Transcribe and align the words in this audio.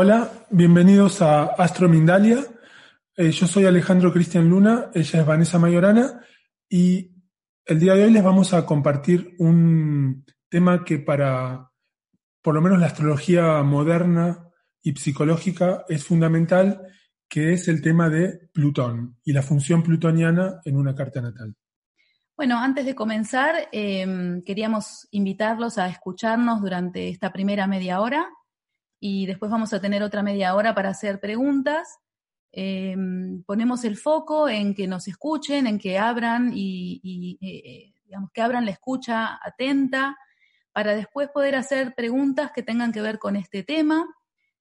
Hola, 0.00 0.30
bienvenidos 0.50 1.22
a 1.22 1.42
Astro 1.42 1.88
Mindalia. 1.88 2.38
Eh, 3.16 3.32
yo 3.32 3.48
soy 3.48 3.66
Alejandro 3.66 4.12
Cristian 4.12 4.48
Luna, 4.48 4.92
ella 4.94 5.20
es 5.20 5.26
Vanessa 5.26 5.58
Mayorana 5.58 6.24
y 6.68 7.10
el 7.64 7.80
día 7.80 7.96
de 7.96 8.04
hoy 8.04 8.12
les 8.12 8.22
vamos 8.22 8.54
a 8.54 8.64
compartir 8.64 9.34
un 9.40 10.24
tema 10.48 10.84
que 10.84 11.00
para 11.00 11.72
por 12.40 12.54
lo 12.54 12.60
menos 12.60 12.78
la 12.78 12.86
astrología 12.86 13.60
moderna 13.64 14.48
y 14.84 14.94
psicológica 14.94 15.84
es 15.88 16.04
fundamental, 16.04 16.80
que 17.28 17.54
es 17.54 17.66
el 17.66 17.82
tema 17.82 18.08
de 18.08 18.50
Plutón 18.52 19.16
y 19.24 19.32
la 19.32 19.42
función 19.42 19.82
plutoniana 19.82 20.60
en 20.64 20.76
una 20.76 20.94
carta 20.94 21.20
natal. 21.20 21.56
Bueno, 22.36 22.56
antes 22.60 22.86
de 22.86 22.94
comenzar, 22.94 23.68
eh, 23.72 24.40
queríamos 24.46 25.08
invitarlos 25.10 25.76
a 25.76 25.88
escucharnos 25.88 26.60
durante 26.60 27.08
esta 27.08 27.32
primera 27.32 27.66
media 27.66 28.00
hora 28.00 28.28
y 29.00 29.26
después 29.26 29.50
vamos 29.50 29.72
a 29.72 29.80
tener 29.80 30.02
otra 30.02 30.22
media 30.22 30.54
hora 30.54 30.74
para 30.74 30.90
hacer 30.90 31.20
preguntas. 31.20 31.98
Eh, 32.52 32.96
ponemos 33.46 33.84
el 33.84 33.96
foco 33.96 34.48
en 34.48 34.74
que 34.74 34.86
nos 34.86 35.06
escuchen, 35.08 35.66
en 35.66 35.78
que 35.78 35.98
abran 35.98 36.52
y, 36.54 37.38
eh, 37.40 37.94
digamos 38.04 38.30
que 38.32 38.40
abran 38.40 38.64
la 38.64 38.72
escucha 38.72 39.38
atenta 39.42 40.16
para 40.72 40.94
después 40.94 41.28
poder 41.28 41.56
hacer 41.56 41.94
preguntas 41.94 42.52
que 42.54 42.62
tengan 42.62 42.92
que 42.92 43.02
ver 43.02 43.18
con 43.18 43.36
este 43.36 43.62
tema. 43.62 44.06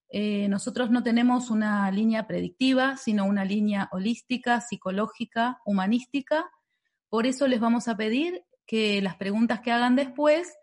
Eh, 0.10 0.48
nosotros 0.48 0.90
no 0.90 1.04
tenemos 1.04 1.50
una 1.50 1.90
línea 1.92 2.28
predictiva, 2.28 2.98
sino 2.98 3.26
una 3.26 3.46
línea 3.46 3.90
holística, 3.92 4.62
psicológica, 4.62 5.62
humanística. 5.66 6.50
Por 7.10 7.26
eso 7.26 7.48
les 7.48 7.60
vamos 7.60 7.88
a 7.88 7.98
pedir 7.98 8.44
que 8.66 9.02
las 9.02 9.16
preguntas 9.16 9.62
que 9.62 9.72
hagan 9.72 9.96
después 9.96 10.54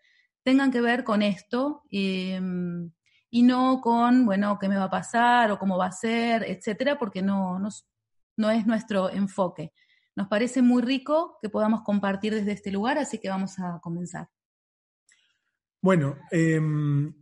tengan 0.42 0.70
que 0.70 0.80
ver 0.80 1.04
con 1.04 1.22
esto 1.22 1.82
y 3.34 3.42
no 3.42 3.80
con, 3.80 4.26
bueno, 4.26 4.60
qué 4.60 4.68
me 4.68 4.76
va 4.76 4.84
a 4.84 4.90
pasar 4.90 5.50
o 5.50 5.58
cómo 5.58 5.76
va 5.76 5.86
a 5.86 5.90
ser, 5.90 6.44
etcétera, 6.44 6.96
porque 6.96 7.20
no, 7.20 7.58
no, 8.36 8.50
es 8.50 8.64
nuestro 8.64 9.10
enfoque. 9.10 9.72
Nos 10.14 10.28
parece 10.28 10.62
muy 10.62 10.82
rico 10.82 11.36
que 11.42 11.48
podamos 11.48 11.82
compartir 11.82 12.32
desde 12.32 12.52
este 12.52 12.70
lugar, 12.70 12.96
así 12.96 13.18
que 13.18 13.28
vamos 13.28 13.58
a 13.58 13.80
comenzar. 13.82 14.28
Bueno, 15.82 16.16
em, 16.30 17.12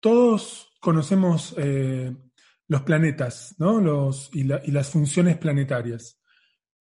todos 0.00 0.72
conocemos 0.80 1.54
eh, 1.58 2.16
los 2.66 2.80
planetas 2.80 3.54
¿no? 3.58 3.78
los, 3.78 4.30
y, 4.32 4.44
las 4.44 4.88
funciones 4.88 5.36
planetarias. 5.36 6.18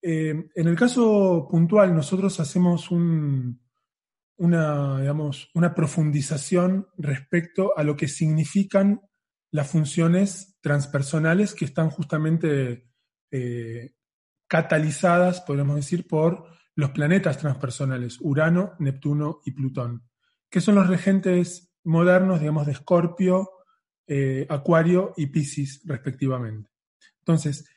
Em, 0.01 0.49
en 0.55 0.67
el 0.69 0.77
caso 0.77 1.45
puntual, 1.51 1.93
nosotros 1.93 2.39
hacemos 2.39 2.89
un, 2.89 3.59
una, 4.41 4.99
digamos, 4.99 5.51
una 5.53 5.75
profundización 5.75 6.87
respecto 6.97 7.77
a 7.77 7.83
lo 7.83 7.95
que 7.95 8.07
significan 8.07 9.01
las 9.51 9.69
funciones 9.69 10.57
transpersonales 10.61 11.53
que 11.53 11.65
están 11.65 11.91
justamente 11.91 12.89
eh, 13.29 13.93
catalizadas, 14.47 15.41
podemos 15.41 15.75
decir, 15.75 16.07
por 16.07 16.47
los 16.73 16.89
planetas 16.89 17.37
transpersonales, 17.37 18.17
Urano, 18.19 18.73
Neptuno 18.79 19.41
y 19.45 19.51
Plutón, 19.51 20.09
que 20.49 20.59
son 20.59 20.73
los 20.73 20.87
regentes 20.87 21.75
modernos, 21.83 22.39
digamos, 22.39 22.65
de 22.65 22.71
Escorpio, 22.71 23.51
eh, 24.07 24.47
Acuario 24.49 25.13
y 25.17 25.27
Piscis, 25.27 25.83
respectivamente. 25.85 26.71
Entonces, 27.19 27.69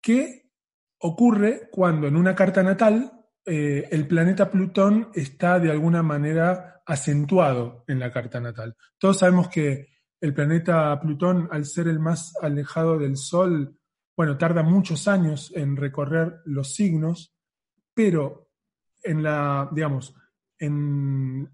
¿qué 0.00 0.50
ocurre 0.96 1.68
cuando 1.70 2.06
en 2.06 2.16
una 2.16 2.34
carta 2.34 2.62
natal 2.62 3.19
eh, 3.52 3.88
el 3.90 4.06
planeta 4.06 4.48
Plutón 4.48 5.10
está 5.12 5.58
de 5.58 5.72
alguna 5.72 6.04
manera 6.04 6.84
acentuado 6.86 7.82
en 7.88 7.98
la 7.98 8.12
carta 8.12 8.38
natal. 8.38 8.76
Todos 8.96 9.18
sabemos 9.18 9.48
que 9.48 9.88
el 10.20 10.32
planeta 10.32 11.00
Plutón, 11.00 11.48
al 11.50 11.64
ser 11.64 11.88
el 11.88 11.98
más 11.98 12.32
alejado 12.40 12.96
del 12.96 13.16
Sol, 13.16 13.76
bueno, 14.16 14.38
tarda 14.38 14.62
muchos 14.62 15.08
años 15.08 15.52
en 15.56 15.76
recorrer 15.76 16.42
los 16.44 16.72
signos, 16.74 17.34
pero 17.92 18.50
en 19.02 19.24
la, 19.24 19.68
digamos, 19.72 20.14
en 20.56 21.50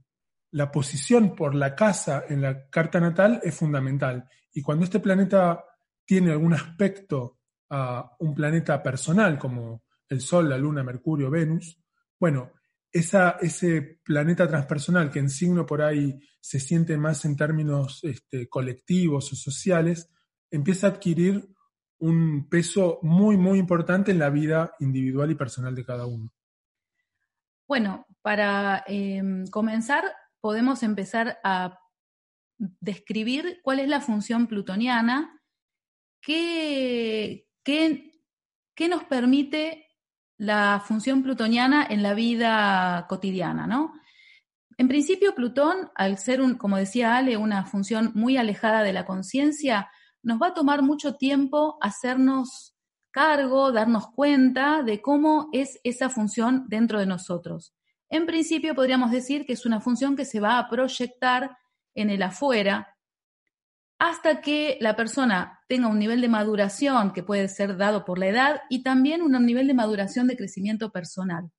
la 0.51 0.71
posición 0.71 1.35
por 1.35 1.55
la 1.55 1.75
casa 1.75 2.25
en 2.29 2.43
la 2.43 2.69
carta 2.69 3.01
natal 3.01 3.41
es 3.43 3.55
fundamental. 3.55 4.29
Y 4.53 4.61
cuando 4.61 4.85
este 4.85 5.01
planeta 5.01 5.65
tiene 6.05 6.33
algún 6.33 6.53
aspecto 6.53 7.39
a 7.71 8.17
un 8.19 8.35
planeta 8.35 8.83
personal, 8.83 9.39
como 9.39 9.85
el 10.11 10.21
Sol, 10.21 10.47
la 10.47 10.59
Luna, 10.59 10.85
Mercurio, 10.85 11.31
Venus, 11.31 11.83
bueno, 12.19 12.53
ese 12.93 14.01
planeta 14.03 14.49
transpersonal 14.49 15.11
que 15.11 15.19
en 15.19 15.29
signo 15.29 15.67
por 15.67 15.83
ahí 15.83 16.19
se 16.41 16.61
siente 16.61 16.97
más 16.97 17.25
en 17.25 17.37
términos 17.37 18.01
este, 18.05 18.49
colectivos 18.49 19.33
o 19.33 19.37
sociales, 19.37 20.11
empieza 20.51 20.87
a 20.87 20.91
adquirir 20.91 21.49
un 21.99 22.49
peso 22.49 22.99
muy, 23.03 23.37
muy 23.37 23.59
importante 23.59 24.13
en 24.13 24.19
la 24.19 24.31
vida 24.31 24.75
individual 24.81 25.31
y 25.31 25.35
personal 25.35 25.75
de 25.75 25.85
cada 25.85 26.07
uno. 26.07 26.33
Bueno, 27.67 28.07
para 28.23 28.85
em, 28.87 29.47
comenzar, 29.49 30.05
podemos 30.41 30.83
empezar 30.83 31.39
a 31.43 31.79
describir 32.59 33.61
cuál 33.63 33.81
es 33.81 33.89
la 33.89 34.01
función 34.01 34.47
plutoniana, 34.47 35.43
qué, 36.23 37.47
qué 37.65 38.89
nos 38.89 39.05
permite 39.05 39.86
la 40.39 40.83
función 40.85 41.23
plutoniana 41.23 41.87
en 41.89 42.03
la 42.03 42.15
vida 42.15 43.07
cotidiana, 43.09 43.67
¿no? 43.67 43.93
En 44.79 44.89
principio, 44.89 45.35
Plutón, 45.35 45.91
al 45.95 46.19
ser, 46.19 46.43
un, 46.43 46.57
como 46.57 46.77
decía 46.77 47.17
Ale, 47.17 47.39
una 47.39 47.65
función 47.65 48.13
muy 48.15 48.37
alejada 48.37 48.83
de 48.83 48.93
la 48.93 49.07
conciencia, 49.07 49.91
nos 50.23 50.41
va 50.41 50.49
a 50.49 50.55
tomar 50.55 50.83
mucho 50.83 51.15
tiempo 51.15 51.79
hacernos 51.81 52.77
cargo, 53.11 53.73
darnos 53.73 54.09
cuenta 54.09 54.83
de 54.83 55.01
cómo 55.01 55.49
es 55.53 55.81
esa 55.85 56.11
función 56.11 56.67
dentro 56.69 57.01
de 57.01 57.07
nosotros. 57.07 57.75
En 58.11 58.27
principio, 58.27 58.75
podríamos 58.75 59.11
decir 59.11 59.47
que 59.47 59.55
es 59.55 59.65
una 59.65 59.81
función 59.81 60.15
que 60.15 60.27
se 60.27 60.41
va 60.41 60.59
a 60.59 60.69
proyectar 60.69 61.57
en 61.95 62.11
el 62.11 62.23
afuera, 62.23 62.95
hasta 63.99 64.43
que 64.43 64.77
la 64.83 64.95
persona 64.95 65.56
tenga 65.67 65.89
un 65.89 65.99
nivel 65.99 66.21
de 66.21 66.29
maduración 66.29 67.13
que 67.13 67.23
puede 67.23 67.49
ser 67.49 67.77
dado 67.77 68.05
por 68.05 68.19
la 68.19 68.27
edad 68.27 68.61
y 68.71 68.83
también 68.83 69.23
un 69.23 69.33
nivel 69.45 69.67
de 69.67 69.75
maduración 69.75 70.27
de 70.27 70.37
crecimiento 70.37 70.91
personal. 70.91 71.51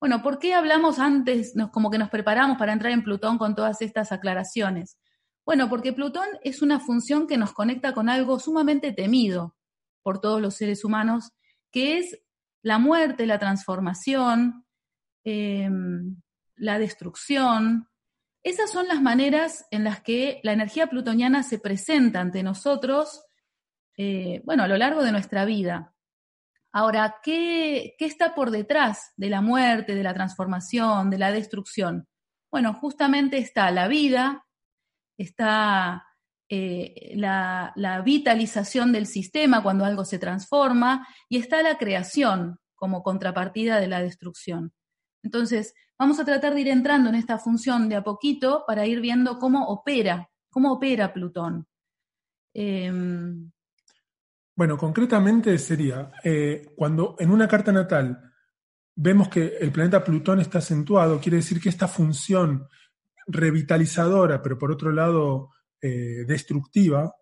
Bueno, 0.00 0.22
¿por 0.22 0.38
qué 0.38 0.54
hablamos 0.54 0.98
antes, 0.98 1.54
como 1.72 1.90
que 1.90 1.98
nos 1.98 2.10
preparamos 2.10 2.58
para 2.58 2.72
entrar 2.72 2.92
en 2.92 3.04
Plutón 3.04 3.38
con 3.38 3.54
todas 3.54 3.82
estas 3.82 4.12
aclaraciones? 4.12 4.98
Bueno, 5.44 5.68
porque 5.68 5.92
Plutón 5.92 6.26
es 6.42 6.62
una 6.62 6.80
función 6.80 7.26
que 7.26 7.36
nos 7.36 7.52
conecta 7.52 7.92
con 7.92 8.08
algo 8.08 8.38
sumamente 8.38 8.92
temido 8.92 9.56
por 10.02 10.20
todos 10.20 10.40
los 10.40 10.54
seres 10.54 10.84
humanos, 10.84 11.32
que 11.70 11.98
es 11.98 12.20
la 12.62 12.78
muerte, 12.78 13.26
la 13.26 13.38
transformación, 13.38 14.64
em, 15.24 16.16
la 16.56 16.78
destrucción, 16.78 17.88
esas 18.44 18.72
son 18.72 18.88
las 18.88 19.00
maneras 19.00 19.66
en 19.70 19.84
las 19.84 20.00
que 20.00 20.40
la 20.42 20.52
energía 20.52 20.88
plutoniana 20.88 21.44
se 21.44 21.60
presenta 21.60 22.20
ante 22.20 22.42
nosotros, 22.42 23.24
eh, 23.96 24.42
bueno, 24.44 24.64
a 24.64 24.68
lo 24.68 24.76
largo 24.76 25.02
de 25.02 25.12
nuestra 25.12 25.44
vida. 25.44 25.94
Ahora, 26.72 27.16
¿qué, 27.22 27.94
¿qué, 27.98 28.06
está 28.06 28.34
por 28.34 28.50
detrás 28.50 29.12
de 29.16 29.28
la 29.28 29.42
muerte, 29.42 29.94
de 29.94 30.02
la 30.02 30.14
transformación, 30.14 31.10
de 31.10 31.18
la 31.18 31.30
destrucción? 31.30 32.08
Bueno, 32.50 32.74
justamente 32.74 33.38
está 33.38 33.70
la 33.70 33.88
vida, 33.88 34.46
está 35.18 36.06
eh, 36.48 37.12
la, 37.16 37.72
la, 37.76 38.00
vitalización 38.00 38.92
del 38.92 39.06
sistema 39.06 39.62
cuando 39.62 39.84
algo 39.84 40.04
se 40.04 40.18
transforma 40.18 41.06
y 41.28 41.38
está 41.38 41.62
la 41.62 41.78
creación 41.78 42.58
como 42.74 43.02
contrapartida 43.02 43.78
de 43.80 43.88
la 43.88 44.02
destrucción. 44.02 44.72
Entonces, 45.22 45.74
vamos 45.98 46.18
a 46.18 46.24
tratar 46.24 46.54
de 46.54 46.62
ir 46.62 46.68
entrando 46.68 47.08
en 47.08 47.14
esta 47.14 47.38
función 47.38 47.88
de 47.88 47.96
a 47.96 48.02
poquito 48.02 48.64
para 48.66 48.86
ir 48.86 49.00
viendo 49.00 49.38
cómo 49.38 49.68
opera, 49.68 50.30
cómo 50.50 50.72
opera 50.72 51.12
Plutón. 51.12 51.66
Em, 52.54 53.50
bueno, 54.54 54.76
concretamente 54.76 55.56
sería, 55.58 56.12
eh, 56.22 56.72
cuando 56.76 57.16
en 57.18 57.30
una 57.30 57.48
carta 57.48 57.72
natal 57.72 58.32
vemos 58.94 59.28
que 59.28 59.56
el 59.60 59.72
planeta 59.72 60.04
Plutón 60.04 60.40
está 60.40 60.58
acentuado, 60.58 61.20
quiere 61.20 61.38
decir 61.38 61.60
que 61.60 61.68
esta 61.68 61.88
función 61.88 62.68
revitalizadora, 63.26 64.42
pero 64.42 64.58
por 64.58 64.70
otro 64.70 64.92
lado 64.92 65.50
eh, 65.80 66.24
destructiva, 66.26 67.14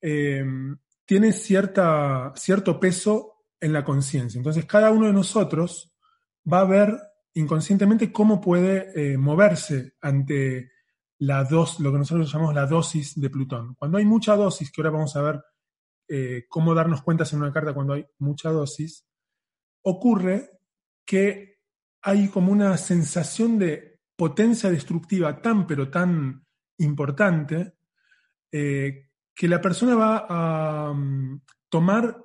eh, 0.00 0.44
tiene 1.04 1.32
cierta, 1.32 2.32
cierto 2.36 2.78
peso 2.80 3.44
en 3.60 3.72
la 3.72 3.84
conciencia. 3.84 4.38
Entonces, 4.38 4.66
cada 4.66 4.90
uno 4.90 5.06
de 5.06 5.12
nosotros 5.12 5.94
va 6.50 6.60
a 6.60 6.64
ver 6.64 6.98
inconscientemente 7.34 8.12
cómo 8.12 8.40
puede 8.40 8.92
eh, 8.94 9.18
moverse 9.18 9.94
ante 10.00 10.72
la 11.18 11.44
dos, 11.44 11.80
lo 11.80 11.92
que 11.92 11.98
nosotros 11.98 12.30
llamamos 12.30 12.54
la 12.54 12.66
dosis 12.66 13.18
de 13.18 13.30
Plutón. 13.30 13.74
Cuando 13.76 13.98
hay 13.98 14.04
mucha 14.04 14.36
dosis, 14.36 14.70
que 14.70 14.80
ahora 14.80 14.90
vamos 14.90 15.16
a 15.16 15.22
ver 15.22 15.42
cómo 16.48 16.74
darnos 16.74 17.02
cuenta 17.02 17.24
en 17.30 17.38
una 17.38 17.52
carta 17.52 17.74
cuando 17.74 17.94
hay 17.94 18.06
mucha 18.18 18.50
dosis, 18.50 19.06
ocurre 19.82 20.50
que 21.04 21.60
hay 22.02 22.28
como 22.28 22.52
una 22.52 22.76
sensación 22.76 23.58
de 23.58 24.00
potencia 24.16 24.70
destructiva 24.70 25.40
tan 25.40 25.66
pero 25.66 25.90
tan 25.90 26.44
importante 26.78 27.74
eh, 28.50 29.10
que 29.34 29.48
la 29.48 29.60
persona 29.60 29.94
va 29.94 30.26
a 30.28 30.90
um, 30.90 31.40
tomar 31.68 32.24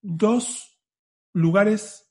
dos 0.00 0.80
lugares 1.34 2.10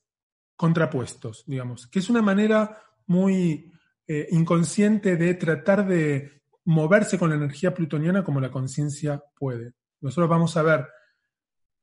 contrapuestos, 0.56 1.44
digamos, 1.46 1.86
que 1.88 1.98
es 1.98 2.08
una 2.08 2.22
manera 2.22 2.78
muy 3.06 3.72
eh, 4.06 4.28
inconsciente 4.30 5.16
de 5.16 5.34
tratar 5.34 5.86
de 5.86 6.42
moverse 6.64 7.18
con 7.18 7.30
la 7.30 7.36
energía 7.36 7.74
plutoniana 7.74 8.22
como 8.22 8.40
la 8.40 8.50
conciencia 8.50 9.22
puede. 9.34 9.72
Nosotros 10.00 10.28
vamos 10.28 10.56
a 10.56 10.62
ver 10.62 10.86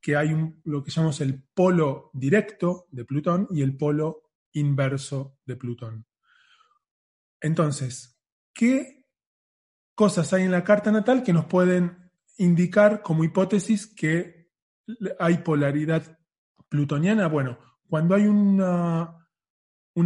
que 0.04 0.16
hay 0.16 0.36
lo 0.64 0.84
que 0.84 0.90
llamamos 0.90 1.22
el 1.22 1.42
polo 1.54 2.10
directo 2.12 2.88
de 2.90 3.06
Plutón 3.06 3.48
y 3.50 3.62
el 3.62 3.74
polo 3.74 4.24
inverso 4.52 5.38
de 5.46 5.56
Plutón. 5.56 6.04
Entonces, 7.40 8.20
¿qué 8.52 9.06
cosas 9.94 10.30
hay 10.34 10.42
en 10.42 10.50
la 10.50 10.62
carta 10.62 10.92
natal 10.92 11.22
que 11.22 11.32
nos 11.32 11.46
pueden 11.46 12.10
indicar 12.36 13.00
como 13.00 13.24
hipótesis 13.24 13.86
que 13.86 14.50
hay 15.18 15.38
polaridad 15.38 16.18
plutoniana. 16.68 17.28
Bueno, 17.28 17.58
cuando 17.88 18.14
hay 18.14 18.26
un 18.26 18.60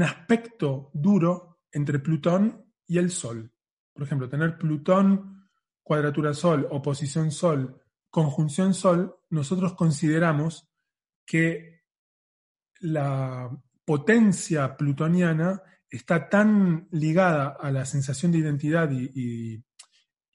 aspecto 0.02 0.90
duro 0.92 1.60
entre 1.72 1.98
Plutón 1.98 2.72
y 2.86 2.98
el 2.98 3.10
Sol. 3.10 3.50
Por 3.92 4.04
ejemplo, 4.04 4.28
tener 4.28 4.58
Plutón, 4.58 5.48
cuadratura 5.82 6.34
Sol, 6.34 6.68
oposición 6.70 7.32
Sol, 7.32 7.82
conjunción 8.10 8.74
Sol, 8.74 9.17
nosotros 9.30 9.74
consideramos 9.74 10.68
que 11.26 11.82
la 12.80 13.50
potencia 13.84 14.76
plutoniana 14.76 15.62
está 15.90 16.28
tan 16.28 16.88
ligada 16.92 17.56
a 17.60 17.70
la 17.70 17.84
sensación 17.84 18.32
de 18.32 18.38
identidad 18.38 18.90
y, 18.90 19.62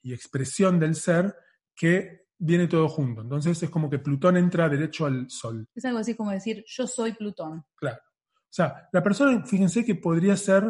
y 0.02 0.12
expresión 0.12 0.78
del 0.78 0.94
ser 0.94 1.34
que 1.74 2.26
viene 2.38 2.68
todo 2.68 2.88
junto. 2.88 3.22
Entonces 3.22 3.62
es 3.62 3.70
como 3.70 3.88
que 3.88 3.98
Plutón 3.98 4.36
entra 4.36 4.68
derecho 4.68 5.06
al 5.06 5.30
Sol. 5.30 5.66
Es 5.74 5.84
algo 5.84 5.98
así 5.98 6.14
como 6.14 6.30
decir, 6.30 6.64
yo 6.66 6.86
soy 6.86 7.12
Plutón. 7.12 7.64
Claro. 7.74 7.98
O 7.98 8.56
sea, 8.56 8.88
la 8.92 9.02
persona, 9.02 9.44
fíjense 9.44 9.84
que 9.84 9.94
podría 9.94 10.36
ser 10.36 10.64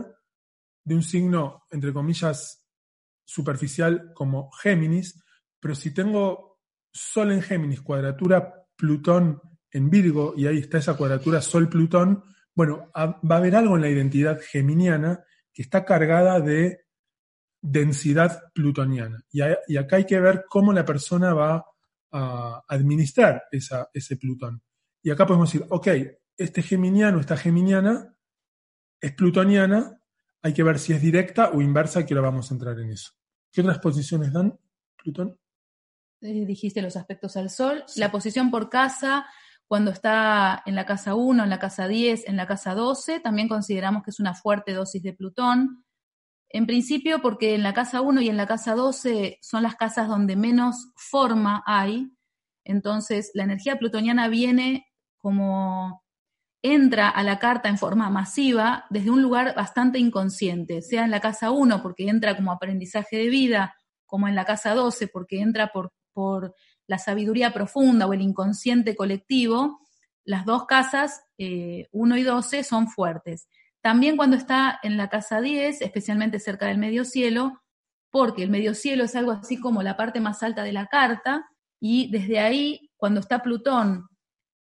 de 0.85 0.94
un 0.94 1.03
signo, 1.03 1.65
entre 1.70 1.93
comillas, 1.93 2.65
superficial 3.27 4.12
como 4.15 4.50
Géminis, 4.53 5.23
pero 5.61 5.75
si 5.75 5.93
tengo 5.93 6.54
Sol 6.94 7.32
en 7.32 7.43
Géminis, 7.43 7.82
cuadratura 7.82 8.55
Plutón 8.76 9.43
en 9.75 9.91
Virgo, 9.91 10.35
y 10.37 10.46
ahí 10.46 10.58
está 10.58 10.79
esa 10.79 10.96
cuadratura 10.96 11.43
Sol-Plutón, 11.43 12.23
bueno, 12.55 12.91
va 12.94 13.35
a 13.35 13.38
haber 13.38 13.56
algo 13.56 13.75
en 13.75 13.82
la 13.82 13.91
identidad 13.91 14.41
geminiana 14.41 15.25
que 15.52 15.62
está 15.62 15.85
cargada 15.85 16.38
de 16.38 16.87
densidad 17.61 18.44
plutoniana. 18.55 19.25
Y, 19.32 19.41
acá 19.76 19.96
hay 19.96 20.06
que 20.06 20.20
ver 20.20 20.44
cómo 20.49 20.73
la 20.73 20.85
persona 20.85 21.35
va 21.35 21.64
a 22.12 22.62
administrar 22.69 23.43
ese 23.50 24.17
Plutón. 24.17 24.62
Y 25.02 25.11
acá 25.11 25.26
podemos 25.26 25.52
decir, 25.52 25.67
ok, 25.69 25.88
este 26.37 26.62
geminiano, 26.62 27.19
esta 27.19 27.37
geminiana 27.37 28.17
es 29.00 29.12
plutoniana, 29.12 30.00
hay 30.43 30.55
que 30.55 30.62
ver 30.62 30.79
si 30.79 30.93
es 30.93 31.02
directa 31.02 31.50
o 31.50 31.61
inversa, 31.61 32.06
que 32.06 32.14
ahora 32.14 32.29
vamos 32.29 32.50
a 32.50 32.55
entrar 32.55 32.79
en 32.79 32.91
eso. 32.91 33.12
¿Qué 33.50 33.61
otras 33.61 33.81
posiciones 33.81 34.32
dan 34.32 34.56
Plutón? 34.96 35.37
Eh, 36.25 36.47
dijiste 36.47 36.81
los 36.81 36.97
aspectos 36.97 37.37
al 37.37 37.50
Sol. 37.50 37.85
La 37.97 38.11
posición 38.11 38.50
por 38.50 38.71
casa, 38.71 39.26
cuando 39.69 39.91
está 39.91 40.62
en 40.65 40.75
la 40.75 40.87
casa 40.87 41.15
1, 41.15 41.44
en 41.44 41.50
la 41.50 41.59
casa 41.59 41.87
10, 41.87 42.29
en 42.29 42.38
la 42.38 42.47
casa 42.47 42.75
12, 42.75 43.21
también 43.21 43.47
consideramos 43.47 44.03
que 44.03 44.11
es 44.11 44.21
una 44.21 44.35
fuerte 44.35 44.73
dosis 44.73 45.03
de 45.03 45.12
Plutón. 45.12 45.85
En 46.49 46.65
principio, 46.67 47.21
porque 47.21 47.55
en 47.55 47.62
la 47.62 47.75
casa 47.75 48.00
1 48.00 48.23
y 48.23 48.31
en 48.31 48.38
la 48.38 48.47
casa 48.47 48.75
12 48.75 49.38
son 49.43 49.62
las 49.62 49.76
casas 49.76 50.09
donde 50.09 50.35
menos 50.35 50.93
forma 50.97 51.62
hay, 51.67 52.11
entonces 52.65 53.31
la 53.35 53.44
energía 53.44 53.79
plutoniana 53.79 54.29
viene 54.29 54.87
como 55.19 56.03
entra 56.62 57.11
a 57.11 57.23
la 57.23 57.38
carta 57.38 57.69
en 57.69 57.77
forma 57.77 58.09
masiva 58.09 58.87
desde 58.88 59.11
un 59.11 59.20
lugar 59.20 59.55
bastante 59.55 59.99
inconsciente, 59.99 60.81
sea 60.81 61.05
en 61.05 61.11
la 61.11 61.20
casa 61.20 61.50
1 61.50 61.82
porque 61.82 62.09
entra 62.09 62.35
como 62.35 62.53
aprendizaje 62.53 63.19
de 63.19 63.29
vida, 63.29 63.75
como 64.06 64.29
en 64.29 64.35
la 64.35 64.46
casa 64.46 64.75
12 64.75 65.08
porque 65.08 65.41
entra 65.41 65.69
por, 65.69 65.93
por 66.15 66.55
la 66.87 66.99
sabiduría 66.99 67.53
profunda 67.53 68.06
o 68.06 68.13
el 68.15 68.23
inconsciente 68.23 68.97
colectivo, 68.97 69.81
las 70.25 70.47
dos 70.47 70.65
casas, 70.67 71.25
1 71.37 71.47
eh, 71.47 71.89
y 71.93 72.23
12, 72.23 72.65
son 72.65 72.89
fuertes. 72.89 73.49
También 73.83 74.17
cuando 74.17 74.37
está 74.37 74.81
en 74.83 74.97
la 74.97 75.11
casa 75.11 75.43
10, 75.43 75.83
especialmente 75.83 76.41
cerca 76.41 76.67
del 76.67 76.79
medio 76.79 77.05
cielo, 77.05 77.61
porque 78.11 78.43
el 78.43 78.51
medio 78.51 78.75
cielo 78.75 79.05
es 79.05 79.15
algo 79.17 79.33
así 79.33 79.61
como 79.61 79.83
la 79.83 79.97
parte 79.97 80.21
más 80.21 80.43
alta 80.43 80.63
de 80.63 80.73
la 80.73 80.87
carta, 80.87 81.51
y 81.81 82.11
desde 82.11 82.39
ahí, 82.39 82.91
cuando 82.97 83.21
está 83.21 83.43
Plutón 83.43 84.09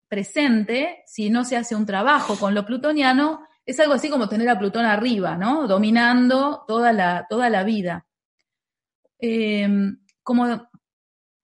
presente, 0.08 1.04
si 1.06 1.30
no 1.30 1.46
se 1.46 1.56
hace 1.56 1.76
un 1.76 1.86
trabajo 1.86 2.36
con 2.38 2.56
lo 2.56 2.66
plutoniano, 2.66 3.46
es 3.66 3.80
algo 3.80 3.94
así 3.94 4.10
como 4.10 4.28
tener 4.28 4.50
a 4.50 4.58
Plutón 4.58 4.86
arriba, 4.86 5.38
¿no? 5.38 5.68
Dominando 5.68 6.64
toda 6.68 6.92
la, 6.92 7.28
toda 7.30 7.50
la 7.50 7.64
vida. 7.64 8.08
Em, 9.20 10.00
como 10.24 10.71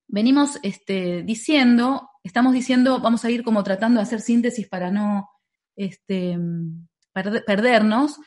venimos 0.08 0.60
este, 0.64 1.24
diciendo, 1.24 2.10
estamos 2.24 2.54
diciendo, 2.54 3.00
vamos 3.00 3.26
a 3.26 3.30
ir 3.30 3.44
como 3.44 3.64
tratando 3.64 4.00
de 4.00 4.04
hacer 4.04 4.22
síntesis 4.22 4.68
para 4.68 4.92
no 4.92 5.30
este, 5.76 6.38
perdernos, 7.14 8.20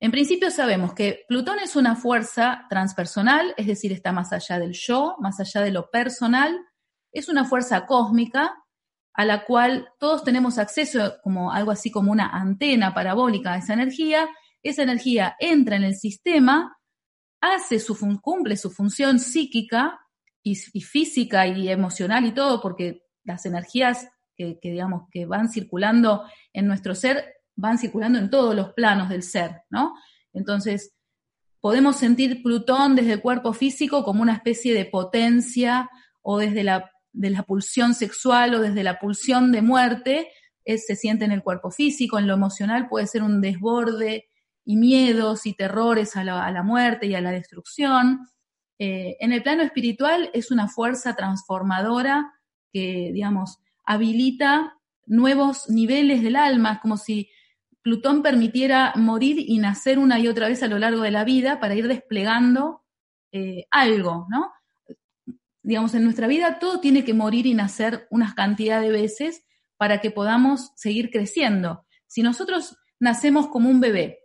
en 0.00 0.12
principio 0.12 0.50
sabemos 0.52 0.94
que 0.94 1.24
Plutón 1.26 1.58
es 1.58 1.74
una 1.74 1.96
fuerza 1.96 2.66
transpersonal, 2.70 3.52
es 3.56 3.66
decir, 3.66 3.92
está 3.92 4.12
más 4.12 4.32
allá 4.32 4.58
del 4.58 4.72
yo, 4.72 5.16
más 5.18 5.40
allá 5.40 5.60
de 5.60 5.72
lo 5.72 5.90
personal, 5.90 6.56
es 7.12 7.28
una 7.28 7.44
fuerza 7.44 7.84
cósmica 7.84 8.54
a 9.14 9.24
la 9.24 9.44
cual 9.44 9.88
todos 9.98 10.22
tenemos 10.22 10.58
acceso 10.58 11.16
como 11.24 11.52
algo 11.52 11.72
así 11.72 11.90
como 11.90 12.12
una 12.12 12.28
antena 12.28 12.94
parabólica 12.94 13.54
a 13.54 13.58
esa 13.58 13.72
energía, 13.72 14.28
esa 14.62 14.84
energía 14.84 15.34
entra 15.40 15.74
en 15.74 15.82
el 15.82 15.96
sistema, 15.96 16.76
hace 17.40 17.80
su 17.80 17.96
cumple 18.20 18.56
su 18.56 18.70
función 18.70 19.18
psíquica 19.18 19.98
y, 20.52 20.80
física 20.80 21.46
y 21.46 21.68
emocional 21.68 22.24
y 22.24 22.32
todo, 22.32 22.60
porque 22.60 23.02
las 23.24 23.46
energías 23.46 24.08
que, 24.36 24.58
digamos 24.62 25.08
que 25.10 25.26
van 25.26 25.48
circulando 25.48 26.24
en 26.52 26.66
nuestro 26.66 26.94
ser 26.94 27.34
van 27.56 27.76
circulando 27.76 28.18
en 28.20 28.30
todos 28.30 28.54
los 28.54 28.72
planos 28.72 29.08
del 29.08 29.24
ser, 29.24 29.62
¿no? 29.68 29.94
Entonces, 30.32 30.94
podemos 31.60 31.96
sentir 31.96 32.40
Plutón 32.40 32.94
desde 32.94 33.14
el 33.14 33.20
cuerpo 33.20 33.52
físico 33.52 34.04
como 34.04 34.22
una 34.22 34.34
especie 34.34 34.74
de 34.74 34.84
potencia 34.84 35.90
o 36.22 36.38
desde 36.38 36.62
la, 36.62 36.88
de 37.12 37.30
la 37.30 37.42
pulsión 37.42 37.94
sexual 37.94 38.54
o 38.54 38.60
desde 38.60 38.84
la 38.84 39.00
pulsión 39.00 39.50
de 39.50 39.62
muerte, 39.62 40.28
se 40.76 40.96
siente 40.96 41.24
en 41.24 41.32
el 41.32 41.42
cuerpo 41.42 41.70
físico, 41.70 42.18
en 42.18 42.26
lo 42.26 42.34
emocional 42.34 42.88
puede 42.88 43.06
ser 43.06 43.22
un 43.22 43.40
desborde 43.40 44.28
y 44.64 44.76
miedos 44.76 45.46
y 45.46 45.54
terrores 45.54 46.14
a 46.16 46.24
la, 46.24 46.62
muerte 46.62 47.06
y 47.06 47.14
a 47.14 47.22
la 47.22 47.30
destrucción. 47.30 48.20
Eh, 48.78 49.16
en 49.20 49.32
el 49.32 49.42
plano 49.42 49.62
espiritual 49.62 50.30
es 50.32 50.50
una 50.50 50.68
fuerza 50.68 51.16
transformadora 51.16 52.32
que, 52.72 53.10
digamos, 53.12 53.58
habilita 53.84 54.78
nuevos 55.06 55.68
niveles 55.68 56.22
del 56.22 56.36
alma, 56.36 56.80
como 56.80 56.96
si 56.96 57.30
Plutón 57.82 58.22
permitiera 58.22 58.92
morir 58.96 59.36
y 59.38 59.58
nacer 59.58 59.98
una 59.98 60.18
y 60.18 60.28
otra 60.28 60.48
vez 60.48 60.62
a 60.62 60.68
lo 60.68 60.78
largo 60.78 61.02
de 61.02 61.10
la 61.10 61.24
vida 61.24 61.58
para 61.58 61.74
ir 61.74 61.88
desplegando 61.88 62.82
eh, 63.32 63.66
algo, 63.70 64.26
¿no? 64.28 64.52
Digamos, 65.62 65.94
en 65.94 66.04
nuestra 66.04 66.26
vida 66.26 66.58
todo 66.58 66.80
tiene 66.80 67.04
que 67.04 67.14
morir 67.14 67.46
y 67.46 67.54
nacer 67.54 68.06
unas 68.10 68.34
cantidad 68.34 68.80
de 68.80 68.90
veces 68.90 69.44
para 69.76 70.00
que 70.00 70.10
podamos 70.10 70.72
seguir 70.76 71.10
creciendo. 71.10 71.86
Si 72.06 72.22
nosotros 72.22 72.76
nacemos 73.00 73.48
como 73.48 73.70
un 73.70 73.80
bebé 73.80 74.20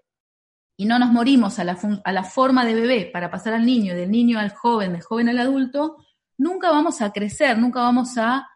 y 0.75 0.85
no 0.85 0.99
nos 0.99 1.11
morimos 1.11 1.59
a 1.59 1.63
la, 1.63 1.77
a 2.03 2.11
la 2.11 2.23
forma 2.23 2.65
de 2.65 2.75
bebé 2.75 3.09
para 3.11 3.29
pasar 3.29 3.53
al 3.53 3.65
niño, 3.65 3.95
del 3.95 4.11
niño 4.11 4.39
al 4.39 4.51
joven, 4.51 4.93
del 4.93 5.01
joven 5.01 5.29
al 5.29 5.39
adulto, 5.39 5.97
nunca 6.37 6.71
vamos 6.71 7.01
a 7.01 7.11
crecer, 7.11 7.57
nunca 7.57 7.81
vamos 7.81 8.17
a 8.17 8.47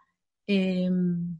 em, 0.48 1.40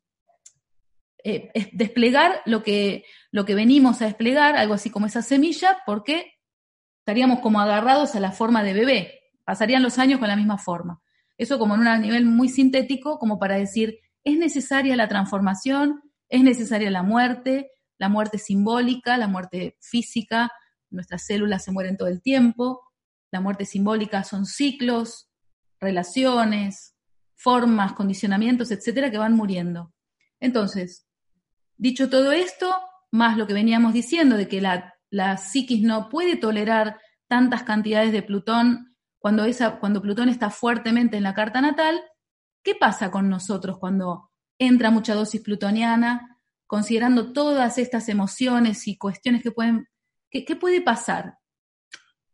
eh, 1.24 1.52
desplegar 1.74 2.42
lo 2.46 2.64
que, 2.64 3.06
lo 3.32 3.46
que 3.46 3.56
venimos 3.56 4.02
a 4.02 4.06
desplegar, 4.06 4.56
algo 4.56 4.74
así 4.74 4.90
como 4.90 5.08
esa 5.08 5.22
semilla, 5.22 5.80
porque 5.86 6.34
estaríamos 7.00 7.40
como 7.40 7.60
agarrados 7.60 8.16
a 8.16 8.20
la 8.20 8.32
forma 8.32 8.64
de 8.64 8.74
bebé, 8.74 9.20
pasarían 9.44 9.84
los 9.84 9.98
años 9.98 10.20
con 10.20 10.28
la 10.28 10.36
misma 10.36 10.58
forma. 10.58 11.02
Eso 11.38 11.60
como 11.60 11.76
en 11.76 11.82
un 11.82 12.02
nivel 12.02 12.26
muy 12.26 12.50
sintético, 12.50 13.20
como 13.20 13.40
para 13.40 13.58
decir, 13.58 14.00
es 14.24 14.38
necesaria 14.38 14.96
la 14.96 15.08
transformación, 15.08 16.02
es 16.30 16.44
necesaria 16.44 16.92
la 16.92 17.04
muerte, 17.04 17.72
la 17.98 18.10
muerte 18.10 18.38
simbólica, 18.38 19.18
la 19.18 19.28
muerte 19.28 19.78
física, 19.80 20.52
nuestras 20.90 21.26
células 21.26 21.64
se 21.64 21.72
mueren 21.72 21.98
todo 21.98 22.08
el 22.08 22.22
tiempo, 22.22 22.82
la 23.32 23.42
muerte 23.42 23.66
simbólica 23.66 24.24
son 24.24 24.46
ciclos, 24.46 25.30
relaciones, 25.80 26.96
formas, 27.36 27.94
condicionamientos, 27.94 28.72
etcétera, 28.72 29.12
que 29.12 29.18
van 29.18 29.36
muriendo. 29.36 29.94
Entonces, 30.40 31.08
dicho 31.78 32.10
todo 32.10 32.32
esto, 32.32 32.74
más 33.12 33.38
lo 33.38 33.48
que 33.48 33.54
veníamos 33.54 33.94
diciendo 33.94 34.38
de 34.38 34.48
que 34.48 34.62
la, 34.62 34.94
psiquis 35.38 35.84
no 35.84 36.10
puede 36.10 36.36
tolerar 36.36 37.00
tantas 37.28 37.64
cantidades 37.64 38.12
de 38.12 38.24
Plutón 38.24 38.96
cuando, 39.20 39.46
esa, 39.46 39.80
cuando 39.80 40.02
Plutón 40.02 40.30
está 40.30 40.50
fuertemente 40.50 41.18
en 41.18 41.24
la 41.24 41.34
carta 41.34 41.62
natal, 41.62 42.00
¿qué 42.64 42.76
pasa 42.76 43.12
con 43.12 43.30
nosotros 43.30 43.78
cuando 43.80 44.32
entra 44.60 44.92
mucha 44.92 45.14
dosis 45.14 45.42
plutoniana, 45.42 46.40
considerando 46.66 47.32
todas 47.34 47.78
estas 47.78 48.10
emociones 48.10 48.88
y 48.88 48.98
cuestiones 48.98 49.44
que 49.44 49.52
pueden... 49.52 49.88
¿Qué, 50.46 50.56
puede 50.56 50.82
pasar? 50.82 51.38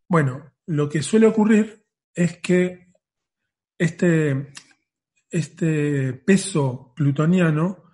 Bueno, 0.08 0.52
lo 0.66 0.88
que 0.88 1.02
suele 1.02 1.26
ocurrir 1.26 1.84
es 2.14 2.38
que 2.38 2.92
este, 3.78 4.52
este 5.30 6.12
peso 6.12 6.92
plutoniano 6.94 7.84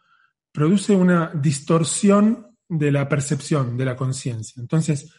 produce 0.52 0.95
una 0.95 1.33
distorsión 1.35 2.57
de 2.69 2.93
la 2.93 3.09
percepción, 3.09 3.76
de 3.76 3.85
la 3.85 3.97
conciencia. 3.97 4.61
Entonces, 4.61 5.12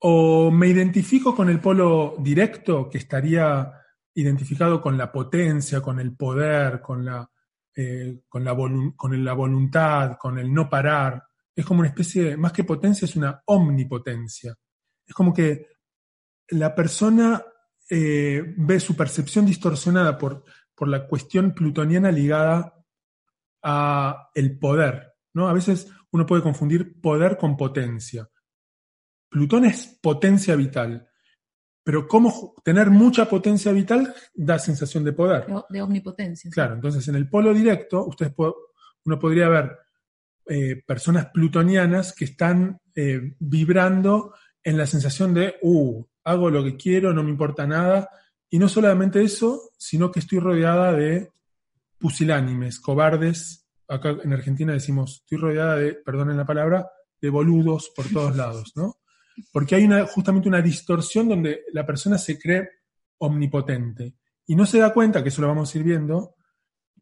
o 0.00 0.50
me 0.50 0.68
identifico 0.68 1.34
con 1.34 1.48
el 1.48 1.60
polo 1.60 2.16
directo, 2.18 2.90
que 2.90 2.98
estaría 2.98 3.72
identificado 4.14 4.80
con 4.80 4.96
la 4.98 5.10
potencia, 5.10 5.80
con 5.80 5.98
el 5.98 6.14
poder, 6.14 6.80
con 6.80 7.04
la, 7.04 7.28
eh, 7.74 8.20
con, 8.28 8.44
la 8.44 8.54
con 8.94 9.24
la 9.24 9.32
voluntad, 9.32 10.16
con 10.18 10.38
el 10.38 10.52
no 10.52 10.68
parar. 10.68 11.24
Es 11.56 11.64
como 11.64 11.80
una 11.80 11.88
especie, 11.88 12.36
más 12.36 12.52
que 12.52 12.64
potencia, 12.64 13.06
es 13.06 13.16
una 13.16 13.42
omnipotencia. 13.46 14.54
Es 15.06 15.14
como 15.14 15.32
que 15.32 15.68
la 16.48 16.74
persona 16.74 17.44
eh, 17.88 18.54
ve 18.56 18.80
su 18.80 18.96
percepción 18.96 19.46
distorsionada 19.46 20.18
por, 20.18 20.44
por 20.74 20.88
la 20.88 21.06
cuestión 21.06 21.54
plutoniana 21.54 22.10
ligada 22.10 22.74
a 23.62 24.30
el 24.34 24.58
poder. 24.58 25.14
¿no? 25.34 25.48
A 25.48 25.52
veces 25.52 25.90
uno 26.12 26.26
puede 26.26 26.42
confundir 26.42 27.00
poder 27.00 27.36
con 27.36 27.56
potencia. 27.56 28.28
Plutón 29.28 29.64
es 29.64 29.98
potencia 30.00 30.54
vital, 30.54 31.08
pero 31.82 32.06
cómo 32.06 32.54
tener 32.64 32.90
mucha 32.90 33.28
potencia 33.28 33.72
vital 33.72 34.14
da 34.32 34.58
sensación 34.58 35.04
de 35.04 35.12
poder. 35.12 35.46
De, 35.68 35.82
omnipotencia. 35.82 36.50
Claro, 36.50 36.74
entonces 36.74 37.06
en 37.08 37.16
el 37.16 37.28
polo 37.28 37.52
directo 37.52 38.06
ustedes 38.06 38.32
uno 39.04 39.18
podría 39.18 39.48
ver 39.48 39.76
eh, 40.46 40.82
personas 40.86 41.26
plutonianas 41.32 42.12
que 42.12 42.26
están 42.26 42.80
eh, 42.94 43.34
vibrando 43.38 44.34
en 44.62 44.76
la 44.76 44.86
sensación 44.86 45.34
de, 45.34 45.56
uh, 45.62 46.04
hago 46.24 46.50
lo 46.50 46.64
que 46.64 46.76
quiero, 46.76 47.12
no 47.12 47.22
me 47.22 47.30
importa 47.30 47.66
nada. 47.66 48.08
Y 48.50 48.58
no 48.58 48.68
solamente 48.68 49.22
eso, 49.22 49.72
sino 49.76 50.10
que 50.10 50.20
estoy 50.20 50.38
rodeada 50.38 50.92
de 50.92 51.30
pusilánimes, 51.98 52.80
cobardes. 52.80 53.66
Acá 53.88 54.16
en 54.22 54.32
Argentina 54.32 54.72
decimos, 54.72 55.22
estoy 55.22 55.38
rodeada 55.38 55.76
de, 55.76 55.94
perdonen 55.94 56.36
la 56.36 56.46
palabra, 56.46 56.88
de 57.20 57.30
boludos 57.30 57.90
por 57.94 58.08
todos 58.08 58.36
lados, 58.36 58.72
¿no? 58.76 58.98
Porque 59.52 59.74
hay 59.74 59.84
una, 59.84 60.06
justamente 60.06 60.48
una 60.48 60.62
distorsión 60.62 61.28
donde 61.28 61.62
la 61.72 61.84
persona 61.84 62.18
se 62.18 62.38
cree 62.38 62.68
omnipotente 63.18 64.14
y 64.46 64.54
no 64.54 64.66
se 64.66 64.78
da 64.78 64.92
cuenta, 64.92 65.22
que 65.22 65.30
eso 65.30 65.42
lo 65.42 65.48
vamos 65.48 65.74
a 65.74 65.78
ir 65.78 65.84
viendo, 65.84 66.36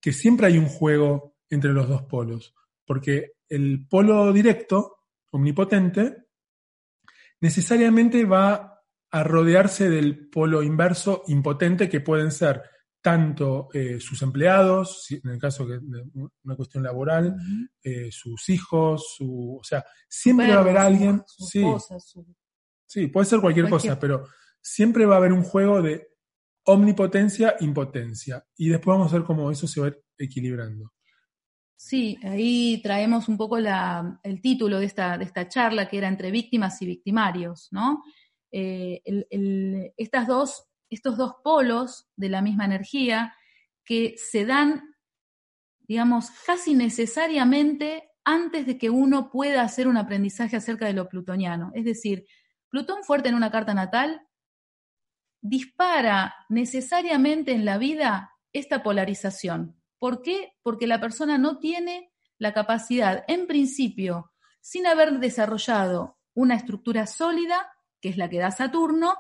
que 0.01 0.13
siempre 0.13 0.47
hay 0.47 0.59
un 0.59 0.69
juego 0.69 1.37
entre 1.51 1.73
los 1.73 1.89
dos 1.89 2.03
polos. 2.03 2.55
Porque 2.85 3.33
el 3.49 3.87
polo 3.89 4.33
directo, 4.33 4.99
omnipotente, 5.31 6.27
necesariamente 7.41 8.25
va 8.25 8.83
a 9.11 9.23
rodearse 9.23 9.91
del 9.91 10.29
polo 10.31 10.63
inverso, 10.63 11.23
impotente, 11.29 11.89
que 11.89 12.01
pueden 12.01 12.31
ser 12.31 12.63
tanto 13.03 13.69
eh, 13.75 13.99
sus 14.01 14.23
empleados, 14.23 15.09
en 15.11 15.31
el 15.31 15.39
caso 15.39 15.67
de 15.67 15.81
una 16.45 16.57
cuestión 16.57 16.85
laboral, 16.85 17.37
eh, 17.83 18.11
sus 18.13 18.49
hijos, 18.49 19.15
su, 19.17 19.59
o 19.61 19.65
sea, 19.65 19.85
siempre 20.09 20.49
va 20.49 20.55
a 20.55 20.61
haber 20.61 20.79
alguien, 20.79 21.23
sí, 21.27 21.65
sí, 22.87 23.09
puede 23.09 23.27
ser 23.27 23.41
cualquier, 23.41 23.69
cosa, 23.69 23.99
pero 23.99 24.25
siempre 24.61 25.05
va 25.05 25.17
a 25.17 25.19
haber 25.19 25.33
un 25.33 25.43
juego 25.43 25.83
de 25.83 26.13
omnipotencia, 26.65 27.57
impotencia, 27.59 28.47
y 28.57 28.69
después 28.69 28.97
vamos 28.97 29.13
a 29.13 29.17
ver 29.17 29.27
cómo 29.27 29.51
eso 29.51 29.67
se 29.67 29.81
va 29.81 29.93
equilibrando. 30.17 30.93
Sí, 31.85 32.17
ahí 32.23 32.81
traemos 32.81 33.29
un 33.29 33.37
poco 33.37 33.59
el 33.59 34.41
título 34.41 34.79
de 34.79 34.87
esta, 34.87 35.19
de 35.19 35.25
esta 35.25 35.49
charla, 35.49 35.89
que 35.89 35.99
era 35.99 36.07
entre 36.07 36.31
víctimas 36.31 36.81
y 36.81 36.87
victimarios, 36.87 37.69
¿no? 37.73 38.05
Eh, 38.53 39.03
estas 39.97 40.29
dos 40.29 40.69
estos 40.91 41.17
dos 41.17 41.37
polos 41.43 42.09
de 42.17 42.29
la 42.29 42.43
misma 42.43 42.67
energía 42.67 43.35
que 43.85 44.15
se 44.17 44.45
dan, 44.45 44.95
digamos, 45.81 46.31
casi 46.47 46.75
necesariamente 46.75 48.11
antes 48.25 48.67
de 48.67 48.79
que 48.79 48.91
uno 48.91 49.31
pueda 49.31 49.63
hacer 49.63 49.89
un 49.89 49.97
aprendizaje 49.97 50.57
acerca 50.57 50.87
de 50.87 50.93
lo 50.93 51.09
plutoniano. 51.09 51.73
Es 51.75 51.85
decir, 51.85 52.27
Plutón 52.69 53.03
fuerte 53.05 53.29
en 53.29 53.35
una 53.35 53.51
carta 53.51 53.75
natal 53.75 54.23
dispara 55.43 56.35
necesariamente 56.49 57.53
en 57.53 57.65
la 57.65 57.77
vida 57.77 58.31
esta 58.53 58.83
polarización. 58.83 59.82
¿Por 60.03 60.21
qué? 60.21 60.55
Porque 60.65 60.89
la 60.89 60.99
persona 60.99 61.39
no 61.39 61.61
tiene 61.61 62.11
la 62.37 62.53
capacidad, 62.53 63.23
en 63.29 63.47
principio, 63.47 64.33
sin 64.61 64.85
haber 64.89 65.21
desarrollado 65.21 66.19
una 66.35 66.57
estructura 66.57 67.07
sólida, 67.07 67.71
que 68.01 68.09
es 68.09 68.17
la 68.17 68.29
que 68.29 68.41
da 68.41 68.51
Saturno, 68.51 69.15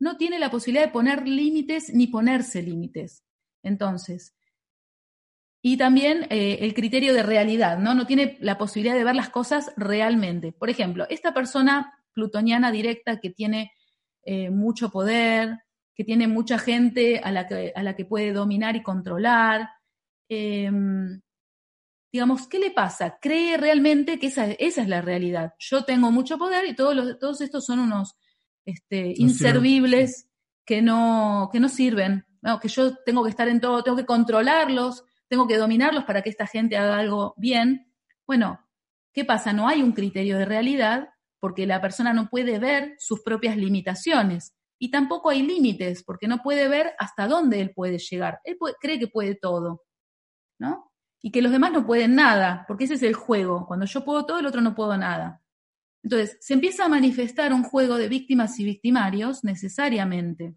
no 0.00 0.16
tiene 0.16 0.40
la 0.40 0.50
posibilidad 0.50 0.86
de 0.86 0.90
poner 0.90 1.28
límites 1.28 1.94
ni 1.94 2.08
ponerse 2.08 2.62
límites. 2.62 3.22
Entonces, 3.62 4.34
y 5.62 5.76
también 5.76 6.26
eh, 6.30 6.58
el 6.62 6.74
criterio 6.74 7.14
de 7.14 7.22
realidad, 7.22 7.78
¿no? 7.78 7.94
No 7.94 8.04
tiene 8.04 8.36
la 8.40 8.58
posibilidad 8.58 8.96
de 8.96 9.04
ver 9.04 9.14
las 9.14 9.30
cosas 9.30 9.70
realmente. 9.76 10.50
Por 10.50 10.68
ejemplo, 10.68 11.06
esta 11.10 11.32
persona 11.32 11.94
plutoniana 12.12 12.72
directa 12.72 13.20
que 13.20 13.30
tiene 13.30 13.70
eh, 14.24 14.50
mucho 14.50 14.90
poder, 14.90 15.60
que 15.94 16.02
tiene 16.02 16.26
mucha 16.26 16.58
gente 16.58 17.20
a 17.20 17.30
la 17.30 17.46
que, 17.46 17.72
a 17.72 17.84
la 17.84 17.94
que 17.94 18.04
puede 18.04 18.32
dominar 18.32 18.74
y 18.74 18.82
controlar, 18.82 19.68
em, 20.28 21.20
digamos, 22.12 22.46
¿qué 22.48 22.58
le 22.58 22.70
pasa? 22.70 23.18
Cree 23.20 23.56
realmente 23.56 24.18
que 24.18 24.28
esa, 24.28 24.46
esa, 24.46 24.82
es 24.82 24.88
la 24.88 25.02
realidad. 25.02 25.54
Yo 25.58 25.84
tengo 25.84 26.10
mucho 26.12 26.38
poder 26.38 26.66
y 26.66 26.74
todos, 26.74 26.94
los, 26.94 27.18
todos 27.18 27.40
estos 27.40 27.64
son 27.64 27.80
unos 27.80 28.16
este, 28.64 29.12
inservibles 29.16 30.28
que 30.64 30.80
no, 30.80 31.50
que 31.52 31.60
no 31.60 31.68
sirven, 31.68 32.24
que 32.60 32.68
yo 32.68 32.96
tengo 33.04 33.24
que 33.24 33.30
estar 33.30 33.48
en 33.48 33.60
todo, 33.60 33.82
tengo 33.82 33.96
que 33.96 34.06
controlarlos, 34.06 35.04
tengo 35.28 35.46
que 35.46 35.56
dominarlos 35.56 36.04
para 36.04 36.22
que 36.22 36.30
esta 36.30 36.46
gente 36.46 36.76
haga 36.76 36.98
algo 36.98 37.34
bien. 37.36 37.92
Bueno, 38.26 38.60
¿qué 39.12 39.24
pasa? 39.24 39.52
No 39.52 39.68
hay 39.68 39.82
un 39.82 39.92
criterio 39.92 40.38
de 40.38 40.44
realidad 40.44 41.08
porque 41.40 41.66
la 41.66 41.80
persona 41.80 42.12
no 42.12 42.28
puede 42.30 42.58
ver 42.58 42.94
sus 42.98 43.22
propias 43.22 43.56
limitaciones 43.56 44.54
y 44.78 44.90
tampoco 44.90 45.30
hay 45.30 45.42
límites 45.42 46.02
porque 46.02 46.28
no 46.28 46.38
puede 46.38 46.68
ver 46.68 46.92
hasta 46.98 47.26
dónde 47.26 47.60
él 47.60 47.72
puede 47.74 47.98
llegar. 47.98 48.40
Él 48.44 48.56
cree 48.80 48.98
que 48.98 49.08
puede 49.08 49.34
todo, 49.34 49.82
¿no? 50.58 50.92
Y 51.22 51.30
que 51.30 51.42
los 51.42 51.52
demás 51.52 51.72
no 51.72 51.86
pueden 51.86 52.14
nada, 52.14 52.64
porque 52.68 52.84
ese 52.84 52.94
es 52.94 53.02
el 53.02 53.14
juego. 53.14 53.66
Cuando 53.66 53.86
yo 53.86 54.04
puedo 54.04 54.26
todo, 54.26 54.38
el 54.38 54.46
otro 54.46 54.60
no 54.60 54.74
puedo 54.74 54.96
nada. 54.96 55.42
Entonces, 56.02 56.36
se 56.40 56.54
empieza 56.54 56.84
a 56.84 56.88
manifestar 56.88 57.52
un 57.52 57.62
juego 57.62 57.96
de 57.96 58.08
víctimas 58.08 58.60
y 58.60 58.64
victimarios 58.64 59.42
necesariamente. 59.42 60.54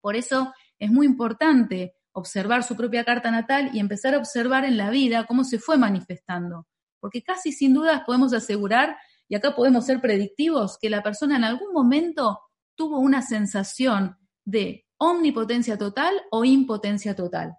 Por 0.00 0.14
eso 0.14 0.54
es 0.78 0.90
muy 0.90 1.06
importante 1.06 1.94
observar 2.12 2.62
su 2.62 2.76
propia 2.76 3.04
carta 3.04 3.30
natal 3.30 3.70
y 3.72 3.80
empezar 3.80 4.14
a 4.14 4.18
observar 4.18 4.64
en 4.64 4.76
la 4.76 4.90
vida 4.90 5.26
cómo 5.26 5.44
se 5.44 5.58
fue 5.58 5.76
manifestando. 5.76 6.66
Porque 7.00 7.22
casi 7.22 7.50
sin 7.50 7.74
dudas 7.74 8.02
podemos 8.06 8.32
asegurar, 8.32 8.96
y 9.28 9.34
acá 9.34 9.54
podemos 9.54 9.86
ser 9.86 10.00
predictivos, 10.00 10.78
que 10.80 10.90
la 10.90 11.02
persona 11.02 11.36
en 11.36 11.44
algún 11.44 11.72
momento 11.72 12.40
tuvo 12.76 12.98
una 12.98 13.22
sensación 13.22 14.16
de 14.44 14.86
omnipotencia 14.98 15.78
total 15.78 16.14
o 16.30 16.44
impotencia 16.44 17.14
total. 17.14 17.56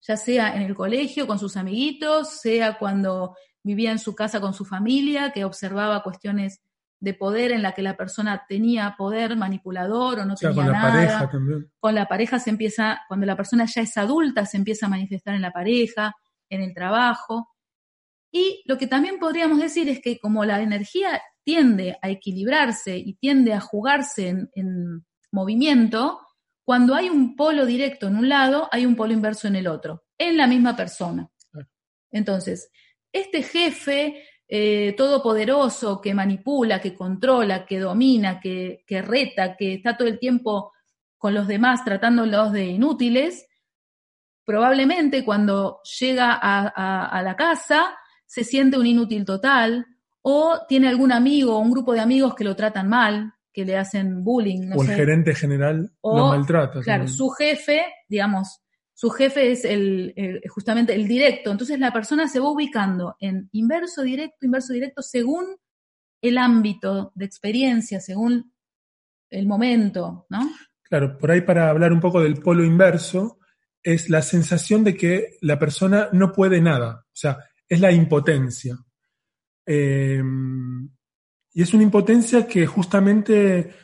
Ya 0.00 0.16
sea 0.16 0.54
en 0.54 0.62
el 0.62 0.74
colegio 0.74 1.26
con 1.26 1.38
sus 1.38 1.56
amiguitos, 1.56 2.40
sea 2.40 2.78
cuando 2.78 3.36
vivía 3.62 3.90
en 3.90 3.98
su 3.98 4.14
casa 4.14 4.40
con 4.40 4.54
su 4.54 4.64
familia, 4.64 5.32
que 5.32 5.44
observaba 5.44 6.02
cuestiones 6.02 6.60
de 7.00 7.14
poder 7.14 7.52
en 7.52 7.62
la 7.62 7.72
que 7.72 7.82
la 7.82 7.96
persona 7.96 8.44
tenía 8.48 8.94
poder 8.98 9.36
manipulador 9.36 10.20
o 10.20 10.24
no 10.24 10.34
tenía 10.34 10.54
con 10.54 10.72
nada. 10.72 10.88
la 10.88 10.92
pareja 10.92 11.30
también. 11.30 11.70
Con 11.78 11.94
la 11.94 12.08
pareja 12.08 12.38
se 12.40 12.50
empieza, 12.50 13.00
cuando 13.06 13.26
la 13.26 13.36
persona 13.36 13.66
ya 13.66 13.82
es 13.82 13.96
adulta, 13.96 14.46
se 14.46 14.56
empieza 14.56 14.86
a 14.86 14.88
manifestar 14.88 15.34
en 15.34 15.42
la 15.42 15.52
pareja, 15.52 16.14
en 16.48 16.62
el 16.62 16.74
trabajo. 16.74 17.48
Y 18.32 18.62
lo 18.66 18.78
que 18.78 18.86
también 18.86 19.18
podríamos 19.18 19.58
decir 19.58 19.88
es 19.88 20.00
que 20.00 20.18
como 20.18 20.44
la 20.44 20.60
energía 20.60 21.22
tiende 21.44 21.98
a 22.02 22.10
equilibrarse 22.10 22.96
y 22.98 23.14
tiende 23.14 23.54
a 23.54 23.60
jugarse 23.60 24.28
en, 24.28 24.50
en 24.54 25.06
movimiento, 25.30 26.20
cuando 26.68 26.94
hay 26.94 27.08
un 27.08 27.34
polo 27.34 27.64
directo 27.64 28.08
en 28.08 28.16
un 28.16 28.28
lado, 28.28 28.68
hay 28.70 28.84
un 28.84 28.94
polo 28.94 29.14
inverso 29.14 29.48
en 29.48 29.56
el 29.56 29.66
otro, 29.66 30.04
en 30.18 30.36
la 30.36 30.46
misma 30.46 30.76
persona. 30.76 31.26
Entonces, 32.10 32.70
este 33.10 33.42
jefe 33.42 34.22
eh, 34.46 34.92
todopoderoso 34.94 35.98
que 35.98 36.12
manipula, 36.12 36.78
que 36.78 36.94
controla, 36.94 37.64
que 37.64 37.78
domina, 37.78 38.38
que, 38.38 38.84
que 38.86 39.00
reta, 39.00 39.56
que 39.56 39.72
está 39.72 39.96
todo 39.96 40.08
el 40.08 40.18
tiempo 40.18 40.74
con 41.16 41.32
los 41.32 41.46
demás 41.48 41.86
tratándolos 41.86 42.52
de 42.52 42.66
inútiles, 42.66 43.46
probablemente 44.44 45.24
cuando 45.24 45.80
llega 45.98 46.34
a, 46.34 46.70
a, 46.76 47.06
a, 47.06 47.22
la 47.22 47.34
casa 47.34 47.96
se 48.26 48.44
siente 48.44 48.76
un 48.76 48.84
inútil 48.84 49.24
total 49.24 49.86
o 50.20 50.66
tiene 50.68 50.88
algún 50.88 51.12
amigo 51.12 51.56
o 51.56 51.60
un 51.60 51.70
grupo 51.70 51.94
de 51.94 52.00
amigos 52.00 52.34
que 52.34 52.44
lo 52.44 52.54
tratan 52.54 52.90
mal, 52.90 53.32
que 53.58 53.64
le 53.64 53.76
hacen 53.76 54.22
bullying. 54.22 54.68
No 54.68 54.76
o 54.76 54.82
el 54.84 54.88
gerente 54.90 55.34
general 55.34 55.90
O, 56.00 56.16
lo 56.16 56.28
maltrata. 56.28 56.80
Claro, 56.80 57.04
también. 57.04 57.16
su 57.16 57.28
jefe, 57.30 57.82
digamos, 58.08 58.60
su 58.94 59.10
jefe 59.10 59.50
es 59.50 59.64
el, 59.64 60.12
el- 60.16 60.40
justamente 60.48 60.94
el 60.94 61.08
directo. 61.08 61.50
Entonces 61.50 61.78
la 61.80 61.92
persona 61.92 62.28
se 62.28 62.38
va 62.38 62.50
ubicando 62.50 63.16
en 63.18 63.48
inverso, 63.52 64.02
directo, 64.02 64.46
inverso, 64.46 64.72
directo, 64.72 65.02
según 65.02 65.44
el 66.22 66.38
ámbito 66.38 67.10
de 67.16 67.24
experiencia, 67.24 68.00
según 68.00 68.52
el 69.30 69.46
momento, 69.46 70.26
¿no? 70.30 70.48
Claro, 70.84 71.18
por 71.18 71.30
ahí 71.32 71.40
para 71.40 71.68
hablar 71.68 71.92
un 71.92 72.00
poco 72.00 72.20
del 72.22 72.36
polo 72.40 72.64
inverso, 72.64 73.38
es 73.82 74.08
la 74.08 74.22
sensación 74.22 74.84
de 74.84 74.96
que 74.96 75.36
la 75.40 75.58
persona 75.58 76.08
no 76.12 76.32
puede 76.32 76.60
nada, 76.60 77.04
o 77.06 77.10
sea, 77.16 77.38
es 77.68 77.80
la 77.80 77.90
impotencia. 77.92 78.76
Eh, 79.66 80.22
y 81.58 81.62
es 81.62 81.74
una 81.74 81.82
impotencia 81.82 82.46
que 82.46 82.68
justamente 82.68 83.74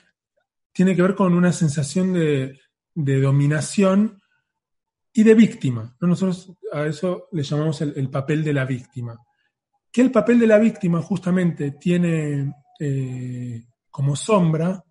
tiene 0.73 0.95
que 0.95 1.03
ver 1.03 1.17
con 1.17 1.35
una 1.35 1.53
sensación 1.53 2.13
de, 2.13 2.61
dominación 2.95 4.23
y 5.13 5.25
de 5.25 5.35
víctima. 5.35 5.97
¿no? 6.01 6.07
Nosotros 6.07 6.53
a 6.73 6.87
eso 6.87 7.27
le 7.33 7.43
llamamos 7.43 7.81
el, 7.81 7.93
el 7.97 8.09
papel 8.11 8.45
de 8.45 8.53
la 8.53 8.65
víctima. 8.65 9.19
Que 9.91 10.03
el 10.03 10.13
papel 10.13 10.39
de 10.39 10.47
la 10.47 10.59
víctima 10.59 11.03
justamente 11.03 11.73
tiene 11.73 12.55
eh, 12.79 13.65
como 13.91 14.15
sombra 14.15 14.85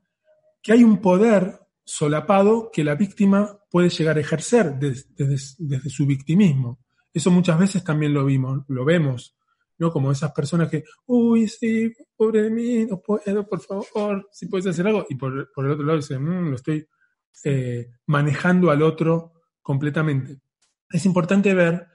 que 0.62 0.74
hay 0.74 0.84
un 0.84 0.98
poder 0.98 1.62
solapado 1.86 2.70
que 2.70 2.84
la 2.84 2.96
víctima 2.96 3.60
puede 3.72 3.88
llegar 3.88 4.18
a 4.18 4.20
ejercer 4.20 4.78
des- 4.78 5.08
desde, 5.16 5.56
desde 5.60 5.90
su 5.90 6.06
victimismo. 6.06 6.80
Eso 7.14 7.32
muchas 7.32 7.58
veces 7.58 7.82
también 7.82 8.14
lo 8.14 8.26
vimos, 8.26 8.66
lo 8.68 8.84
vemos, 8.84 9.38
¿no? 9.78 9.92
Como 9.92 10.12
esas 10.12 10.32
personas 10.32 10.70
que, 10.70 10.84
uy, 11.06 11.48
sí, 11.48 11.94
pobre 12.16 12.44
de 12.44 12.50
mí, 12.50 12.86
no 12.86 13.00
puedo, 13.02 13.48
por 13.48 13.62
favor, 13.62 14.28
si 14.32 14.48
puedes 14.48 14.68
hacer 14.68 14.88
algo. 14.88 15.06
Y 15.10 15.16
por, 15.16 15.52
por 15.54 15.66
el 15.66 15.72
otro 15.72 15.86
lado 15.86 15.98
dicen, 15.98 16.24
"Mm, 16.24 16.50
lo 16.50 16.56
estoy 16.56 16.88
eh, 17.44 17.90
manejando 18.08 18.72
al 18.72 18.82
otro 18.82 19.34
completamente. 19.62 20.40
Es 20.90 21.06
importante 21.06 21.54
ver 21.54 21.88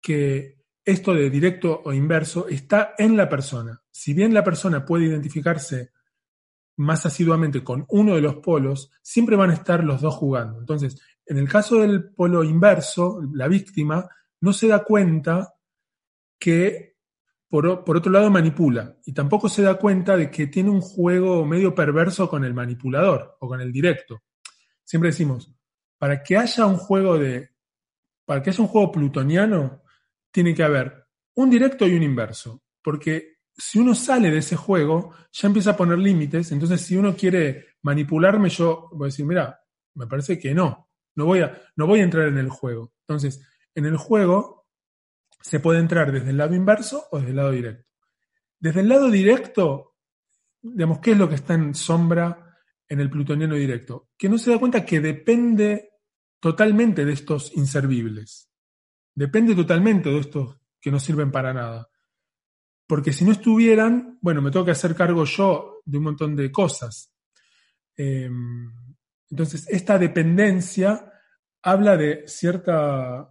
que 0.00 0.62
esto 0.84 1.14
de 1.14 1.30
directo 1.30 1.82
o 1.84 1.92
inverso 1.92 2.46
está 2.48 2.94
en 2.98 3.16
la 3.16 3.28
persona. 3.28 3.82
Si 3.90 4.12
bien 4.14 4.34
la 4.34 4.44
persona 4.44 4.84
puede 4.84 5.06
identificarse 5.06 5.90
más 6.76 7.06
asiduamente 7.06 7.64
con 7.64 7.86
uno 7.88 8.14
de 8.14 8.20
los 8.20 8.36
polos, 8.36 8.90
siempre 9.02 9.36
van 9.36 9.50
a 9.50 9.54
estar 9.54 9.82
los 9.82 10.00
dos 10.00 10.14
jugando. 10.14 10.58
Entonces, 10.58 11.00
en 11.26 11.38
el 11.38 11.48
caso 11.48 11.80
del 11.80 12.10
polo 12.12 12.44
inverso, 12.44 13.20
la 13.32 13.48
víctima 13.48 14.08
no 14.40 14.52
se 14.52 14.68
da 14.68 14.84
cuenta 14.84 15.54
que, 16.38 16.93
por, 17.60 17.96
otro 17.96 18.10
lado, 18.10 18.32
manipula. 18.32 18.96
Y 19.06 19.12
tampoco 19.12 19.48
se 19.48 19.62
da 19.62 19.76
cuenta 19.76 20.16
de 20.16 20.28
que 20.28 20.48
tiene 20.48 20.70
un 20.70 20.80
juego 20.80 21.46
medio 21.46 21.72
perverso 21.72 22.28
con 22.28 22.44
el 22.44 22.52
manipulador 22.52 23.36
o 23.38 23.46
con 23.46 23.60
el 23.60 23.70
directo. 23.70 24.24
Siempre 24.82 25.10
decimos, 25.10 25.54
para 25.96 26.20
que 26.20 26.36
haya 26.36 26.66
un 26.66 26.76
juego 26.76 27.16
de. 27.16 27.50
Para 28.24 28.42
que 28.42 28.50
haya 28.50 28.60
un 28.60 28.66
juego 28.66 28.90
plutoniano, 28.90 29.84
tiene 30.32 30.52
que 30.52 30.64
haber 30.64 31.06
un 31.36 31.48
directo 31.48 31.86
y 31.86 31.94
un 31.94 32.02
inverso. 32.02 32.64
Porque 32.82 33.36
si 33.56 33.78
uno 33.78 33.94
sale 33.94 34.32
de 34.32 34.38
ese 34.38 34.56
juego, 34.56 35.14
ya 35.30 35.46
empieza 35.46 35.70
a 35.70 35.76
poner 35.76 35.98
límites. 35.98 36.50
Entonces, 36.50 36.80
si 36.80 36.96
uno 36.96 37.14
quiere 37.14 37.66
manipularme, 37.82 38.48
yo 38.48 38.88
voy 38.90 39.06
a 39.06 39.10
decir, 39.10 39.26
mira, 39.26 39.60
me 39.94 40.08
parece 40.08 40.40
que 40.40 40.54
no. 40.54 40.88
No 41.14 41.26
voy 41.26 41.42
a, 41.42 41.62
no 41.76 41.86
voy 41.86 42.00
a 42.00 42.04
entrar 42.04 42.26
en 42.26 42.38
el 42.38 42.48
juego. 42.48 42.92
Entonces, 43.06 43.46
en 43.76 43.86
el 43.86 43.96
juego 43.96 44.63
se 45.44 45.60
puede 45.60 45.78
entrar 45.78 46.10
desde 46.10 46.30
el 46.30 46.38
lado 46.38 46.54
inverso 46.54 47.06
o 47.10 47.18
desde 47.18 47.30
el 47.30 47.36
lado 47.36 47.50
directo. 47.50 47.86
Desde 48.58 48.80
el 48.80 48.88
lado 48.88 49.10
directo, 49.10 49.96
digamos, 50.62 51.00
¿qué 51.00 51.10
es 51.12 51.18
lo 51.18 51.28
que 51.28 51.34
está 51.34 51.52
en 51.52 51.74
sombra 51.74 52.56
en 52.88 52.98
el 52.98 53.10
plutoniano 53.10 53.54
directo? 53.54 54.08
Que 54.16 54.30
no 54.30 54.38
se 54.38 54.50
da 54.50 54.58
cuenta 54.58 54.86
que 54.86 55.00
depende 55.00 55.90
totalmente 56.40 57.04
de 57.04 57.12
estos 57.12 57.54
inservibles. 57.56 58.48
Depende 59.14 59.54
totalmente 59.54 60.08
de 60.08 60.18
estos 60.18 60.56
que 60.80 60.90
no 60.90 60.98
sirven 60.98 61.30
para 61.30 61.52
nada. 61.52 61.90
Porque 62.86 63.12
si 63.12 63.26
no 63.26 63.32
estuvieran, 63.32 64.18
bueno, 64.22 64.40
me 64.40 64.50
tengo 64.50 64.64
que 64.64 64.70
hacer 64.70 64.94
cargo 64.94 65.26
yo 65.26 65.82
de 65.84 65.98
un 65.98 66.04
montón 66.04 66.34
de 66.34 66.50
cosas. 66.50 67.12
Eh, 67.98 68.30
entonces, 69.28 69.68
esta 69.68 69.98
dependencia 69.98 71.12
habla 71.62 71.98
de 71.98 72.26
cierta 72.26 73.30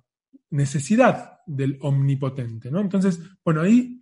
necesidad 0.52 1.33
del 1.46 1.78
omnipotente, 1.82 2.72
¿no? 2.72 2.80
Entonces, 2.80 3.20
bueno, 3.44 3.62
ahí, 3.62 4.00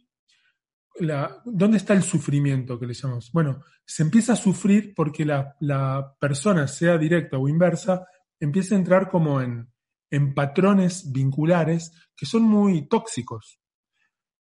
la, 1.00 1.42
¿dónde 1.46 1.78
está 1.78 1.94
el 1.94 2.04
sufrimiento 2.04 2.80
que 2.80 2.88
le 2.88 2.94
llamamos? 2.94 3.32
Bueno, 3.32 3.64
se 3.86 4.04
empieza 4.04 4.34
a 4.34 4.38
sufrir 4.38 4.94
porque 4.96 5.26
la, 5.26 5.56
la 5.60 6.16
persona, 6.20 6.68
sea 6.68 6.98
directa 6.98 7.38
o 7.38 7.48
inversa, 7.48 8.06
empieza 8.40 8.76
a 8.76 8.80
entrar 8.80 9.10
como 9.10 9.42
en, 9.42 9.72
en 10.10 10.34
patrones 10.34 11.12
vinculares 11.12 11.92
que 12.16 12.26
son 12.26 12.44
muy 12.44 12.88
tóxicos 12.88 13.60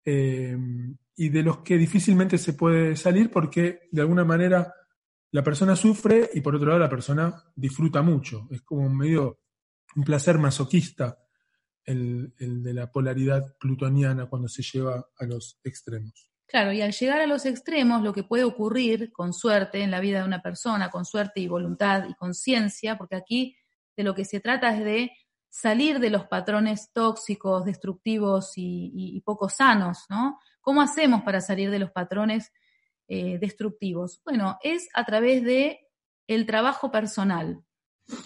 eh, 0.05 0.57
y 1.17 1.29
de 1.29 1.43
los 1.43 1.59
que 1.59 1.77
difícilmente 1.77 2.39
se 2.39 2.55
puede 2.55 2.97
salir 2.97 3.31
porque 3.31 3.81
de 3.93 4.01
alguna 4.01 4.25
manera 4.25 4.73
la 5.31 5.43
persona 5.45 5.77
sufre 5.77 6.31
y 6.33 6.41
por 6.41 6.57
otro 6.57 6.69
lado 6.69 6.81
la 6.81 6.89
persona 6.89 7.45
disfruta 7.55 8.01
mucho. 8.01 8.49
Es 8.51 8.63
como 8.63 8.89
medio 8.89 9.41
un 9.95 10.05
placer 10.05 10.39
masoquista 10.39 11.19
el, 11.89 12.63
de 12.63 12.75
la 12.75 12.91
polaridad 12.91 13.57
plutoniana 13.59 14.27
cuando 14.27 14.49
se 14.49 14.63
lleva 14.63 15.09
a 15.19 15.25
los 15.25 15.59
extremos. 15.65 16.31
Claro, 16.47 16.73
y 16.73 16.81
al 16.81 16.93
llegar 16.93 17.21
a 17.21 17.27
los 17.27 17.45
extremos, 17.45 18.03
lo 18.03 18.13
que 18.13 18.23
puede 18.23 18.45
ocurrir 18.45 19.13
con 19.13 19.35
suerte 19.35 19.83
en 19.83 19.91
la 19.91 20.01
vida 20.01 20.21
de 20.21 20.25
una 20.25 20.43
persona, 20.43 20.91
con 20.91 21.05
suerte 21.05 21.41
y 21.41 21.49
voluntad 21.49 22.09
y 22.09 22.15
conciencia, 22.15 22.97
porque 22.97 23.17
aquí 23.17 23.57
de 23.97 24.05
lo 24.05 24.15
que 24.15 24.25
se 24.25 24.41
trata 24.41 24.75
es 24.75 24.85
de 24.85 25.11
salir 25.51 25.99
de 25.99 26.11
los 26.11 26.27
patrones 26.27 26.91
tóxicos, 26.93 27.65
destructivos 27.65 28.53
y 28.57 29.21
poco 29.25 29.49
sanos, 29.49 30.05
¿no? 30.09 30.39
¿Cómo 30.69 30.83
hacemos 30.83 31.23
para 31.23 31.41
salir 31.41 31.71
de 31.71 31.79
los 31.79 31.93
patrones 31.93 32.53
eh, 33.09 33.39
destructivos? 33.39 34.21
Bueno, 34.23 34.59
es 34.63 34.87
a 34.93 35.03
través 35.07 35.43
de 35.43 35.81
el 36.27 36.45
trabajo 36.45 36.91
personal, 36.91 37.65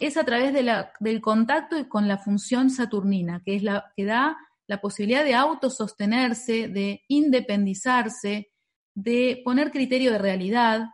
es 0.01 0.16
a 0.16 0.25
través 0.25 0.53
del 0.53 1.21
contacto 1.21 1.88
con 1.88 2.09
la 2.09 2.18
función 2.18 2.71
saturnina, 2.71 3.42
que 3.45 3.57
es 3.57 3.62
la 3.62 3.92
que 3.97 4.05
da 4.05 4.37
la 4.66 4.81
posibilidad 4.81 5.25
de 5.25 5.35
autosostenerse, 5.35 6.68
de 6.68 7.03
independizarse, 7.09 8.53
de 8.95 9.42
poner 9.45 9.71
criterio 9.71 10.12
de 10.12 10.18
realidad. 10.18 10.87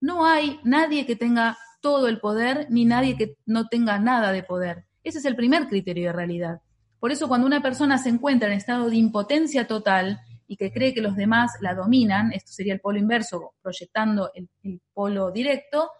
No 0.00 0.26
hay 0.26 0.60
nadie 0.64 1.06
que 1.06 1.16
tenga 1.16 1.56
todo 1.80 2.08
el 2.08 2.20
poder 2.20 2.66
ni 2.70 2.84
nadie 2.84 3.16
que 3.16 3.36
no 3.46 3.68
tenga 3.68 3.98
nada 3.98 4.32
de 4.32 4.42
poder. 4.42 4.84
Ese 5.02 5.18
es 5.18 5.24
el 5.24 5.36
primer 5.36 5.68
criterio 5.68 6.08
de 6.08 6.12
realidad. 6.12 6.60
Por 7.00 7.12
eso 7.12 7.28
cuando 7.28 7.46
una 7.46 7.62
persona 7.62 7.98
se 7.98 8.08
encuentra 8.08 8.48
en 8.48 8.54
estado 8.54 8.88
de 8.88 8.96
impotencia 8.96 9.66
total, 9.66 10.20
y 10.46 10.56
que 10.56 10.72
cree 10.72 10.94
que 10.94 11.00
los 11.00 11.16
demás 11.16 11.52
la 11.60 11.74
dominan, 11.74 12.32
esto 12.32 12.52
sería 12.52 12.74
el 12.74 12.80
polo 12.80 12.98
inverso, 12.98 13.54
proyectando 13.62 14.30
el 14.34 14.48
polo 14.92 15.30
directo, 15.30 15.90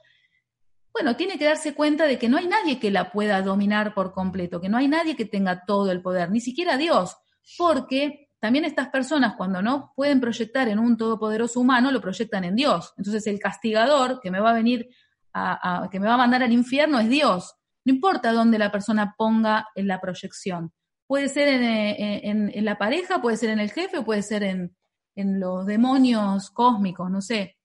bueno, 0.94 1.16
tiene 1.16 1.37
que 1.37 1.44
darse 1.44 1.74
cuenta 1.74 2.07
de 2.07 2.18
que 2.18 2.28
no 2.28 2.38
hay 2.38 2.46
nadie 2.46 2.78
que 2.78 2.92
la 2.92 3.11
pueda 3.11 3.42
dominar 3.42 3.94
por 3.94 4.12
completo, 4.12 4.61
que 4.61 4.68
no 4.68 4.78
hay 4.78 4.87
nadie 4.87 5.16
que 5.16 5.24
tenga 5.24 5.64
todo 5.66 5.90
el 5.90 6.00
poder, 6.00 6.30
ni 6.30 6.40
siquiera 6.40 6.76
Dios, 6.76 7.16
porque 7.59 8.24
también 8.38 8.64
estas 8.64 8.88
personas 8.90 9.35
cuando 9.37 9.61
no 9.61 9.92
pueden 9.96 10.20
proyectar 10.20 10.68
en 10.68 10.78
un 10.78 10.96
todopoderoso 10.96 11.59
humano, 11.59 11.90
lo 11.90 12.00
proyectan 12.00 12.44
en 12.44 12.54
Dios. 12.54 12.92
Entonces 12.96 13.26
el 13.26 13.40
castigador 13.40 14.20
que 14.20 14.30
me 14.30 14.38
va 14.38 14.50
a 14.50 14.54
venir 14.54 14.87
a, 15.33 15.88
que 15.90 15.98
me 15.98 16.07
va 16.07 16.14
a 16.14 16.18
mandar 16.18 16.42
al 16.42 16.52
infierno 16.52 17.00
es 17.00 17.09
Dios. 17.09 17.54
No 17.85 17.94
importa 17.94 18.33
dónde 18.33 18.59
la 18.59 18.70
persona 18.70 19.14
ponga 19.16 19.68
en 19.74 19.88
la 19.88 19.98
proyección. 20.00 20.72
Puede 21.07 21.28
ser 21.28 21.48
en, 21.48 22.64
la 22.64 22.78
pareja, 22.78 23.20
puede 23.20 23.37
ser 23.37 23.50
en 23.50 23.61
el 23.61 23.70
jefe, 23.70 24.02
puede 24.02 24.22
ser 24.22 24.42
en, 24.42 24.76
los 25.16 25.64
demonios 25.64 26.50
cósmicos, 26.50 27.11
no 27.11 27.20
sé, 27.20 27.57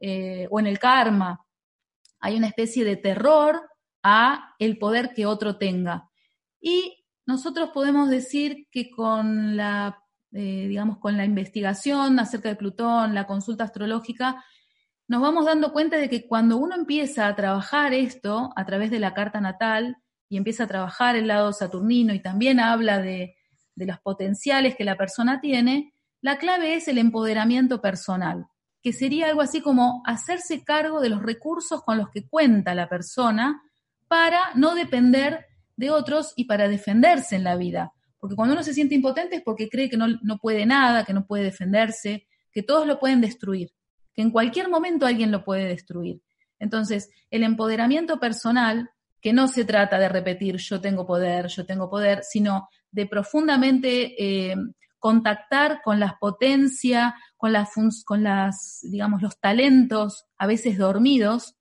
eh, 0.00 0.48
o 0.50 0.58
en 0.58 0.66
el 0.66 0.78
karma. 0.78 1.43
Hay 2.24 2.36
una 2.36 2.46
especie 2.46 2.86
de 2.86 2.96
terror 2.96 3.68
a 4.02 4.54
el 4.58 4.78
poder 4.78 5.12
que 5.14 5.26
otro 5.26 5.58
tenga. 5.58 6.08
Y 6.58 7.04
nosotros 7.26 7.68
podemos 7.74 8.08
decir 8.08 8.66
que 8.70 8.90
con 8.90 9.58
la, 9.58 10.02
eh, 10.32 10.66
digamos, 10.66 10.96
con 10.96 11.18
la 11.18 11.26
investigación 11.26 12.18
acerca 12.18 12.48
de 12.48 12.56
Plutón, 12.56 13.14
la 13.14 13.26
consulta 13.26 13.64
astrológica, 13.64 14.42
nos 15.06 15.20
vamos 15.20 15.44
dando 15.44 15.74
cuenta 15.74 15.98
de 15.98 16.08
que 16.08 16.26
cuando 16.26 16.56
uno 16.56 16.74
empieza 16.74 17.26
a 17.26 17.36
trabajar 17.36 17.92
esto 17.92 18.54
a 18.56 18.64
través 18.64 18.90
de 18.90 19.00
la 19.00 19.12
carta 19.12 19.42
natal 19.42 19.98
y 20.30 20.38
empieza 20.38 20.64
a 20.64 20.68
trabajar 20.68 21.16
el 21.16 21.28
lado 21.28 21.52
saturnino 21.52 22.14
y 22.14 22.22
también 22.22 22.58
habla 22.58 23.00
de, 23.00 23.36
los 23.76 23.98
potenciales 24.00 24.76
que 24.76 24.84
la 24.84 24.96
persona 24.96 25.42
tiene, 25.42 25.92
la 26.22 26.38
clave 26.38 26.74
es 26.74 26.88
el 26.88 26.96
empoderamiento 26.96 27.82
personal, 27.82 28.46
que 28.84 28.92
sería 28.92 29.26
algo 29.26 29.40
así 29.40 29.60
como 29.60 30.04
hacerse 30.06 30.62
cargo 30.62 31.00
de 31.00 31.08
los 31.08 31.22
recursos 31.22 31.82
con 31.82 31.98
los 31.98 32.10
que 32.10 32.28
cuenta 32.28 32.76
la 32.76 32.88
persona 32.88 33.60
para 34.06 34.54
no 34.54 34.76
depender 34.76 35.46
de 35.74 35.90
otros 35.90 36.34
y 36.36 36.44
para 36.44 36.68
defenderse 36.68 37.34
en 37.34 37.42
la 37.42 37.56
vida. 37.56 37.92
Porque 38.20 38.36
cuando 38.36 38.54
uno 38.54 38.62
se 38.62 38.74
siente 38.74 38.94
impotente 38.94 39.36
es 39.36 39.42
porque 39.42 39.68
cree 39.68 39.90
que 39.90 39.96
no, 39.96 40.06
no 40.22 40.38
puede 40.38 40.66
nada, 40.66 41.04
que 41.04 41.12
no 41.12 41.26
puede 41.26 41.42
defenderse, 41.42 42.28
que 42.52 42.62
todos 42.62 42.86
lo 42.86 43.00
pueden 43.00 43.20
destruir 43.20 43.72
que 44.14 44.22
en 44.22 44.30
cualquier 44.30 44.68
momento 44.68 45.06
alguien 45.06 45.30
lo 45.30 45.44
puede 45.44 45.66
destruir. 45.66 46.22
Entonces, 46.58 47.10
el 47.30 47.42
empoderamiento 47.42 48.18
personal, 48.18 48.90
que 49.20 49.32
no 49.32 49.48
se 49.48 49.64
trata 49.64 49.98
de 49.98 50.08
repetir 50.08 50.56
yo 50.56 50.80
tengo 50.80 51.06
poder, 51.06 51.48
yo 51.48 51.66
tengo 51.66 51.90
poder, 51.90 52.22
sino 52.22 52.68
de 52.90 53.06
profundamente 53.06 54.14
eh, 54.22 54.54
contactar 55.04 55.82
con 55.82 56.00
las 56.00 56.14
potencias, 56.14 57.12
con 57.36 57.52
las, 57.52 57.72
con 58.06 58.22
las, 58.22 58.80
digamos, 58.90 59.20
los 59.20 59.38
talentos 59.38 60.24
a 60.38 60.46
veces 60.46 60.78
dormidos. 60.78 61.56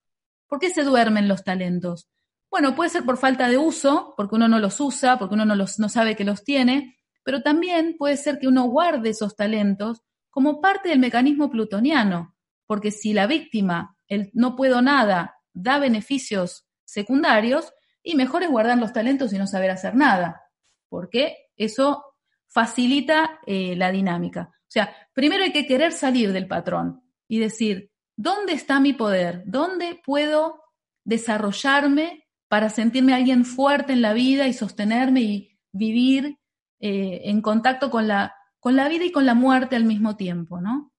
¿Por 0.47 0.59
qué 0.59 0.69
se 0.69 0.83
duermen 0.83 1.27
los 1.27 1.43
talentos? 1.43 2.07
Bueno, 2.49 2.73
puede 2.73 2.89
ser 2.89 3.03
por 3.03 3.17
falta 3.17 3.49
de 3.49 3.57
uso, 3.57 4.13
porque 4.15 4.35
uno 4.35 4.47
no 4.47 4.59
los 4.59 4.79
usa, 4.79 5.19
porque 5.19 5.35
uno 5.35 5.43
no, 5.43 5.55
los, 5.55 5.77
no 5.77 5.89
sabe 5.89 6.15
que 6.15 6.23
los 6.23 6.45
tiene, 6.45 6.97
pero 7.23 7.41
también 7.41 7.97
puede 7.97 8.15
ser 8.15 8.39
que 8.39 8.47
uno 8.47 8.63
guarde 8.63 9.09
esos 9.09 9.35
talentos 9.35 10.01
como 10.29 10.61
parte 10.61 10.87
del 10.87 10.99
mecanismo 10.99 11.49
plutoniano 11.49 12.33
porque 12.65 12.91
si 12.91 13.13
la 13.13 13.27
víctima, 13.27 13.97
el 14.07 14.31
no 14.33 14.55
puedo 14.55 14.81
nada, 14.81 15.37
da 15.53 15.79
beneficios 15.79 16.65
secundarios, 16.85 17.73
y 18.01 18.15
mejor 18.15 18.43
es 18.43 18.49
guardar 18.49 18.77
los 18.77 18.93
talentos 18.93 19.31
y 19.33 19.37
no 19.37 19.47
saber 19.47 19.69
hacer 19.69 19.95
nada, 19.95 20.41
porque 20.89 21.49
eso 21.55 22.12
facilita 22.53 23.39
eh, 23.47 23.75
la 23.75 23.91
dinámica. 23.91 24.51
O 24.51 24.71
sea, 24.73 24.95
primero 25.13 25.43
hay 25.43 25.51
que 25.51 25.65
querer 25.65 25.91
salir 25.91 26.31
del 26.31 26.47
patrón 26.47 27.01
y 27.27 27.39
decir, 27.39 27.91
¿dónde 28.15 28.53
está 28.53 28.79
mi 28.79 28.93
poder? 28.93 29.43
¿Dónde 29.45 29.99
puedo 30.05 30.61
desarrollarme 31.03 32.27
para 32.47 32.69
sentirme 32.69 33.15
alguien 33.15 33.43
fuerte 33.43 33.93
en 33.93 34.03
la 34.03 34.13
vida 34.13 34.47
y 34.47 34.53
sostenerme 34.53 35.21
y 35.21 35.59
vivir 35.71 36.37
eh, 36.79 37.21
en 37.25 37.41
contacto 37.41 37.89
con 37.89 38.07
la, 38.07 38.35
con 38.59 38.75
la 38.75 38.87
vida 38.87 39.05
y 39.05 39.11
con 39.11 39.25
la 39.25 39.33
muerte 39.33 39.75
al 39.75 39.85
mismo 39.85 40.15
tiempo, 40.15 40.61
¿no? 40.61 40.93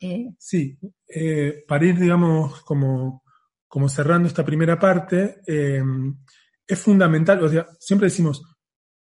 Eh, 0.00 0.28
sí, 0.38 0.78
para 1.66 1.86
ir, 1.86 1.98
digamos, 1.98 2.62
como, 2.62 3.24
como, 3.66 3.88
cerrando 3.88 4.28
esta 4.28 4.44
primera 4.44 4.78
parte, 4.78 5.40
es 5.44 6.78
fundamental, 6.78 7.42
o 7.42 7.48
sea, 7.48 7.66
siempre 7.80 8.06
decimos, 8.06 8.57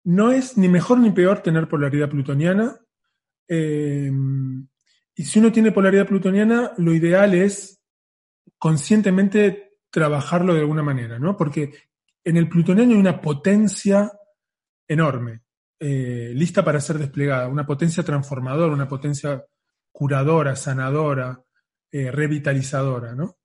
no 0.06 0.30
es 0.30 0.56
ni 0.56 0.68
mejor 0.68 0.98
ni 0.98 1.10
peor 1.10 1.42
tener 1.42 1.68
polaridad 1.68 2.08
plutoniana. 2.08 2.80
y 3.48 5.24
si 5.24 5.38
uno 5.38 5.50
tiene 5.52 5.72
polaridad 5.72 6.06
plutoniana, 6.06 6.72
lo 6.78 6.92
ideal 6.94 7.34
es 7.34 7.80
conscientemente 8.58 9.78
trabajarlo 9.90 10.54
de 10.54 10.60
alguna 10.60 10.82
manera, 10.82 11.18
¿no? 11.18 11.36
Porque 11.36 11.72
en 12.24 12.36
el 12.36 12.48
plutoniano 12.48 12.92
hay 12.92 12.98
una 12.98 13.20
potencia 13.20 14.12
enorme, 14.86 15.42
lista 15.78 16.64
para 16.64 16.80
ser 16.80 16.98
desplegada, 16.98 17.48
una 17.48 17.66
potencia 17.66 18.02
transformadora, 18.02 18.74
una 18.74 18.88
potencia 18.88 19.44
curadora, 19.92 20.54
sanadora, 20.54 21.42
eh, 21.90 22.10
revitalizadora, 22.10 23.14
¿no? 23.14 23.38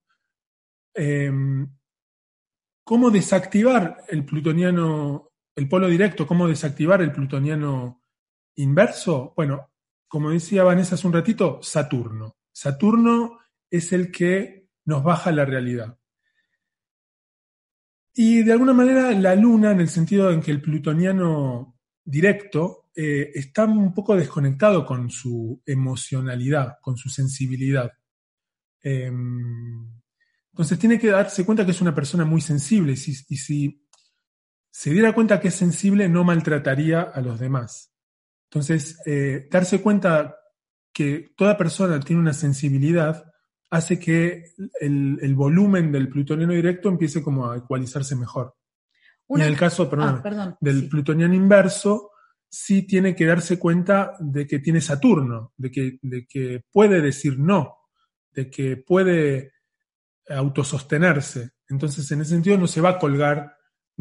Em, 0.93 1.67
¿Cómo 2.83 3.09
desactivar 3.09 4.03
el 4.09 4.25
plutoniano, 4.25 5.30
el 5.55 5.67
polo 5.67 5.87
directo, 5.87 6.27
cómo 6.27 6.47
desactivar 6.47 7.01
el 7.01 7.11
plutoniano 7.11 8.03
inverso? 8.55 9.33
Bueno, 9.35 9.71
como 10.07 10.31
decía 10.31 10.63
Vanessa 10.63 10.95
hace 10.95 11.07
un 11.07 11.13
ratito, 11.13 11.59
Saturno. 11.61 12.37
Saturno 12.51 13.39
es 13.69 13.93
el 13.93 14.11
que 14.11 14.69
nos 14.85 15.03
baja 15.03 15.31
la 15.31 15.45
realidad. 15.45 15.97
Y 18.13 18.43
de 18.43 18.51
alguna 18.51 18.73
manera 18.73 19.11
la 19.11 19.35
luna, 19.35 19.71
en 19.71 19.79
el 19.79 19.87
sentido 19.87 20.31
en 20.31 20.41
que 20.41 20.51
el 20.51 20.61
plutoniano 20.61 21.79
directo 22.03 22.89
eh, 22.93 23.31
está 23.33 23.63
un 23.65 23.93
poco 23.93 24.15
desconectado 24.15 24.85
con 24.85 25.09
su 25.09 25.61
emocionalidad, 25.65 26.77
con 26.81 26.97
su 26.97 27.09
sensibilidad. 27.09 27.91
Em, 28.83 29.87
entonces 30.51 30.77
tiene 30.77 30.99
que 30.99 31.07
darse 31.07 31.45
cuenta 31.45 31.63
que 31.63 31.71
es 31.71 31.81
una 31.81 31.95
persona 31.95 32.25
muy 32.25 32.41
sensible 32.41 32.93
y 32.93 32.97
si, 32.97 33.80
se 34.71 34.89
diera 34.91 35.13
cuenta 35.13 35.39
que 35.39 35.49
es 35.49 35.55
sensible 35.55 36.07
no 36.07 36.23
maltrataría 36.23 37.01
a 37.01 37.21
los 37.21 37.39
demás. 37.39 37.93
Entonces, 38.49 39.01
eh, 39.05 39.47
darse 39.51 39.81
cuenta 39.81 40.37
que 40.93 41.33
toda 41.37 41.57
persona 41.57 41.99
tiene 41.99 42.21
una 42.21 42.33
sensibilidad 42.33 43.25
hace 43.69 43.99
que 43.99 44.45
el, 44.79 45.35
volumen 45.35 45.91
del 45.91 46.09
plutoniano 46.09 46.53
directo 46.53 46.89
empiece 46.89 47.21
como 47.21 47.49
a 47.49 47.57
ecualizarse 47.57 48.15
mejor. 48.15 48.55
en 49.29 49.41
el 49.41 49.55
caso, 49.55 49.89
perdón, 49.89 50.21
ah, 50.25 50.57
del 50.59 50.89
plutoniano 50.89 51.33
inverso, 51.33 52.11
sí 52.49 52.83
tiene 52.83 53.15
que 53.15 53.25
darse 53.25 53.57
cuenta 53.57 54.17
de 54.19 54.45
que 54.45 54.59
tiene 54.59 54.81
Saturno, 54.81 55.53
de 55.55 55.71
que, 55.71 55.99
de 56.01 56.27
que 56.27 56.65
puede 56.69 56.99
decir 56.99 57.39
no, 57.39 57.77
de 58.31 58.49
que 58.49 58.75
puede 58.75 59.53
autosostenerse. 60.27 61.51
Entonces, 61.69 62.11
en 62.11 62.21
ese 62.21 62.31
sentido, 62.31 62.57
no 62.57 62.67
se 62.67 62.81
va 62.81 62.89
a 62.89 62.99
colgar 62.99 63.55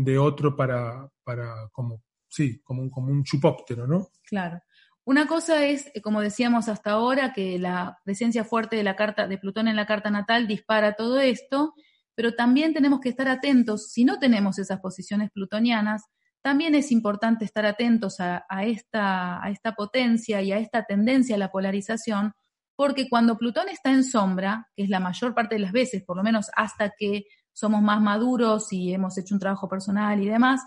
de 0.04 0.18
otro 0.18 0.56
para, 0.56 1.08
para 1.24 1.68
como, 1.72 2.02
sí, 2.28 2.60
como 2.62 2.82
un, 2.82 2.90
como 2.90 3.10
un 3.12 3.24
chupóptero, 3.24 3.86
¿no? 3.86 4.08
Claro. 4.24 4.60
Una 5.04 5.26
cosa 5.26 5.64
es, 5.66 5.90
como 6.02 6.20
decíamos 6.20 6.68
hasta 6.68 6.92
ahora, 6.92 7.32
que 7.32 7.58
la 7.58 7.98
presencia 8.04 8.44
fuerte 8.44 8.76
de 8.76 8.84
la 8.84 8.96
carta 8.96 9.26
de 9.26 9.38
Plutón 9.38 9.66
en 9.66 9.76
la 9.76 9.86
carta 9.86 10.10
natal 10.10 10.46
dispara 10.46 10.92
todo 10.94 11.18
esto, 11.18 11.74
pero 12.14 12.34
también 12.34 12.74
tenemos 12.74 13.00
que 13.00 13.08
estar 13.08 13.28
atentos, 13.28 13.90
si 13.90 14.04
no 14.04 14.18
tenemos 14.18 14.58
esas 14.58 14.80
posiciones 14.80 15.30
plutonianas, 15.30 16.04
también 16.42 16.74
es 16.74 16.90
importante 16.92 17.44
estar 17.44 17.66
atentos 17.66 18.20
a, 18.20 18.44
esta, 18.62 19.44
a 19.44 19.50
esta 19.50 19.74
potencia 19.74 20.40
y 20.42 20.52
a 20.52 20.58
esta 20.58 20.84
tendencia 20.84 21.36
a 21.36 21.38
la 21.38 21.50
polarización, 21.50 22.32
porque 22.76 23.08
cuando 23.08 23.36
Plutón 23.36 23.68
está 23.68 23.90
en 23.90 24.04
sombra, 24.04 24.68
que 24.74 24.84
es 24.84 24.88
la 24.88 25.00
mayor 25.00 25.34
parte 25.34 25.56
de 25.56 25.60
las 25.60 25.72
veces, 25.72 26.02
por 26.02 26.16
lo 26.16 26.22
menos 26.22 26.50
hasta 26.56 26.92
que 26.96 27.24
somos 27.52 27.82
más 27.82 28.00
maduros 28.00 28.72
y 28.72 28.92
hemos 28.92 29.16
hecho 29.18 29.34
un 29.34 29.40
trabajo 29.40 29.68
personal 29.68 30.20
y 30.22 30.28
demás, 30.28 30.62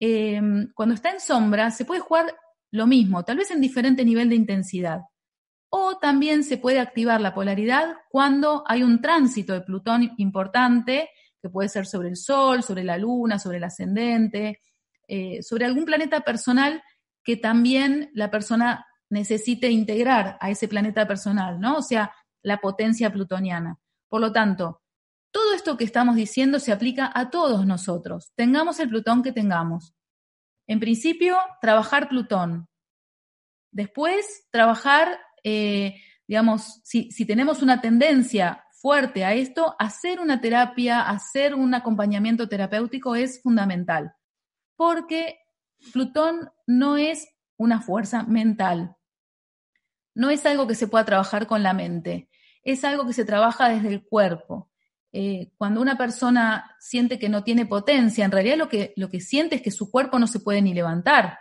eh, 0.00 0.40
cuando 0.74 0.94
está 0.94 1.10
en 1.10 1.20
sombra 1.20 1.70
se 1.70 1.84
puede 1.84 2.00
jugar 2.00 2.34
lo 2.70 2.86
mismo, 2.86 3.24
tal 3.24 3.38
vez 3.38 3.50
en 3.50 3.60
diferente 3.60 4.04
nivel 4.04 4.28
de 4.28 4.36
intensidad. 4.36 5.02
O 5.70 5.98
también 5.98 6.44
se 6.44 6.56
puede 6.56 6.80
activar 6.80 7.20
la 7.20 7.34
polaridad 7.34 7.96
cuando 8.10 8.64
hay 8.66 8.82
un 8.82 9.00
tránsito 9.00 9.52
de 9.52 9.60
Plutón 9.60 10.12
importante, 10.16 11.10
que 11.40 11.50
puede 11.50 11.68
ser 11.68 11.86
sobre 11.86 12.08
el 12.08 12.16
Sol, 12.16 12.62
sobre 12.62 12.84
la 12.84 12.96
Luna, 12.96 13.38
sobre 13.38 13.58
el 13.58 13.64
ascendente, 13.64 14.60
eh, 15.06 15.42
sobre 15.42 15.66
algún 15.66 15.84
planeta 15.84 16.20
personal 16.20 16.82
que 17.22 17.36
también 17.36 18.10
la 18.14 18.30
persona 18.30 18.86
necesite 19.10 19.70
integrar 19.70 20.38
a 20.40 20.50
ese 20.50 20.68
planeta 20.68 21.06
personal, 21.06 21.60
¿no? 21.60 21.78
O 21.78 21.82
sea, 21.82 22.12
la 22.42 22.58
potencia 22.58 23.12
plutoniana. 23.12 23.78
Por 24.08 24.20
lo 24.20 24.32
tanto, 24.32 24.82
todo 25.30 25.54
esto 25.54 25.76
que 25.76 25.84
estamos 25.84 26.16
diciendo 26.16 26.60
se 26.60 26.72
aplica 26.72 27.10
a 27.14 27.30
todos 27.30 27.66
nosotros, 27.66 28.32
tengamos 28.34 28.80
el 28.80 28.88
Plutón 28.88 29.22
que 29.22 29.32
tengamos. 29.32 29.94
En 30.66 30.80
principio, 30.80 31.38
trabajar 31.60 32.08
Plutón. 32.08 32.68
Después, 33.70 34.46
trabajar, 34.50 35.18
eh, 35.44 35.96
digamos, 36.26 36.80
si, 36.84 37.10
si 37.10 37.26
tenemos 37.26 37.62
una 37.62 37.80
tendencia 37.80 38.64
fuerte 38.80 39.24
a 39.24 39.34
esto, 39.34 39.74
hacer 39.78 40.20
una 40.20 40.40
terapia, 40.40 41.02
hacer 41.02 41.54
un 41.54 41.74
acompañamiento 41.74 42.48
terapéutico 42.48 43.14
es 43.14 43.42
fundamental, 43.42 44.14
porque 44.76 45.38
Plutón 45.92 46.50
no 46.66 46.96
es 46.96 47.28
una 47.56 47.80
fuerza 47.80 48.22
mental, 48.22 48.96
no 50.14 50.30
es 50.30 50.44
algo 50.46 50.66
que 50.66 50.74
se 50.74 50.88
pueda 50.88 51.04
trabajar 51.04 51.46
con 51.46 51.62
la 51.62 51.72
mente, 51.72 52.28
es 52.62 52.84
algo 52.84 53.06
que 53.06 53.12
se 53.12 53.24
trabaja 53.24 53.68
desde 53.68 53.88
el 53.88 54.04
cuerpo. 54.04 54.70
Eh, 55.20 55.50
cuando 55.56 55.80
una 55.80 55.98
persona 55.98 56.76
siente 56.78 57.18
que 57.18 57.28
no 57.28 57.42
tiene 57.42 57.66
potencia, 57.66 58.24
en 58.24 58.30
realidad 58.30 58.56
lo 58.56 58.68
que, 58.68 58.92
lo 58.94 59.10
que 59.10 59.18
siente 59.18 59.56
es 59.56 59.62
que 59.62 59.72
su 59.72 59.90
cuerpo 59.90 60.16
no 60.20 60.28
se 60.28 60.38
puede 60.38 60.62
ni 60.62 60.72
levantar, 60.72 61.40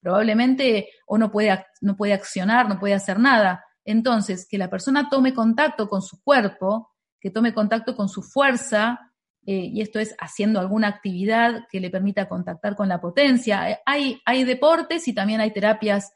probablemente 0.00 0.88
o 1.06 1.18
no 1.18 1.30
puede, 1.30 1.66
no 1.82 1.94
puede 1.94 2.14
accionar, 2.14 2.70
no 2.70 2.80
puede 2.80 2.94
hacer 2.94 3.18
nada. 3.18 3.62
Entonces, 3.84 4.48
que 4.48 4.56
la 4.56 4.70
persona 4.70 5.10
tome 5.10 5.34
contacto 5.34 5.90
con 5.90 6.00
su 6.00 6.22
cuerpo, 6.22 6.88
que 7.20 7.30
tome 7.30 7.52
contacto 7.52 7.94
con 7.94 8.08
su 8.08 8.22
fuerza, 8.22 8.98
eh, 9.44 9.68
y 9.74 9.82
esto 9.82 9.98
es 9.98 10.14
haciendo 10.18 10.58
alguna 10.58 10.88
actividad 10.88 11.66
que 11.70 11.80
le 11.80 11.90
permita 11.90 12.30
contactar 12.30 12.76
con 12.76 12.88
la 12.88 12.98
potencia. 12.98 13.70
Eh, 13.70 13.78
hay, 13.84 14.22
hay 14.24 14.44
deportes 14.44 15.06
y 15.06 15.12
también 15.12 15.42
hay 15.42 15.52
terapias 15.52 16.14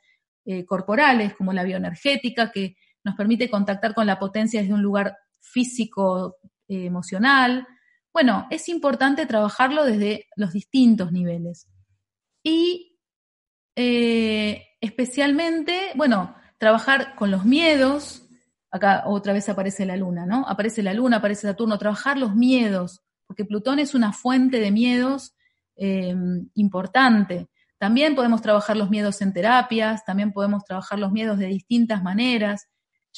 corporales, 0.66 1.34
como 1.34 1.52
la 1.52 1.62
bioenergética, 1.62 2.50
que 2.50 2.74
nos 3.04 3.16
permite 3.16 3.50
contactar 3.50 3.94
con 3.94 4.06
la 4.06 4.18
potencia 4.18 4.62
desde 4.62 4.72
un 4.72 4.82
lugar 4.82 5.14
físico, 5.42 6.38
emocional. 6.74 7.66
Bueno, 8.12 8.46
es 8.50 8.68
importante 8.68 9.26
trabajarlo 9.26 9.84
desde 9.84 10.26
los 10.36 10.52
distintos 10.52 11.12
niveles. 11.12 11.68
Y 12.42 12.98
especialmente, 13.74 15.92
bueno, 15.94 16.34
trabajar 16.58 17.14
con 17.14 17.30
los 17.30 17.44
miedos, 17.44 18.28
acá 18.70 19.04
otra 19.06 19.32
vez 19.32 19.48
aparece 19.48 19.86
la 19.86 19.96
luna, 19.96 20.26
¿no? 20.26 20.46
Aparece 20.48 20.82
la 20.82 20.94
luna, 20.94 21.18
aparece 21.18 21.46
Saturno, 21.46 21.78
trabajar 21.78 22.18
los 22.18 22.34
miedos, 22.34 23.02
porque 23.26 23.44
Plutón 23.44 23.78
es 23.78 23.94
una 23.94 24.12
fuente 24.12 24.60
de 24.60 24.70
miedos 24.70 25.34
eh, 25.76 26.14
importante. 26.54 27.48
También 27.78 28.14
podemos 28.14 28.42
trabajar 28.42 28.76
los 28.76 28.90
miedos 28.90 29.20
en 29.22 29.32
terapias, 29.32 30.04
también 30.04 30.32
podemos 30.32 30.64
trabajar 30.64 30.98
los 30.98 31.12
miedos 31.12 31.38
de 31.38 31.46
distintas 31.46 32.02
maneras, 32.02 32.68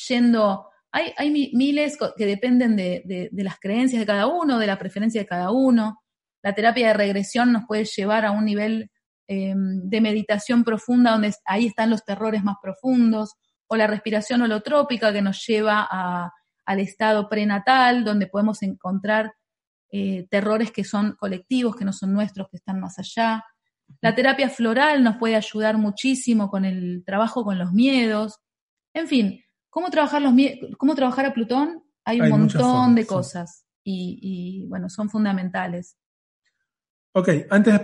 yendo, 0.09 0.69
hay, 0.95 1.13
hay 1.17 1.51
miles 1.53 1.99
que 2.17 2.25
dependen 2.25 2.77
de, 2.77 3.29
las 3.33 3.59
creencias 3.59 3.99
de 3.99 4.07
cada 4.07 4.29
uno, 4.29 4.61
de 4.61 4.69
la 4.69 4.79
preferencia 4.79 5.21
de 5.21 5.27
cada 5.27 5.51
uno. 5.51 6.01
La 6.41 6.55
terapia 6.55 6.89
de 6.89 6.95
regresión 6.95 7.53
nos 7.53 7.65
puede 7.67 7.85
llevar 7.85 8.25
a 8.25 8.31
un 8.31 8.45
nivel 8.45 8.93
eh, 9.27 9.55
de 9.57 10.01
meditación 10.01 10.63
profunda 10.63 11.11
donde 11.11 11.35
ahí 11.47 11.67
están 11.67 11.91
los 11.91 12.05
terrores 12.05 12.45
más 12.45 12.59
profundos, 12.63 13.33
o 13.67 13.77
la 13.77 13.89
respiración 13.89 14.43
holotrópica 14.43 15.13
que 15.13 15.21
nos 15.21 15.45
lleva 15.45 15.89
al 16.65 16.79
estado 16.79 17.29
prenatal, 17.29 18.05
donde 18.05 18.29
podemos 18.29 18.63
encontrar 18.63 19.33
eh, 19.91 20.29
terrores 20.31 20.71
que 20.71 20.85
son 20.85 21.17
colectivos, 21.17 21.75
que 21.75 21.85
no 21.85 21.93
son 21.93 22.13
nuestros, 22.13 22.49
que 22.51 22.59
están 22.59 22.79
más 22.79 23.01
allá. 23.01 23.43
La 24.01 24.15
terapia 24.15 24.49
floral 24.49 25.03
nos 25.03 25.17
puede 25.17 25.35
ayudar 25.35 25.77
muchísimo 25.77 26.51
con 26.51 26.65
el 26.65 27.03
trabajo 27.05 27.43
con 27.43 27.59
los 27.59 27.73
miedos. 27.73 28.39
En 28.93 29.09
fin, 29.09 29.45
¿cómo 29.75 29.91
trabajar, 29.91 30.23
los 30.23 30.33
cómo 30.79 30.95
trabajar 30.95 31.27
a 31.27 31.35
Plutón? 31.35 31.83
Hay 32.05 32.21
un 32.21 32.31
montón 32.31 32.95
de 32.95 33.05
cosas 33.05 33.67
y, 33.83 34.67
bueno, 34.69 34.89
son 34.89 35.11
fundamentales. 35.11 35.97
Ok, 37.13 37.29
antes 37.51 37.81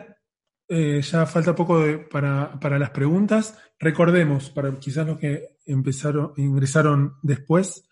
eh, 0.69 1.03
ya 1.03 1.27
falta 1.27 1.53
poco 1.53 1.83
para, 2.09 2.61
para, 2.61 2.79
las 2.79 2.91
preguntas. 2.91 3.59
Recordemos, 3.77 4.51
para 4.51 4.79
quizás 4.79 5.05
los 5.05 5.19
que 5.19 5.57
empezaron, 5.67 6.33
ingresaron 6.37 7.17
después, 7.23 7.89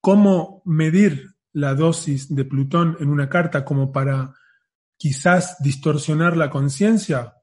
cómo 0.00 0.62
medir 0.64 1.34
la 1.52 1.74
dosis 1.74 2.34
de 2.34 2.46
Plutón 2.46 2.96
en 3.00 3.10
una 3.10 3.28
carta 3.28 3.66
como 3.66 3.92
para 3.92 4.32
quizás 4.96 5.62
distorsionar 5.62 6.38
la 6.38 6.48
conciencia. 6.48 7.34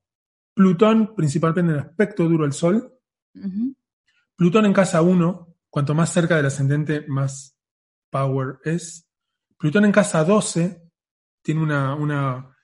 Plutón, 0.55 1.13
principalmente 1.15 1.61
en 1.61 1.69
el 1.69 1.79
aspecto 1.79 2.27
duro 2.27 2.45
del 2.45 2.53
Sol. 2.53 2.91
Plutón 4.35 4.65
en 4.65 4.73
casa 4.73 5.03
1, 5.03 5.50
cuanto 5.71 5.95
más 5.95 6.13
cerca 6.13 6.37
del 6.37 6.45
ascendente, 6.45 7.05
más 7.07 7.57
power 8.11 8.59
es. 8.63 9.07
Plutón 9.57 9.85
en 9.85 9.91
casa 9.91 10.23
12 10.23 10.83
tiene 11.41 11.63
una, 11.63 11.95
una 11.95 12.55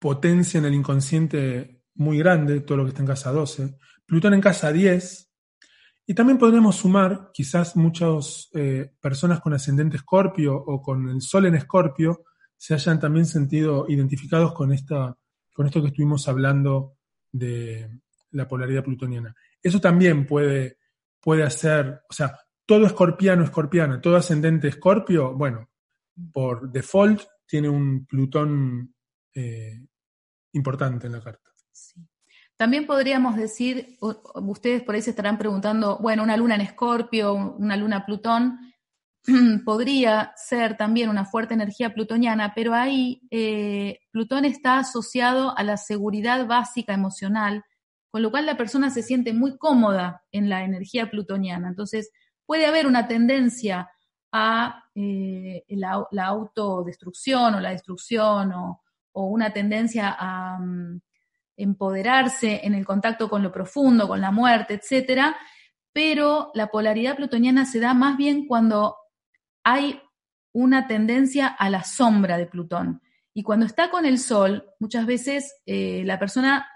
potencia 0.00 0.58
en 0.58 0.64
el 0.64 0.74
inconsciente 0.74 1.84
muy 1.94 2.18
grande, 2.18 2.60
todo 2.60 2.78
lo 2.78 2.84
que 2.84 2.88
está 2.88 3.02
en 3.02 3.08
casa 3.08 3.30
12. 3.30 3.78
Plutón 4.06 4.34
en 4.34 4.40
casa 4.40 4.72
10 4.72 5.30
y 6.10 6.14
también 6.14 6.38
podríamos 6.38 6.74
sumar, 6.74 7.30
quizás 7.32 7.76
muchas 7.76 8.48
eh, 8.54 8.90
personas 9.00 9.40
con 9.40 9.54
ascendente 9.54 9.96
escorpio 9.96 10.56
o 10.56 10.82
con 10.82 11.08
el 11.08 11.22
sol 11.22 11.46
en 11.46 11.54
escorpio 11.54 12.24
se 12.56 12.74
hayan 12.74 12.98
también 12.98 13.26
sentido 13.26 13.86
identificados 13.88 14.52
con, 14.52 14.72
esta, 14.72 15.16
con 15.54 15.66
esto 15.66 15.80
que 15.80 15.86
estuvimos 15.86 16.26
hablando 16.26 16.96
de 17.30 18.00
la 18.32 18.48
polaridad 18.48 18.82
plutoniana. 18.82 19.36
Eso 19.62 19.80
también 19.80 20.26
puede, 20.26 20.78
puede 21.20 21.42
hacer, 21.42 22.02
o 22.08 22.12
sea, 22.12 22.38
todo 22.66 22.86
escorpiano, 22.86 23.44
escorpiana, 23.44 24.00
todo 24.00 24.16
ascendente 24.16 24.68
escorpio, 24.68 25.34
bueno, 25.34 25.68
por 26.32 26.70
default 26.70 27.22
tiene 27.46 27.68
un 27.68 28.06
Plutón 28.06 28.94
eh, 29.34 29.86
importante 30.52 31.06
en 31.06 31.12
la 31.12 31.20
carta. 31.20 31.50
Sí. 31.72 32.00
También 32.60 32.86
podríamos 32.86 33.36
decir, 33.36 33.96
ustedes 34.00 34.82
por 34.82 34.94
ahí 34.94 35.00
se 35.00 35.10
estarán 35.10 35.38
preguntando, 35.38 35.96
bueno, 35.98 36.22
una 36.22 36.36
luna 36.36 36.56
en 36.56 36.60
Escorpio, 36.60 37.32
una 37.32 37.74
luna 37.74 38.04
Plutón, 38.04 38.58
podría 39.64 40.34
ser 40.36 40.76
también 40.76 41.08
una 41.08 41.24
fuerte 41.24 41.54
energía 41.54 41.94
plutoniana, 41.94 42.52
pero 42.54 42.74
ahí 42.74 43.22
eh, 43.30 44.00
Plutón 44.10 44.44
está 44.44 44.78
asociado 44.78 45.56
a 45.56 45.62
la 45.62 45.78
seguridad 45.78 46.46
básica 46.46 46.92
emocional, 46.92 47.64
con 48.10 48.22
lo 48.22 48.30
cual 48.30 48.46
la 48.46 48.56
persona 48.56 48.90
se 48.90 49.02
siente 49.02 49.32
muy 49.32 49.56
cómoda 49.56 50.24
en 50.32 50.48
la 50.48 50.64
energía 50.64 51.10
plutoniana. 51.10 51.68
Entonces, 51.68 52.10
puede 52.46 52.66
haber 52.66 52.86
una 52.86 53.06
tendencia 53.08 53.88
a 54.32 54.84
eh, 54.94 55.64
la, 55.68 56.06
autodestrucción 56.26 57.54
o 57.54 57.60
la 57.60 57.70
destrucción 57.70 58.52
o, 58.52 58.82
una 59.12 59.52
tendencia 59.52 60.16
a... 60.18 60.58
Mm, 60.58 61.00
empoderarse 61.60 62.60
en 62.64 62.74
el 62.74 62.86
contacto 62.86 63.28
con 63.28 63.42
lo 63.42 63.52
profundo, 63.52 64.08
con 64.08 64.20
la 64.20 64.30
muerte, 64.30 64.74
etcétera, 64.74 65.36
pero 65.92 66.50
la 66.54 66.68
polaridad 66.68 67.16
plutoniana 67.16 67.66
se 67.66 67.80
da 67.80 67.92
más 67.92 68.16
bien 68.16 68.46
cuando 68.46 68.96
hay 69.62 70.00
una 70.52 70.86
tendencia 70.86 71.46
a 71.46 71.68
la 71.68 71.84
sombra 71.84 72.38
de 72.38 72.46
Plutón. 72.46 73.02
Y 73.34 73.42
cuando 73.42 73.66
está 73.66 73.90
con 73.90 74.06
el 74.06 74.18
Sol, 74.18 74.70
muchas 74.78 75.04
veces 75.04 75.60
eh, 75.66 76.02
la 76.06 76.18
persona 76.18 76.66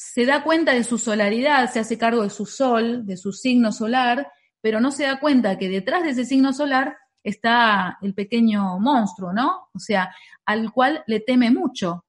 se 0.00 0.24
da 0.26 0.44
cuenta 0.44 0.74
de 0.74 0.84
su 0.84 0.96
solaridad, 0.96 1.68
se 1.72 1.80
hace 1.80 1.98
cargo 1.98 2.22
de 2.22 2.30
su 2.30 2.46
Sol, 2.46 3.04
de 3.04 3.16
su 3.16 3.32
signo 3.32 3.72
solar, 3.72 4.30
pero 4.60 4.78
no 4.80 4.92
se 4.92 5.02
da 5.02 5.18
cuenta 5.18 5.58
que 5.58 5.68
detrás 5.68 6.04
de 6.04 6.10
ese 6.10 6.24
signo 6.24 6.52
solar 6.52 6.96
está 7.24 7.98
el 8.00 8.14
pequeño 8.14 8.78
monstruo, 8.78 9.32
¿no? 9.32 9.70
O 9.74 9.78
sea, 9.80 10.14
al 10.44 10.70
cual 10.72 11.02
le 11.08 11.18
teme 11.18 11.50
mucho, 11.50 12.04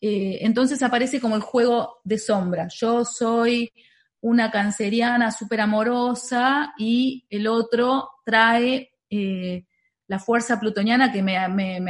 eh, 0.00 0.38
entonces 0.40 0.82
aparece 0.82 1.20
como 1.20 1.36
el 1.36 1.42
juego 1.42 1.98
de 2.04 2.16
sombra. 2.16 2.68
Yo 2.68 3.04
soy 3.04 3.70
una 4.22 4.50
canceriana 4.50 5.30
súper 5.30 5.60
amorosa 5.60 6.72
y 6.78 7.26
el 7.28 7.48
otro 7.48 8.12
trae 8.24 8.94
eh, 9.10 9.66
la 10.06 10.18
fuerza 10.18 10.58
plutoniana 10.58 11.12
que 11.12 11.22
me, 11.22 11.36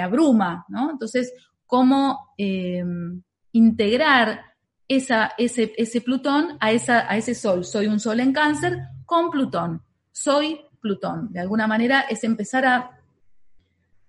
abruma, 0.03 0.65
¿no? 0.67 0.91
Entonces, 0.91 1.33
¿cómo 1.67 2.35
em, 2.37 3.23
integrar 3.53 4.54
esa, 4.89 5.33
ese, 5.39 5.73
ese, 5.77 6.01
Plutón 6.01 6.57
a, 6.61 6.73
esa, 6.73 7.11
a 7.11 7.17
ese 7.17 7.35
Sol? 7.35 7.65
Soy 7.65 7.87
un 7.87 8.01
Sol 8.01 8.21
en 8.21 8.33
cáncer 8.33 8.79
con 9.05 9.31
Plutón. 9.31 9.83
Soy 10.13 10.61
Plutón. 10.81 11.33
De 11.33 11.41
alguna 11.41 11.67
manera 11.67 12.03
es 12.03 12.25
empezar 12.25 12.67
a 12.67 13.01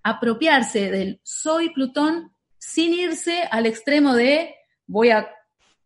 apropiarse 0.02 0.90
del 0.90 1.20
soy 1.24 1.70
Plutón 1.70 2.32
sin 2.58 2.92
irse 2.94 3.42
al 3.50 3.66
extremo 3.66 4.14
de 4.14 4.54
voy 4.86 5.10
a 5.10 5.28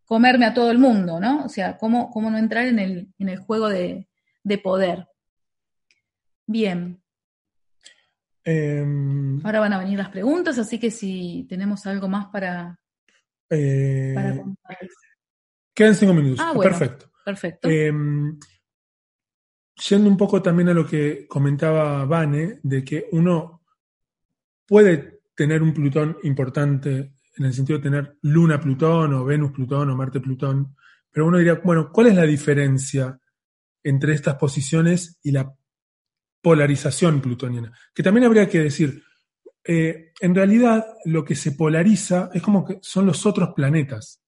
comerme 0.05 0.45
a 0.45 0.53
todo 0.53 0.73
el 0.73 0.79
mundo, 0.79 1.21
¿no? 1.21 1.45
O 1.45 1.49
sea, 1.49 1.79
cómo, 1.79 2.11
cómo 2.11 2.33
no 2.33 2.37
entrar 2.37 2.67
en 2.67 2.81
el, 2.81 3.15
en 3.21 3.29
el 3.29 3.39
juego 3.39 3.69
de, 3.69 4.09
poder. 4.61 5.07
Bien. 6.49 7.01
Em, 8.43 9.41
Ahora 9.47 9.61
van 9.61 9.73
a 9.73 9.79
venir 9.79 9.97
las 9.97 10.09
preguntas, 10.09 10.59
así 10.59 10.81
que 10.81 10.91
si 10.91 11.47
tenemos 11.49 11.87
algo 11.87 12.09
más 12.09 12.27
para, 12.27 12.80
eh, 13.51 14.43
Quedan 15.75 15.95
cinco 15.95 16.15
minutos. 16.15 16.41
Ah, 16.41 16.53
perfecto. 16.61 17.11
Perfecto. 17.25 17.69
Em, 17.69 18.39
yendo 19.89 20.09
un 20.09 20.17
poco 20.17 20.43
también 20.43 20.69
a 20.69 20.75
lo 20.75 20.87
que 20.87 21.27
comentaba 21.29 22.05
Vane, 22.05 22.61
de 22.63 22.85
que 22.85 23.07
uno 23.13 23.63
puede 24.67 25.23
tener 25.35 25.63
un 25.63 25.73
Plutón 25.73 26.19
importante 26.23 27.15
en 27.37 27.45
el 27.45 27.55
sentido 27.55 27.79
de 27.79 27.83
tener 27.83 28.19
Luna 28.23 28.61
Plutón 28.61 29.15
o 29.15 29.25
Venus 29.25 29.53
Plutón 29.53 29.91
o 29.91 29.97
Marte 29.97 30.21
Plutón 30.21 30.77
Pero 31.11 31.27
uno 31.27 31.39
diría, 31.39 31.61
bueno, 31.65 31.91
¿cuál 31.91 32.09
es 32.09 32.15
la 32.15 32.25
diferencia 32.25 33.19
entre 33.83 34.13
estas 34.13 34.37
posiciones 34.37 35.19
y 35.23 35.33
la 35.33 35.53
polarización 36.43 37.21
plutoniana? 37.21 37.73
Que 37.95 38.03
también 38.03 38.27
habría 38.27 38.49
que 38.49 38.61
decir, 38.61 39.03
eh, 39.65 40.13
en 40.21 40.35
realidad 40.35 40.87
lo 41.05 41.25
que 41.25 41.35
se 41.35 41.53
polariza 41.53 42.31
es 42.33 42.43
como 42.43 42.65
que 42.65 42.79
son 42.83 43.07
los 43.07 43.25
otros 43.27 43.51
planetas. 43.55 44.23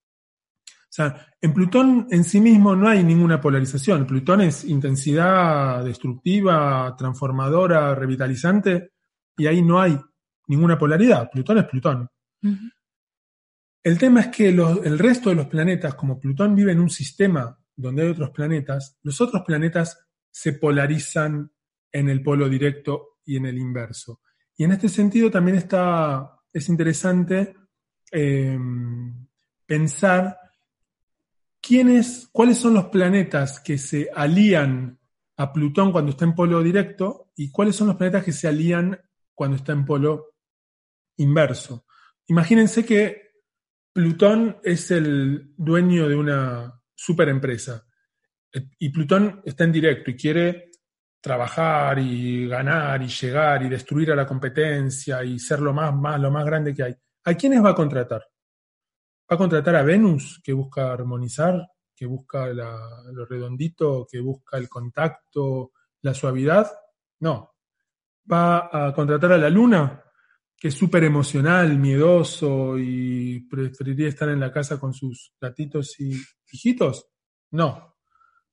O 0.67 0.95
sea, 0.95 1.27
en 1.41 1.55
Plutón 1.55 2.07
en 2.11 2.23
sí 2.23 2.39
mismo 2.39 2.77
no 2.77 2.87
hay 2.87 3.03
ninguna 3.03 3.41
polarización. 3.41 4.07
Plutón 4.07 4.43
es 4.43 4.65
intensidad 4.65 5.83
destructiva, 5.83 6.95
transformadora, 6.99 7.95
revitalizante, 7.95 8.91
y 9.37 9.47
ahí 9.47 9.63
no 9.63 9.81
hay 9.81 9.99
ninguna 10.49 10.79
polaridad. 10.79 11.31
Plutón 11.31 11.59
es 11.59 11.65
Plutón. 11.65 12.09
El 13.83 13.99
tema 13.99 14.21
es 14.21 14.29
que 14.29 14.51
el 14.51 14.99
resto 14.99 15.31
de 15.31 15.37
los 15.37 15.47
planetas, 15.47 15.95
como 15.95 16.21
Plutón 16.21 16.55
vive 16.55 16.73
en 16.73 16.81
un 16.81 16.91
sistema 16.91 17.59
donde 17.75 18.03
hay 18.03 18.09
otros 18.11 18.31
planetas, 18.31 18.99
los 19.03 19.19
otros 19.21 19.43
planetas 19.47 19.99
se 20.31 20.53
polarizan 20.53 21.51
en 21.91 22.09
el 22.11 22.23
polo 22.23 22.51
directo 22.51 23.19
y 23.25 23.37
en 23.37 23.47
el 23.47 23.57
inverso. 23.57 24.21
Y 24.57 24.65
en 24.65 24.73
este 24.73 24.89
sentido 24.89 25.31
también 25.31 25.57
está, 25.57 26.39
es 26.53 26.69
interesante 26.69 27.55
eh, 28.11 28.59
pensar 29.67 30.39
quiénes, 31.61 32.29
cuáles 32.33 32.59
son 32.59 32.75
los 32.75 32.87
planetas 32.87 33.61
que 33.61 33.79
se 33.79 34.11
alían 34.15 34.99
a 35.37 35.53
Plutón 35.53 35.93
cuando 35.93 36.11
está 36.11 36.25
en 36.25 36.35
polo 36.35 36.63
directo 36.63 37.33
y 37.37 37.51
cuáles 37.51 37.77
son 37.77 37.89
los 37.89 37.97
planetas 37.97 38.25
que 38.25 38.33
se 38.33 38.49
alían 38.49 39.01
cuando 39.35 39.57
está 39.57 39.73
en 39.73 39.85
polo 39.85 40.35
inverso. 41.17 41.87
Imagínense 42.27 42.85
que 42.85 43.33
Plutón 43.93 44.59
es 44.63 44.91
el 44.91 45.53
dueño 45.57 46.09
de 46.09 46.17
una 46.17 46.81
superempresa 46.95 47.87
y 48.79 48.91
Plutón 48.91 49.41
está 49.45 49.65
en 49.65 49.73
directo 49.73 50.11
y 50.11 50.17
quiere 50.17 50.72
trabajar 51.23 52.01
y 52.01 52.49
ganar 52.49 53.01
y 53.01 53.07
llegar 53.07 53.63
y 53.63 53.69
destruir 53.69 54.11
a 54.11 54.17
la 54.17 54.27
competencia 54.27 55.23
y 55.23 55.39
ser 55.39 55.61
lo 55.61 55.73
más, 55.73 56.21
lo 56.21 56.31
más 56.31 56.45
grande 56.45 56.75
que 56.75 56.83
hay. 56.83 56.95
¿A 57.25 57.35
quiénes 57.35 57.65
va 57.65 57.71
a 57.71 57.75
contratar? 57.75 58.23
¿Va 59.31 59.37
a 59.37 59.39
contratar 59.39 59.77
a 59.77 59.83
Venus, 59.83 60.41
que 60.43 60.53
busca 60.53 60.93
armonizar, 60.93 61.65
que 61.95 62.07
busca 62.07 62.49
lo 62.49 63.25
redondito, 63.25 64.07
que 64.11 64.21
busca 64.21 64.59
el 64.59 64.69
contacto, 64.69 65.71
la 66.03 66.13
suavidad? 66.13 66.71
No. 67.21 67.55
¿Va 68.31 68.89
a 68.89 68.93
contratar 68.93 69.33
a 69.33 69.39
la 69.39 69.49
Luna, 69.49 70.03
que 70.57 70.69
es 70.69 70.75
súper 70.75 71.05
emocional, 71.05 71.79
miedoso 71.79 72.77
y 72.77 73.47
preferiría 73.49 74.09
estar 74.09 74.29
en 74.29 74.41
la 74.41 74.53
casa 74.53 74.79
con 74.81 74.93
sus 74.93 75.35
gatitos 75.41 76.01
y 76.01 76.21
hijitos? 76.51 77.07
No. 77.53 77.97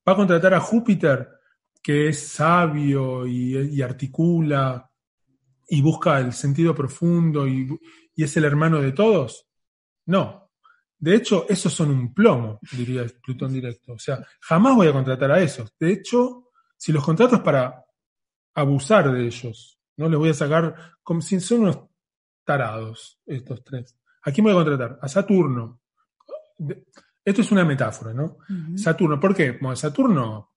¿Va 0.07 0.13
a 0.13 0.15
contratar 0.15 0.53
a 0.53 0.59
Júpiter, 0.59 1.38
que 1.81 2.09
es 2.09 2.27
sabio 2.27 3.25
y, 3.25 3.81
articula 3.81 4.89
y 5.67 5.81
busca 5.81 6.19
el 6.19 6.33
sentido 6.33 6.75
profundo 6.75 7.47
y, 7.47 7.79
es 8.15 8.35
el 8.37 8.45
hermano 8.45 8.81
de 8.81 8.91
todos? 8.91 9.47
No. 10.05 10.51
De 10.97 11.15
hecho, 11.15 11.45
esos 11.47 11.73
son 11.73 11.91
un 11.91 12.13
plomo, 12.13 12.59
diría 12.73 13.05
Plutón 13.23 13.53
directo. 13.53 13.93
O 13.93 13.99
sea, 13.99 14.19
jamás 14.41 14.75
voy 14.75 14.87
a 14.87 14.93
contratar 14.93 15.31
a 15.31 15.41
esos. 15.41 15.73
De 15.79 15.93
hecho, 15.93 16.49
si 16.75 16.91
los 16.91 17.05
contrato 17.05 17.37
es 17.37 17.41
para 17.41 17.85
abusar 18.53 19.11
de 19.11 19.25
ellos. 19.25 19.79
No 19.97 20.09
les 20.09 20.19
voy 20.19 20.29
a 20.29 20.33
sacar, 20.33 20.95
como 21.03 21.21
si 21.21 21.39
son 21.39 21.61
unos 21.61 21.79
tarados 22.43 23.21
estos 23.25 23.63
tres. 23.63 23.97
¿A 24.23 24.31
quién 24.31 24.43
voy 24.43 24.53
a 24.53 24.55
contratar? 24.55 24.99
A 25.01 25.07
Saturno. 25.07 25.81
Esto 27.23 27.41
es 27.41 27.51
una 27.51 27.63
metáfora, 27.63 28.13
¿no? 28.13 28.37
Saturno, 28.75 29.19
¿por 29.19 29.35
qué? 29.35 29.51
Bueno, 29.51 29.75
Saturno 29.75 30.48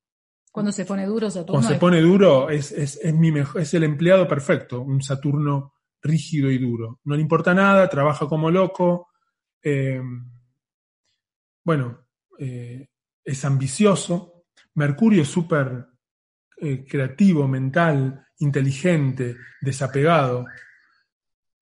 cuando 0.52 0.70
se 0.70 0.84
pone 0.84 1.06
duro, 1.06 1.30
Saturno. 1.30 1.52
Cuando 1.54 1.68
se 1.70 1.80
pone 1.80 2.00
duro, 2.02 2.50
es, 2.50 2.72
es, 2.72 3.00
es, 3.02 3.14
mi 3.14 3.32
mejor, 3.32 3.62
es 3.62 3.72
el 3.72 3.84
empleado 3.84 4.28
perfecto, 4.28 4.82
un 4.82 5.02
Saturno 5.02 5.72
rígido 6.02 6.50
y 6.50 6.58
duro. 6.58 7.00
No 7.04 7.14
le 7.14 7.22
importa 7.22 7.54
nada, 7.54 7.88
trabaja 7.88 8.26
como 8.26 8.50
loco. 8.50 9.08
Eh, 9.62 10.02
bueno, 11.64 12.06
eh, 12.38 12.86
es 13.24 13.44
ambicioso. 13.46 14.44
Mercurio 14.74 15.22
es 15.22 15.28
súper 15.28 15.86
eh, 16.58 16.84
creativo, 16.86 17.48
mental, 17.48 18.26
inteligente, 18.40 19.36
desapegado. 19.60 20.44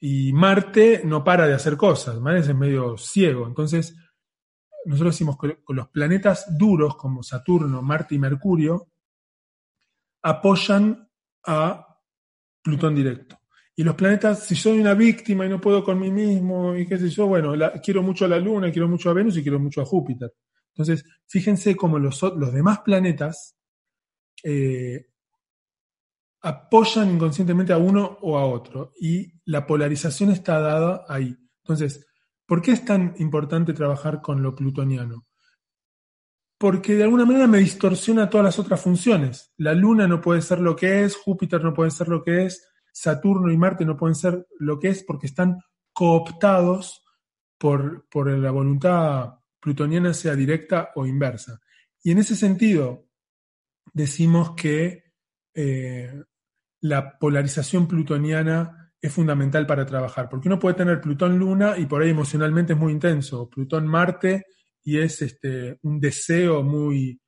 Y 0.00 0.33
Marte 0.33 1.03
no 1.05 1.22
para 1.22 1.46
de 1.46 1.55
hacer 1.55 1.76
cosas, 1.76 2.18
Marte 2.18 2.40
es 2.40 2.55
medio 2.57 2.96
ciego. 2.96 3.46
Entonces, 3.46 3.94
nosotros 4.85 5.14
decimos 5.14 5.37
que 5.38 5.59
los 5.69 5.88
planetas 5.88 6.57
duros 6.57 6.97
como 6.97 7.23
Saturno, 7.23 7.83
Marte 7.83 8.14
y 8.14 8.19
Mercurio 8.19 8.88
apoyan 10.23 11.09
a 11.47 11.87
Plutón 12.62 12.95
directo. 12.95 13.38
Y 13.77 13.83
los 13.83 13.95
planetas, 13.95 14.45
si 14.45 14.55
soy 14.55 14.79
una 14.81 14.95
víctima 14.95 15.47
y 15.47 15.49
no 15.49 15.61
puedo 15.61 15.83
con 15.83 15.99
mí 15.99 16.11
mismo 16.11 16.77
y 16.77 16.87
qué 16.87 16.99
sé 16.99 17.09
yo, 17.09 17.27
bueno, 17.27 17.55
quiero 17.83 18.03
mucho 18.03 18.27
a 18.27 18.29
la 18.29 18.38
Luna, 18.38 18.71
quiero 18.71 18.88
mucho 18.88 19.09
a 19.09 19.14
Venus 19.14 19.37
y 19.38 19.43
quiero 19.43 19.59
mucho 19.59 19.81
a 19.81 19.87
Júpiter. 19.87 20.35
Entonces, 20.75 21.05
fíjense 21.27 21.75
cómo 21.77 21.99
los, 21.99 22.23
los 22.23 22.53
demás 22.53 22.81
planetas 22.81 23.57
eh, 24.43 25.07
apoyan 26.43 27.11
inconscientemente 27.11 27.73
a 27.73 27.79
uno 27.79 28.19
o 28.23 28.38
a 28.38 28.45
otro 28.45 28.93
y 29.01 29.33
la 29.47 29.66
polarización 29.66 30.31
está 30.31 30.61
dada 30.61 31.05
ahí. 31.09 31.37
Entonces, 31.64 32.07
¿Por 32.51 32.63
qué 32.63 32.73
es 32.73 32.85
tan 32.85 33.15
importante 33.19 33.73
trabajar 33.75 34.21
con 34.21 34.43
lo 34.43 34.57
plutoniano? 34.57 35.25
Porque 36.59 36.97
de 36.97 37.05
alguna 37.05 37.25
manera 37.25 37.47
me 37.47 37.59
distorsiona 37.59 38.29
todas 38.29 38.45
las 38.45 38.59
otras 38.59 38.81
funciones. 38.81 39.53
La 39.57 39.73
Luna 39.73 40.09
no 40.09 40.21
puede 40.21 40.43
ser 40.43 40.59
lo 40.59 40.75
que 40.75 41.05
es, 41.05 41.15
Júpiter 41.15 41.63
no 41.63 41.73
puede 41.73 41.93
ser 41.93 42.09
lo 42.09 42.25
que 42.25 42.47
es, 42.47 42.69
Saturno 42.93 43.53
y 43.53 43.57
Marte 43.57 43.85
no 43.85 43.97
pueden 43.97 44.17
ser 44.17 44.49
lo 44.59 44.81
que 44.81 44.89
es 44.89 45.05
porque 45.05 45.29
están 45.29 45.61
cooptados 45.93 47.05
por, 47.57 48.09
por 48.09 48.29
la 48.29 48.51
voluntad 48.51 49.35
plutoniana, 49.61 50.13
sea 50.13 50.35
directa 50.35 50.91
o 50.97 51.07
inversa. 51.07 51.61
Y 52.03 52.11
en 52.11 52.19
ese 52.19 52.35
sentido, 52.35 53.07
decimos 53.93 54.57
que 54.57 55.05
eh, 55.55 56.21
la 56.81 57.17
polarización 57.17 57.87
plutoniana 57.87 58.89
es 59.03 59.13
fundamental 59.13 59.67
para 59.67 59.87
trabajar, 59.87 60.29
porque 60.29 60.49
uno 60.49 60.59
puede 60.59 60.77
tener 60.77 61.01
Plutón-Luna 61.01 61.79
y 61.79 61.87
por 61.87 62.03
ahí 62.03 62.11
emocionalmente 62.11 62.75
es 62.75 62.79
muy 62.79 62.93
intenso, 62.93 63.49
Plutón-Marte 63.49 64.45
y 64.83 64.99
es 64.99 65.23
este, 65.23 65.79
un 65.83 66.01
deseo 66.01 66.63
muy 66.63 67.21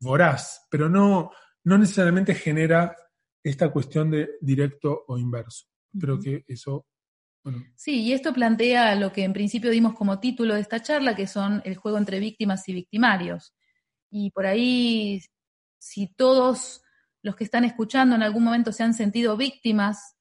voraz, 0.00 0.66
pero 0.70 0.88
no, 0.88 1.30
no 1.64 1.78
necesariamente 1.78 2.34
genera 2.34 2.96
esta 3.42 3.70
cuestión 3.70 4.10
de 4.10 4.30
directo 4.40 5.04
o 5.06 5.18
inverso. 5.18 5.66
Creo 5.98 6.18
que 6.18 6.44
eso... 6.48 6.86
Sí, 7.76 8.02
y 8.02 8.12
esto 8.12 8.32
plantea 8.32 8.96
lo 8.96 9.12
que 9.12 9.22
en 9.22 9.32
principio 9.32 9.70
dimos 9.70 9.94
como 9.94 10.18
título 10.18 10.54
de 10.54 10.60
esta 10.60 10.82
charla, 10.82 11.14
que 11.14 11.28
son 11.28 11.62
el 11.64 11.76
juego 11.76 11.96
entre 11.96 12.18
víctimas 12.18 12.68
y 12.68 12.72
victimarios. 12.72 13.54
Y 14.10 14.32
por 14.32 14.46
ahí, 14.46 15.20
si 15.78 16.08
todos 16.08 16.82
los 17.22 17.36
que 17.36 17.44
están 17.44 17.64
escuchando 17.64 18.16
en 18.16 18.24
algún 18.24 18.42
momento 18.42 18.72
se 18.72 18.82
han 18.82 18.94
sentido 18.94 19.36
víctimas 19.36 20.15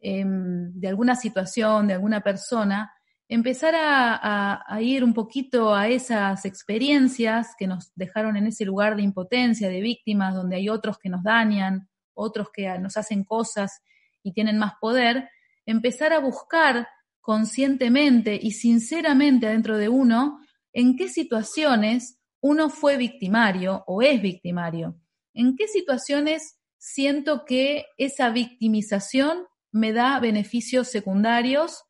Em, 0.00 0.72
de 0.74 0.88
alguna 0.88 1.16
situación, 1.16 1.88
de 1.88 1.94
alguna 1.94 2.20
persona, 2.20 2.92
empezar 3.28 3.74
a, 3.76 4.78
ir 4.80 5.02
un 5.02 5.12
poquito 5.12 5.74
a 5.74 5.88
esas 5.88 6.44
experiencias 6.44 7.48
que 7.58 7.66
nos 7.66 7.92
dejaron 7.94 8.36
en 8.36 8.46
ese 8.46 8.64
lugar 8.64 8.96
de 8.96 9.02
impotencia, 9.02 9.68
de 9.68 9.80
víctimas, 9.80 10.34
donde 10.34 10.56
hay 10.56 10.68
otros 10.68 10.98
que 10.98 11.08
nos 11.08 11.22
dañan, 11.22 11.88
otros 12.14 12.48
que 12.52 12.78
nos 12.78 12.96
hacen 12.96 13.24
cosas 13.24 13.82
y 14.22 14.32
tienen 14.32 14.56
más 14.56 14.74
poder, 14.80 15.28
empezar 15.66 16.12
a 16.12 16.20
buscar 16.20 16.88
conscientemente 17.20 18.38
y 18.40 18.52
sinceramente 18.52 19.48
adentro 19.48 19.76
de 19.76 19.88
uno 19.88 20.40
en 20.72 20.96
qué 20.96 21.08
situaciones 21.08 22.18
uno 22.40 22.70
fue 22.70 22.96
victimario 22.96 23.82
o 23.86 24.00
es 24.00 24.22
victimario, 24.22 24.96
en 25.34 25.56
qué 25.56 25.66
situaciones 25.66 26.58
siento 26.78 27.44
que 27.44 27.86
esa 27.98 28.30
victimización 28.30 29.47
me 29.72 29.92
da 29.92 30.18
beneficios 30.20 30.88
secundarios 30.88 31.84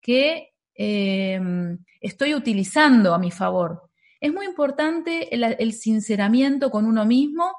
que 0.00 0.52
em, 0.74 1.78
estoy 2.00 2.34
utilizando 2.34 3.14
a 3.14 3.18
mi 3.18 3.30
favor. 3.30 3.90
Es 4.20 4.32
muy 4.32 4.46
importante 4.46 5.34
el, 5.34 5.72
sinceramiento 5.72 6.70
con 6.70 6.86
uno 6.86 7.04
mismo 7.04 7.52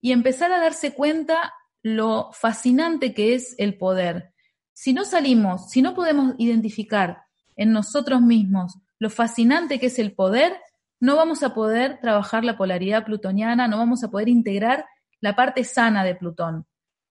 y 0.00 0.12
empezar 0.12 0.52
a 0.52 0.60
darse 0.60 0.92
cuenta 0.92 1.54
lo 1.82 2.30
fascinante 2.32 3.14
que 3.14 3.34
es 3.34 3.54
el 3.58 3.78
poder. 3.78 4.32
Si 4.72 4.92
no 4.92 5.04
salimos, 5.04 5.70
si 5.70 5.82
no 5.82 5.94
podemos 5.94 6.34
identificar 6.38 7.22
en 7.56 7.72
nosotros 7.72 8.20
mismos 8.20 8.78
lo 8.98 9.08
fascinante 9.10 9.78
que 9.78 9.86
es 9.86 9.98
el 9.98 10.12
poder, 10.12 10.56
no 11.00 11.16
vamos 11.16 11.42
a 11.42 11.54
poder 11.54 11.98
trabajar 12.00 12.44
la 12.44 12.58
polaridad 12.58 13.04
plutoniana, 13.04 13.66
no 13.66 13.78
vamos 13.78 14.04
a 14.04 14.10
poder 14.10 14.28
integrar 14.28 14.84
la 15.20 15.34
parte 15.34 15.64
sana 15.64 16.04
de 16.04 16.14
Plutón. 16.14 16.66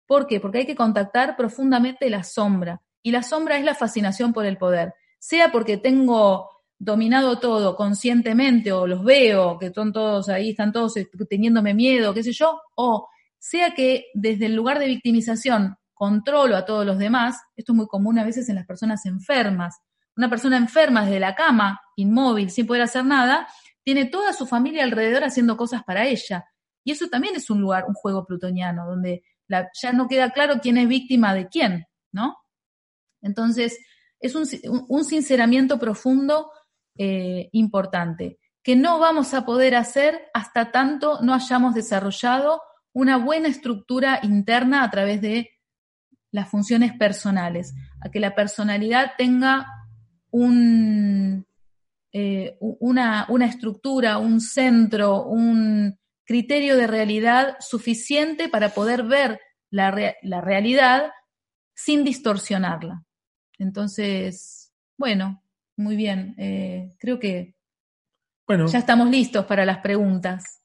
¿Por 0.09 0.25
qué? 0.25 0.39
Porque 0.39 0.57
hay 0.57 0.65
que 0.65 0.75
contactar 0.75 1.37
profundamente 1.37 2.09
la 2.09 2.23
sombra. 2.23 2.81
Y 3.03 3.11
la 3.11 3.21
sombra 3.21 3.59
es 3.59 3.63
la 3.63 3.75
fascinación 3.75 4.33
por 4.33 4.47
el 4.47 4.57
poder. 4.57 4.95
Sea 5.19 5.51
porque 5.51 5.77
tengo 5.77 6.49
dominado 6.79 7.37
todo 7.37 7.75
conscientemente 7.75 8.71
o 8.71 8.87
los 8.87 9.03
veo, 9.03 9.59
que 9.59 9.71
son 9.71 9.93
todos 9.93 10.27
ahí, 10.29 10.49
están 10.49 10.71
todos 10.71 10.95
teniéndome 11.29 11.75
miedo, 11.75 12.11
qué 12.15 12.23
sé 12.23 12.31
yo, 12.31 12.59
o 12.73 13.07
sea 13.37 13.75
que 13.75 14.05
desde 14.15 14.47
el 14.47 14.55
lugar 14.55 14.79
de 14.79 14.87
victimización 14.87 15.75
controlo 15.93 16.57
a 16.57 16.65
todos 16.65 16.87
los 16.87 16.97
demás, 16.97 17.39
esto 17.55 17.73
es 17.73 17.75
muy 17.75 17.85
común 17.85 18.17
a 18.17 18.23
veces 18.23 18.49
en 18.49 18.55
las 18.55 18.65
personas 18.65 19.05
enfermas. 19.05 19.79
Una 20.17 20.27
persona 20.27 20.57
enferma 20.57 21.05
desde 21.05 21.19
la 21.19 21.35
cama, 21.35 21.79
inmóvil, 21.97 22.49
sin 22.49 22.65
poder 22.65 22.81
hacer 22.81 23.05
nada, 23.05 23.47
tiene 23.83 24.05
toda 24.05 24.33
su 24.33 24.47
familia 24.47 24.85
alrededor 24.85 25.23
haciendo 25.23 25.55
cosas 25.55 25.83
para 25.83 26.07
ella. 26.07 26.45
Y 26.83 26.93
eso 26.93 27.09
también 27.09 27.35
es 27.35 27.51
un 27.51 27.61
lugar, 27.61 27.85
un 27.87 27.93
juego 27.93 28.25
plutoniano, 28.25 28.87
donde 28.87 29.21
ya 29.49 29.91
no 29.93 30.07
queda 30.07 30.31
claro 30.31 30.59
quién 30.61 30.77
es 30.77 30.87
víctima 30.87 31.33
de 31.33 31.47
quién, 31.47 31.85
¿no? 32.11 32.37
Entonces, 33.21 33.79
es 34.19 34.35
un, 34.35 34.45
un 34.87 35.03
sinceramiento 35.03 35.79
profundo 35.79 36.51
eh, 36.97 37.49
importante, 37.53 38.39
que 38.63 38.75
no 38.75 38.99
vamos 38.99 39.33
a 39.33 39.45
poder 39.45 39.75
hacer 39.75 40.29
hasta 40.33 40.71
tanto 40.71 41.19
no 41.21 41.33
hayamos 41.33 41.73
desarrollado 41.73 42.61
una 42.93 43.17
buena 43.17 43.47
estructura 43.47 44.19
interna 44.23 44.83
a 44.83 44.91
través 44.91 45.21
de 45.21 45.49
las 46.31 46.49
funciones 46.49 46.93
personales, 46.93 47.73
a 48.01 48.09
que 48.09 48.19
la 48.19 48.35
personalidad 48.35 49.13
tenga 49.17 49.65
un, 50.31 51.45
eh, 52.11 52.57
una, 52.59 53.25
una 53.29 53.45
estructura, 53.45 54.17
un 54.17 54.41
centro, 54.41 55.23
un 55.23 55.98
criterio 56.29 56.77
de 56.77 56.85
realidad 56.85 57.57
suficiente 57.59 58.49
para 58.49 58.69
poder 58.69 59.01
ver 59.01 59.41
la, 59.71 60.13
la 60.21 60.41
realidad 60.41 61.09
sin 61.73 62.03
distorsionarla. 62.03 63.03
Entonces, 63.57 64.71
bueno, 64.95 65.41
muy 65.75 65.95
bien. 65.95 66.35
Eh, 66.37 66.93
creo 66.99 67.17
que 67.17 67.55
bueno. 68.45 68.67
ya 68.67 68.77
estamos 68.77 69.09
listos 69.09 69.47
para 69.47 69.65
las 69.65 69.79
preguntas. 69.79 70.58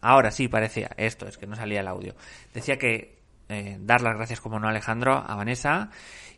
Ahora 0.00 0.30
sí 0.30 0.48
parecía, 0.48 0.90
esto 0.96 1.26
es 1.26 1.38
que 1.38 1.46
no 1.46 1.56
salía 1.56 1.80
el 1.80 1.88
audio. 1.88 2.14
Decía 2.54 2.78
que 2.78 3.18
eh, 3.48 3.78
dar 3.80 4.02
las 4.02 4.14
gracias, 4.14 4.40
como 4.40 4.58
no, 4.58 4.68
Alejandro, 4.68 5.24
a 5.26 5.34
Vanessa. 5.34 5.90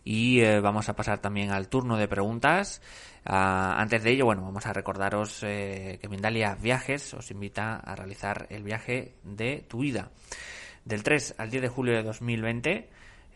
Y 0.04 0.40
eh, 0.40 0.60
vamos 0.60 0.88
a 0.88 0.96
pasar 0.96 1.18
también 1.18 1.50
al 1.50 1.68
turno 1.68 1.96
de 1.96 2.08
preguntas. 2.08 2.80
Ah, 3.24 3.76
antes 3.78 4.02
de 4.02 4.12
ello, 4.12 4.24
bueno, 4.24 4.42
vamos 4.42 4.64
a 4.64 4.72
recordaros 4.72 5.42
eh, 5.42 5.98
que 6.00 6.08
Mindalia 6.08 6.54
Viajes 6.54 7.12
os 7.14 7.30
invita 7.30 7.76
a 7.76 7.94
realizar 7.94 8.46
el 8.50 8.62
viaje 8.62 9.14
de 9.24 9.64
tu 9.68 9.80
vida. 9.80 10.10
Del 10.84 11.02
3 11.02 11.34
al 11.36 11.50
10 11.50 11.62
de 11.62 11.68
julio 11.68 11.94
de 11.94 12.02
2020 12.02 12.88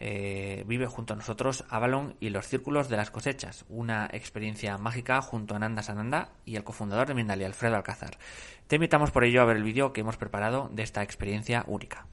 eh, 0.06 0.64
vive 0.66 0.86
junto 0.86 1.14
a 1.14 1.16
nosotros 1.16 1.64
Avalon 1.70 2.14
y 2.20 2.28
los 2.28 2.46
Círculos 2.46 2.90
de 2.90 2.98
las 2.98 3.10
Cosechas, 3.10 3.64
una 3.70 4.06
experiencia 4.12 4.76
mágica 4.76 5.22
junto 5.22 5.56
a 5.56 5.58
Nanda 5.58 5.82
Sananda 5.82 6.28
y 6.44 6.56
el 6.56 6.62
cofundador 6.62 7.08
de 7.08 7.14
Mindalia, 7.14 7.46
Alfredo 7.46 7.76
Alcázar. 7.76 8.18
Te 8.66 8.76
invitamos 8.76 9.10
por 9.12 9.24
ello 9.24 9.40
a 9.40 9.46
ver 9.46 9.56
el 9.56 9.62
vídeo 9.62 9.94
que 9.94 10.02
hemos 10.02 10.18
preparado 10.18 10.68
de 10.74 10.82
esta 10.82 11.02
experiencia 11.02 11.64
única. 11.66 12.06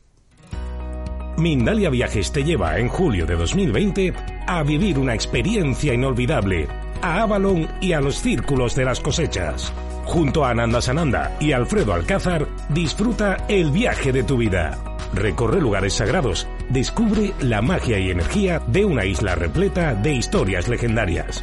Mindalia 1.37 1.89
Viajes 1.89 2.31
te 2.31 2.45
lleva 2.45 2.77
en 2.77 2.87
julio 2.87 3.25
de 3.25 3.35
2020 3.35 4.13
a 4.47 4.63
vivir 4.63 4.97
una 4.97 5.13
experiencia 5.13 5.93
inolvidable 5.93 6.69
a 7.01 7.23
Avalon 7.23 7.67
y 7.81 7.91
a 7.91 7.99
los 7.99 8.21
Círculos 8.21 8.73
de 8.73 8.85
las 8.85 9.01
Cosechas. 9.01 9.73
Junto 10.05 10.45
a 10.45 10.53
Nanda 10.53 10.81
Sananda 10.81 11.35
y 11.41 11.51
Alfredo 11.51 11.93
Alcázar, 11.93 12.47
disfruta 12.69 13.45
el 13.49 13.71
viaje 13.71 14.13
de 14.13 14.23
tu 14.23 14.37
vida. 14.37 14.77
Recorre 15.13 15.59
lugares 15.59 15.95
sagrados, 15.95 16.47
descubre 16.71 17.33
la 17.41 17.61
magia 17.61 17.99
y 17.99 18.09
energía 18.09 18.61
de 18.67 18.85
una 18.85 19.05
isla 19.05 19.35
repleta 19.35 19.93
de 19.93 20.13
historias 20.13 20.67
legendarias. 20.67 21.41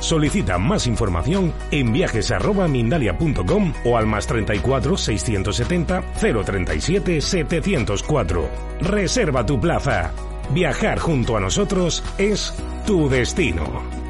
Solicita 0.00 0.58
más 0.58 0.86
información 0.86 1.52
en 1.70 1.92
viajes@mindalia.com 1.92 3.72
o 3.84 3.96
al 3.96 4.06
más 4.06 4.26
34 4.26 4.96
670 4.96 6.02
037 6.44 7.20
704. 7.20 8.48
Reserva 8.80 9.44
tu 9.44 9.60
plaza. 9.60 10.12
Viajar 10.50 10.98
junto 10.98 11.36
a 11.36 11.40
nosotros 11.40 12.02
es 12.16 12.54
tu 12.86 13.08
destino. 13.08 14.07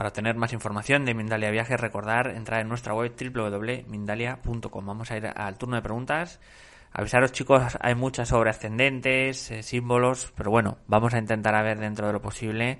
Para 0.00 0.14
tener 0.14 0.34
más 0.34 0.54
información 0.54 1.04
de 1.04 1.12
Mindalia 1.12 1.50
Viajes, 1.50 1.78
recordar 1.78 2.28
entrar 2.28 2.62
en 2.62 2.70
nuestra 2.70 2.94
web 2.94 3.12
www.mindalia.com. 3.14 4.86
Vamos 4.86 5.10
a 5.10 5.18
ir 5.18 5.26
al 5.26 5.58
turno 5.58 5.76
de 5.76 5.82
preguntas. 5.82 6.40
Avisaros 6.90 7.32
chicos, 7.32 7.76
hay 7.82 7.94
muchas 7.94 8.28
sobre 8.28 8.48
ascendentes, 8.48 9.50
eh, 9.50 9.62
símbolos, 9.62 10.32
pero 10.34 10.50
bueno, 10.50 10.78
vamos 10.86 11.12
a 11.12 11.18
intentar 11.18 11.54
a 11.54 11.60
ver 11.60 11.78
dentro 11.78 12.06
de 12.06 12.14
lo 12.14 12.22
posible, 12.22 12.78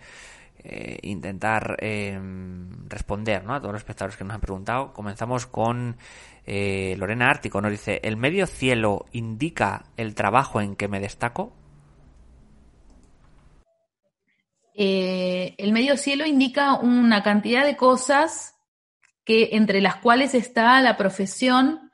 eh, 0.60 0.98
intentar 1.02 1.76
em, 1.80 2.88
responder 2.88 3.44
¿no? 3.44 3.54
a 3.54 3.60
todos 3.60 3.72
los 3.74 3.82
espectadores 3.82 4.16
que 4.16 4.24
nos 4.24 4.36
han 4.36 4.40
preguntado. 4.40 4.94
Comenzamos 4.94 5.44
con 5.44 5.98
eh, 6.46 6.94
Lorena 6.96 7.28
Ártico, 7.28 7.60
nos 7.60 7.70
dice, 7.70 8.00
¿el 8.02 8.16
medio 8.16 8.46
cielo 8.46 9.04
indica 9.12 9.84
el 9.98 10.14
trabajo 10.14 10.62
en 10.62 10.74
que 10.74 10.88
me 10.88 11.00
destaco? 11.00 11.52
Eh, 14.82 15.56
el 15.58 15.72
medio 15.72 15.98
cielo 15.98 16.24
indica 16.24 16.72
una 16.72 17.22
cantidad 17.22 17.66
de 17.66 17.76
cosas 17.76 18.54
que 19.26 19.50
entre 19.52 19.82
las 19.82 19.96
cuales 19.96 20.34
está 20.34 20.80
la 20.80 20.96
profesión. 20.96 21.92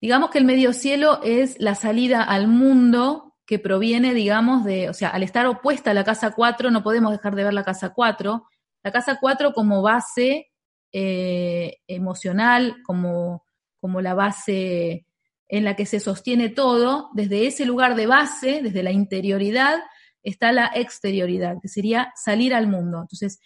Digamos 0.00 0.30
que 0.30 0.38
el 0.38 0.44
medio 0.44 0.72
cielo 0.72 1.20
es 1.22 1.60
la 1.60 1.76
salida 1.76 2.24
al 2.24 2.48
mundo 2.48 3.36
que 3.46 3.60
proviene, 3.60 4.14
digamos, 4.14 4.64
de, 4.64 4.88
o 4.88 4.94
sea, 4.94 5.10
al 5.10 5.22
estar 5.22 5.46
opuesta 5.46 5.92
a 5.92 5.94
la 5.94 6.02
casa 6.02 6.32
4, 6.32 6.72
no 6.72 6.82
podemos 6.82 7.12
dejar 7.12 7.36
de 7.36 7.44
ver 7.44 7.54
la 7.54 7.62
casa 7.62 7.92
4. 7.94 8.48
La 8.82 8.90
casa 8.90 9.18
4 9.20 9.52
como 9.52 9.80
base 9.80 10.50
eh, 10.90 11.76
emocional, 11.86 12.78
como, 12.84 13.44
como 13.78 14.00
la 14.00 14.14
base 14.14 15.06
en 15.46 15.64
la 15.64 15.76
que 15.76 15.86
se 15.86 16.00
sostiene 16.00 16.48
todo, 16.48 17.10
desde 17.12 17.46
ese 17.46 17.64
lugar 17.64 17.94
de 17.94 18.08
base, 18.08 18.60
desde 18.60 18.82
la 18.82 18.90
interioridad, 18.90 19.78
está 20.22 20.52
la 20.52 20.70
exterioridad, 20.74 21.56
que 21.60 21.68
sería 21.68 22.12
salir 22.16 22.54
al 22.54 22.66
mundo. 22.66 23.00
Entonces, 23.02 23.40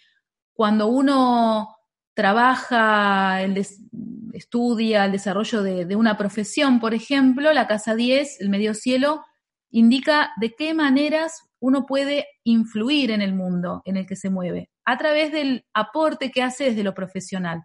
cuando 0.53 0.87
uno 0.87 1.75
trabaja, 2.13 3.41
el 3.41 3.55
estudia 4.37 5.05
el 5.05 5.11
desarrollo 5.11 5.63
de, 5.63 5.95
una 5.95 6.17
profesión, 6.17 6.79
por 6.79 6.93
ejemplo, 6.93 7.51
la 7.53 7.67
casa 7.67 7.95
10, 7.95 8.41
el 8.41 8.49
medio 8.49 8.73
cielo, 8.73 9.23
indica 9.69 10.31
de 10.39 10.53
qué 10.55 10.73
maneras 10.73 11.43
uno 11.59 11.85
puede 11.85 12.27
influir 12.43 13.11
en 13.11 13.21
el 13.21 13.33
mundo 13.33 13.81
en 13.85 13.97
el 13.97 14.05
que 14.05 14.15
se 14.15 14.29
mueve, 14.29 14.69
a 14.85 14.97
través 14.97 15.31
del 15.31 15.65
aporte 15.73 16.31
que 16.31 16.43
hace 16.43 16.65
desde 16.65 16.83
lo 16.83 16.93
profesional. 16.93 17.63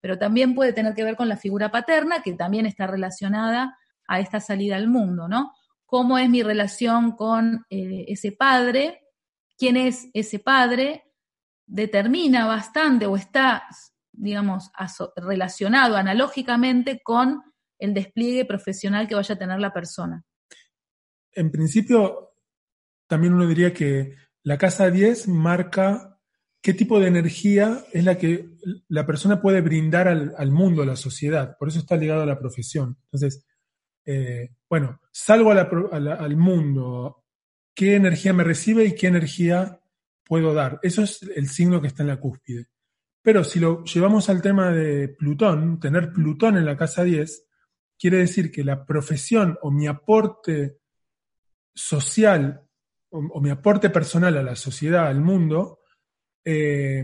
Pero 0.00 0.18
también 0.18 0.54
puede 0.54 0.72
tener 0.72 0.94
que 0.94 1.04
ver 1.04 1.16
con 1.16 1.28
la 1.28 1.36
figura 1.36 1.70
paterna, 1.70 2.22
que 2.22 2.32
también 2.32 2.66
está 2.66 2.86
relacionada 2.86 3.76
a 4.08 4.20
esta 4.20 4.40
salida 4.40 4.76
al 4.76 4.88
mundo, 4.88 5.28
¿no? 5.28 5.52
Cómo 5.86 6.18
es 6.18 6.28
mi 6.28 6.42
relación 6.42 7.12
con 7.12 7.64
eh, 7.70 8.04
ese 8.08 8.32
padre, 8.32 9.02
quién 9.56 9.76
es 9.76 10.08
ese 10.12 10.38
padre, 10.38 11.04
determina 11.66 12.46
bastante 12.46 13.06
o 13.06 13.16
está, 13.16 13.64
digamos, 14.12 14.70
relacionado 15.16 15.96
analógicamente 15.96 17.00
con 17.02 17.42
el 17.78 17.94
despliegue 17.94 18.44
profesional 18.44 19.08
que 19.08 19.14
vaya 19.14 19.34
a 19.34 19.38
tener 19.38 19.60
la 19.60 19.72
persona. 19.72 20.24
En 21.32 21.50
principio, 21.50 22.34
también 23.06 23.34
uno 23.34 23.46
diría 23.46 23.72
que 23.72 24.14
la 24.42 24.58
casa 24.58 24.90
10 24.90 25.28
marca 25.28 26.18
qué 26.62 26.72
tipo 26.74 26.98
de 26.98 27.08
energía 27.08 27.84
es 27.92 28.04
la 28.04 28.16
que 28.16 28.48
la 28.88 29.06
persona 29.06 29.40
puede 29.40 29.60
brindar 29.60 30.08
al, 30.08 30.34
al 30.36 30.50
mundo, 30.50 30.82
a 30.82 30.86
la 30.86 30.96
sociedad. 30.96 31.56
Por 31.58 31.68
eso 31.68 31.78
está 31.78 31.96
ligado 31.96 32.22
a 32.22 32.26
la 32.26 32.38
profesión. 32.38 32.96
Entonces, 33.04 33.46
eh, 34.04 34.55
bueno, 34.68 35.00
salgo 35.10 35.52
al 35.52 36.36
mundo, 36.36 37.24
¿qué 37.74 37.94
energía 37.94 38.32
me 38.32 38.44
recibe 38.44 38.84
y 38.84 38.94
qué 38.94 39.06
energía 39.06 39.80
puedo 40.24 40.54
dar? 40.54 40.80
Eso 40.82 41.02
es 41.02 41.22
el 41.22 41.48
signo 41.48 41.80
que 41.80 41.88
está 41.88 42.02
en 42.02 42.08
la 42.08 42.20
cúspide. 42.20 42.66
Pero 43.22 43.44
si 43.44 43.60
lo 43.60 43.84
llevamos 43.84 44.28
al 44.28 44.42
tema 44.42 44.70
de 44.70 45.08
Plutón, 45.08 45.80
tener 45.80 46.12
Plutón 46.12 46.56
en 46.56 46.64
la 46.64 46.76
casa 46.76 47.04
10, 47.04 47.46
quiere 47.98 48.18
decir 48.18 48.50
que 48.50 48.64
la 48.64 48.84
profesión 48.84 49.58
o 49.62 49.70
mi 49.70 49.86
aporte 49.86 50.78
social 51.74 52.62
o, 53.10 53.40
mi 53.40 53.50
aporte 53.50 53.90
personal 53.90 54.36
a 54.36 54.42
la 54.42 54.56
sociedad, 54.56 55.06
al 55.06 55.20
mundo, 55.20 55.80
eh, 56.44 57.02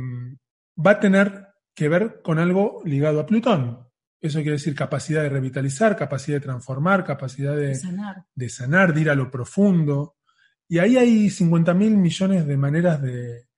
va 0.84 0.92
a 0.92 1.00
tener 1.00 1.48
que 1.74 1.88
ver 1.88 2.20
con 2.22 2.38
algo 2.38 2.82
ligado 2.84 3.20
a 3.20 3.26
Plutón. 3.26 3.88
Eso 4.22 4.38
quiere 4.38 4.52
decir 4.52 4.74
capacidad 4.74 5.22
de 5.22 5.28
revitalizar, 5.28 5.96
capacidad 5.96 6.36
de 6.36 6.44
transformar, 6.44 7.04
capacidad 7.04 7.56
de, 7.56 7.74
Sanar. 7.74 8.24
de 8.34 8.48
sanar, 8.48 8.94
de 8.94 9.00
ir 9.00 9.10
a 9.10 9.16
lo 9.16 9.30
profundo. 9.30 10.14
Y 10.68 10.78
ahí 10.78 10.96
hay 10.96 11.28
50 11.28 11.74
mil 11.74 11.96
millones 11.96 12.46
de 12.46 12.56
maneras 12.56 13.02
de, 13.02 13.48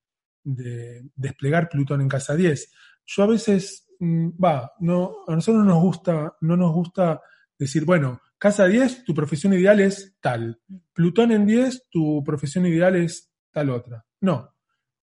de 0.42 1.10
desplegar 1.14 1.68
Plutón 1.68 2.00
en 2.00 2.08
casa 2.08 2.34
10. 2.34 2.72
Yo 3.04 3.22
a 3.22 3.26
veces, 3.26 3.86
mm, 3.98 4.30
va, 4.42 4.72
no, 4.80 5.16
a 5.28 5.34
nosotros 5.34 5.64
no 5.64 5.74
nos 5.74 5.82
gusta, 5.82 6.34
no 6.40 6.56
nos 6.56 6.72
gusta 6.72 7.20
decir, 7.58 7.84
bueno, 7.84 8.22
casa 8.38 8.66
10, 8.66 9.04
tu 9.04 9.14
profesión 9.14 9.52
ideal 9.52 9.80
es 9.80 10.16
tal. 10.20 10.60
Plutón 10.94 11.30
en 11.32 11.46
10, 11.46 11.88
tu 11.90 12.24
profesión 12.24 12.64
ideal 12.64 12.96
es 12.96 13.30
tal 13.50 13.68
otra. 13.68 14.04
No, 14.20 14.54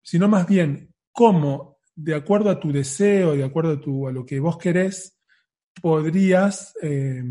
sino 0.03 0.29
más 0.29 0.49
bien 0.49 0.93
cómo, 1.13 1.79
de 1.95 2.15
acuerdo 2.15 2.51
a 2.51 2.61
tu 2.61 2.73
deseo, 2.73 3.35
de 3.35 3.45
acuerdo 3.45 3.75
a, 3.75 3.81
tu, 3.81 4.09
a 4.09 4.13
lo 4.13 4.27
que 4.27 4.41
vos 4.41 4.59
querés, 4.59 5.16
podrías 5.81 6.75
eh, 6.83 7.23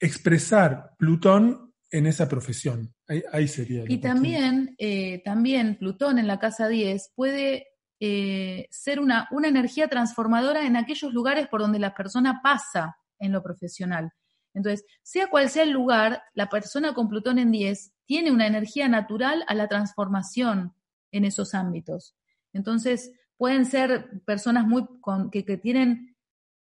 expresar 0.00 0.94
Plutón 0.98 1.72
en 1.90 2.06
esa 2.06 2.28
profesión. 2.28 2.94
Ahí, 3.06 3.22
ahí 3.32 3.48
sería. 3.48 3.84
Y 3.88 3.98
también, 3.98 4.74
eh, 4.78 5.22
también 5.24 5.76
Plutón 5.76 6.18
en 6.18 6.26
la 6.26 6.38
casa 6.38 6.68
10 6.68 7.12
puede 7.14 7.68
eh, 8.00 8.68
ser 8.70 9.00
una, 9.00 9.26
una 9.30 9.48
energía 9.48 9.88
transformadora 9.88 10.66
en 10.66 10.76
aquellos 10.76 11.12
lugares 11.12 11.48
por 11.48 11.60
donde 11.60 11.78
la 11.78 11.94
persona 11.94 12.40
pasa 12.42 12.96
en 13.18 13.32
lo 13.32 13.42
profesional. 13.42 14.12
Entonces, 14.54 14.84
sea 15.02 15.28
cual 15.28 15.48
sea 15.50 15.62
el 15.62 15.70
lugar, 15.70 16.22
la 16.34 16.48
persona 16.48 16.94
con 16.94 17.08
Plutón 17.08 17.38
en 17.38 17.50
10 17.50 17.92
tiene 18.06 18.30
una 18.30 18.46
energía 18.46 18.88
natural 18.88 19.44
a 19.46 19.54
la 19.54 19.68
transformación 19.68 20.74
en 21.10 21.24
esos 21.24 21.54
ámbitos. 21.54 22.16
Entonces, 22.52 23.12
pueden 23.36 23.66
ser 23.66 24.22
personas 24.24 24.66
muy 24.66 24.84
con- 25.00 25.30
que, 25.30 25.44
que 25.44 25.56
tienen 25.56 26.16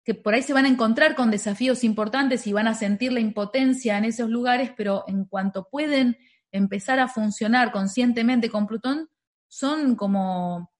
que 0.08 0.14
por 0.14 0.32
ahí 0.32 0.40
se 0.42 0.54
van 0.54 0.64
a 0.64 0.68
encontrar 0.70 1.14
con 1.14 1.30
desafíos 1.30 1.84
importantes 1.84 2.46
y 2.46 2.54
van 2.54 2.66
a 2.66 2.72
sentir 2.72 3.12
la 3.12 3.20
impotencia 3.20 3.98
en 3.98 4.06
esos 4.06 4.30
lugares, 4.30 4.70
pero 4.74 5.04
en 5.06 5.26
cuanto 5.26 5.68
pueden 5.70 6.16
empezar 6.50 6.98
a 6.98 7.08
funcionar 7.08 7.72
conscientemente 7.72 8.48
con 8.48 8.66
Plutón, 8.66 9.10
son 9.48 9.96
como 9.96 10.72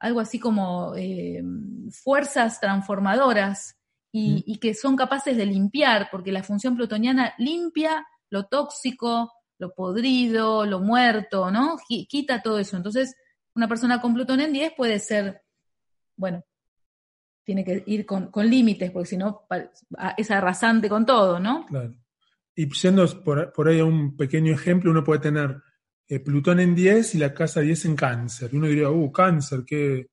algo 0.00 0.18
así 0.18 0.40
como 0.40 0.96
eh, 0.96 1.44
fuerzas 1.92 2.58
transformadoras 2.58 3.76
y, 4.10 4.32
Mm. 4.32 4.42
y 4.46 4.58
que 4.58 4.74
son 4.74 4.96
capaces 4.96 5.36
de 5.36 5.46
limpiar, 5.46 6.08
porque 6.10 6.32
la 6.32 6.42
función 6.42 6.74
plutoniana 6.74 7.34
limpia 7.38 8.04
lo 8.30 8.46
tóxico, 8.46 9.32
lo 9.58 9.72
podrido, 9.74 10.66
lo 10.66 10.80
muerto, 10.80 11.52
¿no? 11.52 11.76
Qui- 11.88 12.08
Quita 12.08 12.42
todo 12.42 12.58
eso. 12.58 12.76
Entonces, 12.76 13.14
una 13.54 13.68
persona 13.68 14.00
con 14.00 14.12
Plutón 14.12 14.40
en 14.40 14.52
10 14.52 14.72
puede 14.76 14.98
ser, 14.98 15.42
bueno, 16.16 16.42
tiene 17.44 17.64
que 17.64 17.82
ir 17.86 18.06
con, 18.06 18.30
con 18.30 18.48
límites, 18.48 18.90
porque 18.90 19.08
si 19.08 19.16
no 19.16 19.46
es 20.16 20.30
arrasante 20.30 20.88
con 20.88 21.04
todo, 21.04 21.40
¿no? 21.40 21.66
Claro. 21.66 21.94
Y 22.54 22.68
yendo 22.68 23.06
por, 23.24 23.52
por 23.52 23.68
ahí 23.68 23.80
un 23.80 24.16
pequeño 24.16 24.52
ejemplo, 24.52 24.90
uno 24.90 25.02
puede 25.02 25.20
tener 25.20 25.62
eh, 26.06 26.20
Plutón 26.20 26.60
en 26.60 26.74
10 26.74 27.14
y 27.14 27.18
la 27.18 27.32
casa 27.32 27.60
10 27.60 27.86
en 27.86 27.96
cáncer. 27.96 28.50
Y 28.52 28.56
uno 28.56 28.66
diría, 28.66 28.90
uh, 28.90 29.10
cáncer, 29.10 29.64
qué, 29.66 30.10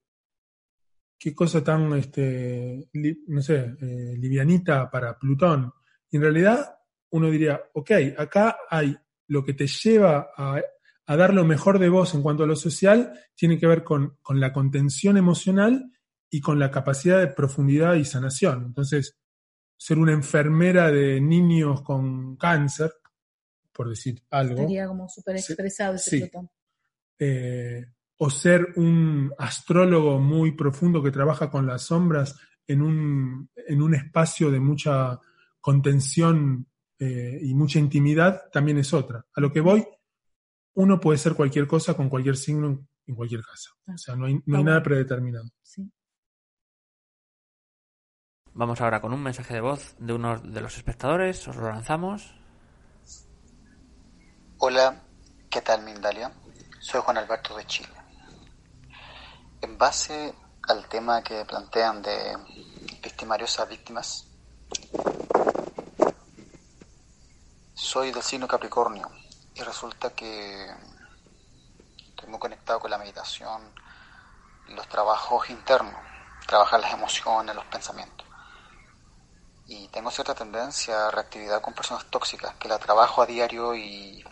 qué 1.18 1.36
cosa 1.36 1.64
tan, 1.64 1.92
este, 1.94 2.90
no 3.28 3.42
sé, 3.42 3.76
eh, 3.82 4.16
livianita 4.18 4.90
para 4.90 5.18
Plutón. 5.20 5.74
Y 6.10 6.18
en 6.18 6.24
realidad 6.24 6.78
uno 7.12 7.30
diría, 7.30 7.62
ok, 7.74 7.92
acá 8.18 8.58
hay 8.70 8.96
lo 9.28 9.44
que 9.44 9.54
te 9.54 9.68
lleva 9.68 10.30
a, 10.36 10.62
a 11.06 11.18
dar 11.18 11.34
lo 11.34 11.44
mejor 11.44 11.78
de 11.78 11.90
vos 11.90 12.14
en 12.16 12.22
cuanto 12.22 12.44
a 12.44 12.48
lo 12.48 12.56
social, 12.56 13.14
tiene 13.36 13.60
que 13.60 13.68
ver 13.68 13.84
con, 13.84 14.18
con 14.22 14.40
la 14.40 14.54
contención 14.54 15.18
emocional 15.18 15.92
y 16.30 16.42
con 16.42 16.60
la 16.60 16.72
capacidad 16.72 17.20
de 17.20 17.28
profundidad 17.28 17.96
y 17.96 18.06
sanación. 18.06 18.66
Entonces, 18.66 19.18
ser 19.78 19.98
una 19.98 20.12
enfermera 20.12 20.92
de 20.92 21.22
niños 21.22 21.82
con 21.82 22.36
cáncer, 22.36 22.92
por 23.72 23.90
decir 23.90 24.22
algo, 24.30 24.56
Estaría 24.56 24.88
como 24.88 25.08
súper 25.08 25.38
expresado 25.38 25.96
ese 25.96 26.10
sí. 26.20 26.32
Eh, 27.18 27.86
o 28.18 28.30
ser 28.30 28.74
un 28.76 29.32
astrólogo 29.38 30.20
muy 30.20 30.52
profundo 30.52 31.02
que 31.02 31.12
trabaja 31.12 31.50
con 31.50 31.66
las 31.66 31.84
sombras 31.84 32.38
en 32.68 32.82
un, 32.82 33.50
en 33.56 33.82
un 33.82 33.96
espacio 33.96 34.52
de 34.52 34.60
mucha 34.60 35.20
contención 35.62 36.68
eh, 37.00 37.40
y 37.42 37.54
mucha 37.54 37.80
intimidad, 37.80 38.50
también 38.52 38.78
es 38.78 38.94
otra. 38.94 39.26
A 39.34 39.40
lo 39.40 39.52
que 39.52 39.62
voy, 39.62 39.86
uno 40.74 41.00
puede 41.00 41.18
ser 41.18 41.34
cualquier 41.34 41.66
cosa 41.66 41.94
con 41.96 42.10
cualquier 42.10 42.36
signo 42.36 42.86
en, 43.08 43.16
cualquier 43.16 43.42
casa. 43.42 43.72
O 43.88 43.98
sea, 43.98 44.16
no 44.16 44.26
hay, 44.26 44.40
no 44.46 44.58
hay 44.58 44.64
nada 44.66 44.84
predeterminado. 44.84 45.50
Sí. 45.62 45.90
Vamos 48.60 48.82
ahora 48.82 49.00
con 49.00 49.14
un 49.14 49.24
mensaje 49.24 49.54
de 49.54 49.62
voz 49.62 49.96
de 50.00 50.12
uno 50.12 50.38
de 50.38 50.60
los 50.60 50.76
espectadores. 50.76 51.48
Os 51.48 51.56
lo 51.56 51.70
lanzamos. 51.70 52.36
Hola, 54.58 55.02
¿qué 55.50 55.62
tal 55.62 55.82
Mindalia? 55.84 56.30
Soy 56.82 57.00
Juan 57.00 57.20
Alberto 57.20 57.56
de 57.56 57.66
Chile. 57.68 57.94
En 59.62 59.78
base 59.78 60.36
al 60.64 60.90
tema 60.90 61.24
que 61.24 61.46
plantean 61.46 62.02
de 62.02 62.36
victimarios 63.02 63.58
a 63.62 63.64
víctimas, 63.64 64.28
soy 67.74 68.12
del 68.12 68.24
signo 68.24 68.46
Capricornio 68.46 69.10
y 69.56 69.62
resulta 69.62 70.10
que 70.10 70.70
estoy 72.10 72.28
muy 72.28 72.40
conectado 72.40 72.82
con 72.82 72.92
la 72.92 72.98
meditación, 72.98 73.62
los 74.68 74.86
trabajos 74.90 75.50
internos, 75.50 75.96
trabajar 76.46 76.82
las 76.82 76.94
emociones, 76.94 77.56
los 77.56 77.66
pensamientos. 77.68 78.29
Y 79.72 79.88
tengo 79.90 80.10
cierta 80.10 80.34
tendencia 80.34 81.08
a 81.08 81.12
reactividad 81.12 81.62
con 81.62 81.76
personas 81.76 82.04
tóxicas, 82.06 82.56
que 82.56 82.68
la 82.68 82.80
trabajo 82.80 83.22
a 83.22 83.28
diario 83.28 83.76
y 83.76 84.26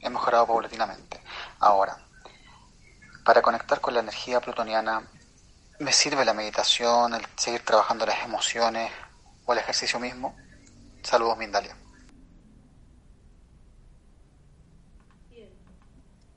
he 0.00 0.10
mejorado 0.10 0.48
paulatinamente. 0.48 1.20
Ahora, 1.60 1.96
para 3.24 3.42
conectar 3.42 3.80
con 3.80 3.94
la 3.94 4.00
energía 4.00 4.40
plutoniana, 4.40 5.08
¿me 5.78 5.92
sirve 5.92 6.24
la 6.24 6.34
meditación, 6.34 7.14
el 7.14 7.24
seguir 7.36 7.64
trabajando 7.64 8.04
las 8.04 8.24
emociones 8.24 8.90
o 9.44 9.52
el 9.52 9.60
ejercicio 9.60 10.00
mismo? 10.00 10.36
Saludos, 11.04 11.38
Mindalia. 11.38 11.76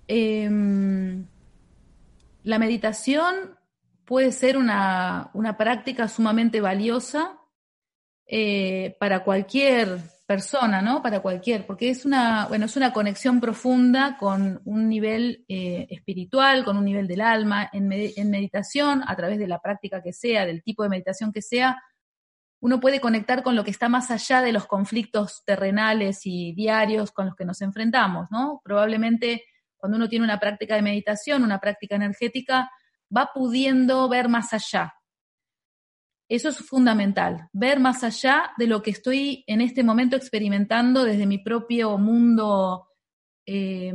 Em, 0.08 1.26
la 2.44 2.60
meditación 2.60 3.58
puede 4.06 4.32
ser 4.32 4.56
una, 4.56 5.32
una 5.34 5.58
práctica 5.58 6.08
sumamente 6.08 6.62
valiosa 6.62 7.40
eh, 8.26 8.96
para 9.00 9.24
cualquier 9.24 9.98
persona, 10.26 10.82
¿no? 10.82 11.02
Para 11.02 11.20
cualquier, 11.22 11.66
porque 11.66 11.90
es 11.90 12.06
una, 12.06 12.46
bueno, 12.48 12.66
es 12.66 12.78
una 12.78 12.94
conexión 12.94 13.42
profunda 13.42 14.18
con 14.18 14.62
un 14.64 14.88
nivel 14.88 15.44
eh, 15.50 15.86
espiritual, 15.90 16.64
con 16.64 16.78
un 16.78 16.86
nivel 16.86 17.08
del 17.08 17.22
alma. 17.22 17.70
En, 17.74 17.90
med- 17.90 18.14
en 18.16 18.30
meditación, 18.30 19.04
a 19.06 19.16
través 19.16 19.38
de 19.38 19.48
la 19.48 19.60
práctica 19.60 20.02
que 20.02 20.14
sea, 20.14 20.46
del 20.46 20.64
tipo 20.64 20.84
de 20.84 20.90
meditación 20.90 21.32
que 21.34 21.42
sea, 21.42 21.82
uno 22.62 22.80
puede 22.80 23.02
conectar 23.02 23.44
con 23.44 23.56
lo 23.58 23.66
que 23.66 23.72
está 23.72 23.90
más 23.90 24.10
allá 24.10 24.42
de 24.42 24.54
los 24.54 24.66
conflictos 24.66 25.44
terrenales 25.46 26.22
y 26.24 26.54
diarios 26.54 27.12
con 27.12 27.26
los 27.26 27.36
que 27.36 27.44
nos 27.44 27.62
enfrentamos, 27.62 28.30
¿no? 28.32 28.62
Probablemente 28.64 29.44
cuando 29.76 29.98
uno 29.98 30.08
tiene 30.08 30.24
una 30.24 30.40
práctica 30.40 30.76
de 30.76 30.82
meditación, 30.82 31.44
una 31.44 31.60
práctica 31.60 31.98
energética, 31.98 32.72
va 33.16 33.32
pudiendo 33.34 34.08
ver 34.08 34.30
más 34.30 34.54
allá. 34.54 34.94
Eso 36.30 36.50
es 36.50 36.58
fundamental, 36.58 37.50
ver 37.52 37.80
más 37.80 38.04
allá 38.04 38.52
de 38.58 38.68
lo 38.68 38.82
que 38.82 38.92
estoy 38.92 39.44
en 39.48 39.62
este 39.62 39.84
momento 39.84 40.16
experimentando 40.16 41.04
desde 41.04 41.26
mi 41.26 41.38
propio 41.40 41.98
mundo 41.98 42.88
eh, 43.46 43.94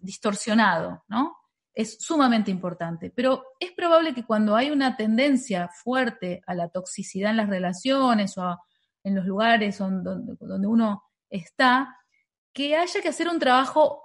distorsionado, 0.00 1.04
¿no? 1.08 1.36
Es 1.74 1.98
sumamente 2.00 2.50
importante. 2.50 3.10
Pero 3.10 3.44
es 3.60 3.72
probable 3.72 4.14
que 4.14 4.24
cuando 4.24 4.56
hay 4.56 4.70
una 4.70 4.96
tendencia 4.96 5.68
fuerte 5.68 6.42
a 6.46 6.54
la 6.54 6.68
toxicidad 6.68 7.30
en 7.30 7.36
las 7.36 7.50
relaciones 7.50 8.38
o 8.38 8.58
en 9.04 9.14
los 9.14 9.26
lugares 9.26 9.78
donde, 9.78 10.34
donde 10.40 10.66
uno 10.66 11.04
está, 11.28 11.94
que 12.52 12.76
haya 12.76 13.02
que 13.02 13.08
hacer 13.08 13.28
un 13.28 13.38
trabajo 13.38 14.02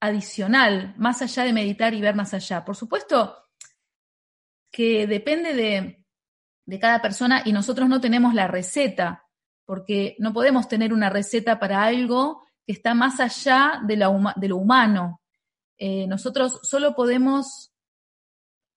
adicional, 0.00 0.94
más 0.98 1.22
allá 1.22 1.44
de 1.44 1.52
meditar 1.52 1.94
y 1.94 2.00
ver 2.00 2.14
más 2.14 2.34
allá. 2.34 2.64
Por 2.64 2.76
supuesto 2.76 3.36
que 4.70 5.06
depende 5.06 5.54
de, 5.54 5.99
de 6.70 6.78
cada 6.78 7.02
persona 7.02 7.42
y 7.44 7.52
nosotros 7.52 7.88
no 7.88 8.00
tenemos 8.00 8.32
la 8.32 8.46
receta, 8.46 9.26
porque 9.64 10.14
no 10.20 10.32
podemos 10.32 10.68
tener 10.68 10.92
una 10.92 11.10
receta 11.10 11.58
para 11.58 11.82
algo 11.82 12.44
que 12.64 12.72
está 12.72 12.94
más 12.94 13.18
allá 13.18 13.82
de, 13.84 13.96
lo 13.96 14.56
humano. 14.56 15.20
Eh, 15.78 16.06
nosotros 16.06 16.60
solo 16.62 16.94
podemos 16.94 17.72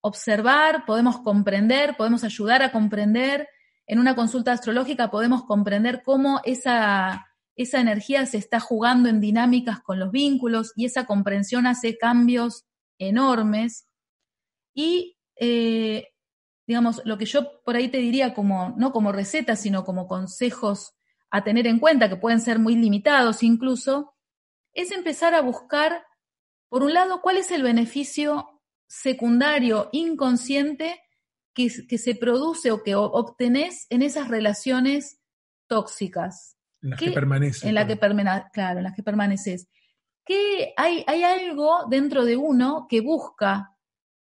observar, 0.01 0.85
podemos 0.87 1.19
comprender, 1.19 1.95
podemos 1.95 2.23
ayudar 2.23 2.63
a 2.63 2.71
comprender. 2.71 3.47
En 3.85 3.99
una 3.99 4.15
consulta 4.15 4.53
astrológica 4.53 5.11
podemos 5.11 5.43
comprender 5.43 6.01
cómo 6.03 6.41
esa, 6.45 7.27
esa 7.55 7.79
energía 7.79 8.25
se 8.25 8.39
está 8.39 8.59
jugando 8.59 9.07
en 9.07 9.21
dinámicas 9.21 9.81
con 9.81 9.99
los 9.99 10.09
vínculos 10.09 10.73
y 10.75 10.85
esa 10.85 11.05
comprensión 11.05 11.67
hace 11.67 11.95
cambios 11.95 12.65
enormes. 12.97 13.85
Y 14.73 15.15
eh, 15.35 16.12
digamos, 16.65 17.01
lo 17.05 17.17
que 17.17 17.25
yo 17.25 17.61
por 17.63 17.75
ahí 17.75 17.89
te 17.89 17.97
diría 17.97 18.33
como, 18.33 18.73
no 18.77 18.91
como 18.91 19.11
recetas, 19.11 19.61
sino 19.61 19.83
como 19.83 20.07
consejos 20.07 20.95
a 21.29 21.43
tener 21.43 21.67
en 21.67 21.79
cuenta, 21.79 22.09
que 22.09 22.15
pueden 22.15 22.39
ser 22.39 22.59
muy 22.59 22.75
limitados 22.75 23.43
incluso, 23.43 24.13
es 24.73 24.91
empezar 24.91 25.33
a 25.35 25.41
buscar, 25.41 26.05
por 26.69 26.83
un 26.83 26.93
lado, 26.93 27.21
cuál 27.21 27.37
es 27.37 27.51
el 27.51 27.63
beneficio 27.63 28.61
secundario, 28.87 29.89
inconsciente, 29.91 30.99
que, 31.53 31.69
que 31.87 31.97
se 31.97 32.15
produce 32.15 32.71
o 32.71 32.83
que 32.83 32.95
obtenés 32.95 33.87
en 33.89 34.01
esas 34.01 34.27
relaciones 34.27 35.19
tóxicas. 35.67 36.57
En 36.81 36.91
las 36.91 36.99
que 36.99 37.11
permaneces. 37.11 37.63
En 37.63 37.75
la 37.75 37.87
que 37.87 37.97
claro, 38.51 38.77
en 38.79 38.83
las 38.83 38.95
que 38.95 39.03
permaneces. 39.03 39.67
Que 40.25 40.73
hay, 40.77 41.03
hay 41.07 41.23
algo 41.23 41.85
dentro 41.89 42.25
de 42.25 42.37
uno 42.37 42.87
que 42.89 43.01
busca 43.01 43.75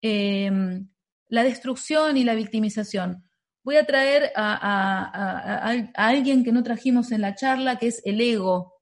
em, 0.01 0.89
la 1.29 1.43
destrucción 1.43 2.17
y 2.17 2.23
la 2.23 2.35
victimización. 2.35 3.23
Voy 3.63 3.77
a 3.77 3.85
traer 3.85 4.31
a, 4.35 5.71
alguien 5.95 6.43
que 6.43 6.51
no 6.51 6.63
trajimos 6.63 7.11
en 7.11 7.21
la 7.21 7.35
charla, 7.35 7.77
que 7.77 7.87
es 7.87 8.01
el 8.03 8.19
ego. 8.19 8.81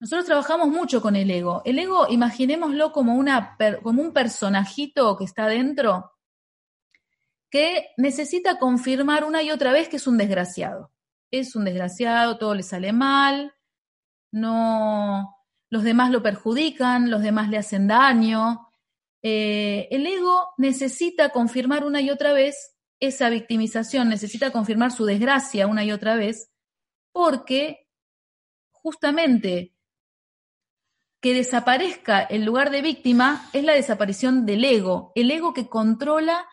Nosotros 0.00 0.26
trabajamos 0.26 0.68
mucho 0.68 1.00
con 1.00 1.14
el 1.14 1.30
ego. 1.30 1.62
El 1.64 1.78
ego, 1.78 2.06
imaginémoslo 2.08 2.92
como, 2.92 3.14
una, 3.14 3.56
como 3.82 4.02
un 4.02 4.12
personajito 4.12 5.16
que 5.16 5.24
está 5.24 5.46
dentro, 5.46 6.12
que 7.50 7.88
necesita 7.96 8.58
confirmar 8.58 9.24
una 9.24 9.42
y 9.42 9.50
otra 9.50 9.72
vez 9.72 9.88
que 9.88 9.96
es 9.96 10.06
un 10.06 10.16
desgraciado. 10.16 10.92
Es 11.30 11.54
un 11.54 11.64
desgraciado, 11.64 12.38
todo 12.38 12.54
le 12.54 12.62
sale 12.62 12.92
mal, 12.92 13.54
no, 14.30 15.36
los 15.70 15.84
demás 15.84 16.10
lo 16.10 16.22
perjudican, 16.22 17.10
los 17.10 17.22
demás 17.22 17.48
le 17.48 17.58
hacen 17.58 17.86
daño, 17.86 18.63
eh, 19.26 19.88
el 19.90 20.06
ego 20.06 20.50
necesita 20.58 21.30
confirmar 21.30 21.86
una 21.86 22.02
y 22.02 22.10
otra 22.10 22.34
vez 22.34 22.76
esa 23.00 23.30
victimización, 23.30 24.10
necesita 24.10 24.52
confirmar 24.52 24.92
su 24.92 25.06
desgracia 25.06 25.66
una 25.66 25.82
y 25.82 25.92
otra 25.92 26.14
vez, 26.14 26.50
porque 27.10 27.88
justamente 28.70 29.72
que 31.22 31.32
desaparezca 31.32 32.20
el 32.20 32.44
lugar 32.44 32.70
de 32.70 32.82
víctima 32.82 33.48
es 33.54 33.64
la 33.64 33.72
desaparición 33.72 34.44
del 34.44 34.62
ego, 34.62 35.10
el 35.14 35.30
ego 35.30 35.54
que 35.54 35.70
controla 35.70 36.46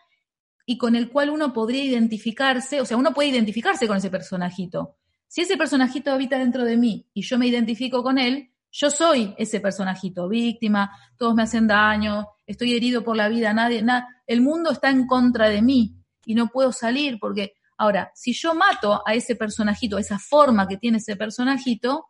y 0.64 0.78
con 0.78 0.96
el 0.96 1.10
cual 1.10 1.28
uno 1.28 1.52
podría 1.52 1.84
identificarse, 1.84 2.80
o 2.80 2.86
sea, 2.86 2.96
uno 2.96 3.12
puede 3.12 3.28
identificarse 3.28 3.86
con 3.86 3.98
ese 3.98 4.08
personajito. 4.08 4.96
Si 5.28 5.42
ese 5.42 5.58
personajito 5.58 6.10
habita 6.10 6.38
dentro 6.38 6.64
de 6.64 6.78
mí 6.78 7.06
y 7.12 7.20
yo 7.20 7.36
me 7.36 7.48
identifico 7.48 8.02
con 8.02 8.16
él, 8.16 8.50
yo 8.70 8.90
soy 8.90 9.34
ese 9.36 9.60
personajito, 9.60 10.26
víctima, 10.26 10.90
todos 11.18 11.34
me 11.34 11.42
hacen 11.42 11.66
daño, 11.66 12.26
estoy 12.52 12.74
herido 12.74 13.02
por 13.02 13.16
la 13.16 13.28
vida, 13.28 13.52
nadie, 13.52 13.82
nada, 13.82 14.08
el 14.26 14.40
mundo 14.40 14.70
está 14.70 14.90
en 14.90 15.06
contra 15.06 15.48
de 15.48 15.62
mí 15.62 15.96
y 16.24 16.34
no 16.34 16.48
puedo 16.48 16.72
salir 16.72 17.18
porque, 17.20 17.54
ahora, 17.76 18.12
si 18.14 18.32
yo 18.32 18.54
mato 18.54 19.02
a 19.06 19.14
ese 19.14 19.36
personajito, 19.36 19.98
esa 19.98 20.18
forma 20.18 20.68
que 20.68 20.76
tiene 20.76 20.98
ese 20.98 21.16
personajito, 21.16 22.06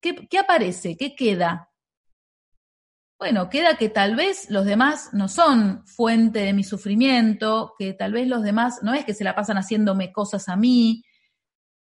¿qué, 0.00 0.28
qué 0.28 0.38
aparece? 0.38 0.96
¿Qué 0.96 1.14
queda? 1.14 1.70
Bueno, 3.18 3.50
queda 3.50 3.76
que 3.76 3.88
tal 3.88 4.14
vez 4.14 4.48
los 4.48 4.64
demás 4.64 5.10
no 5.12 5.28
son 5.28 5.84
fuente 5.86 6.38
de 6.38 6.52
mi 6.52 6.62
sufrimiento, 6.62 7.74
que 7.76 7.92
tal 7.92 8.12
vez 8.12 8.28
los 8.28 8.44
demás 8.44 8.78
no 8.82 8.94
es 8.94 9.04
que 9.04 9.14
se 9.14 9.24
la 9.24 9.34
pasan 9.34 9.56
haciéndome 9.58 10.12
cosas 10.12 10.48
a 10.48 10.54
mí. 10.54 11.02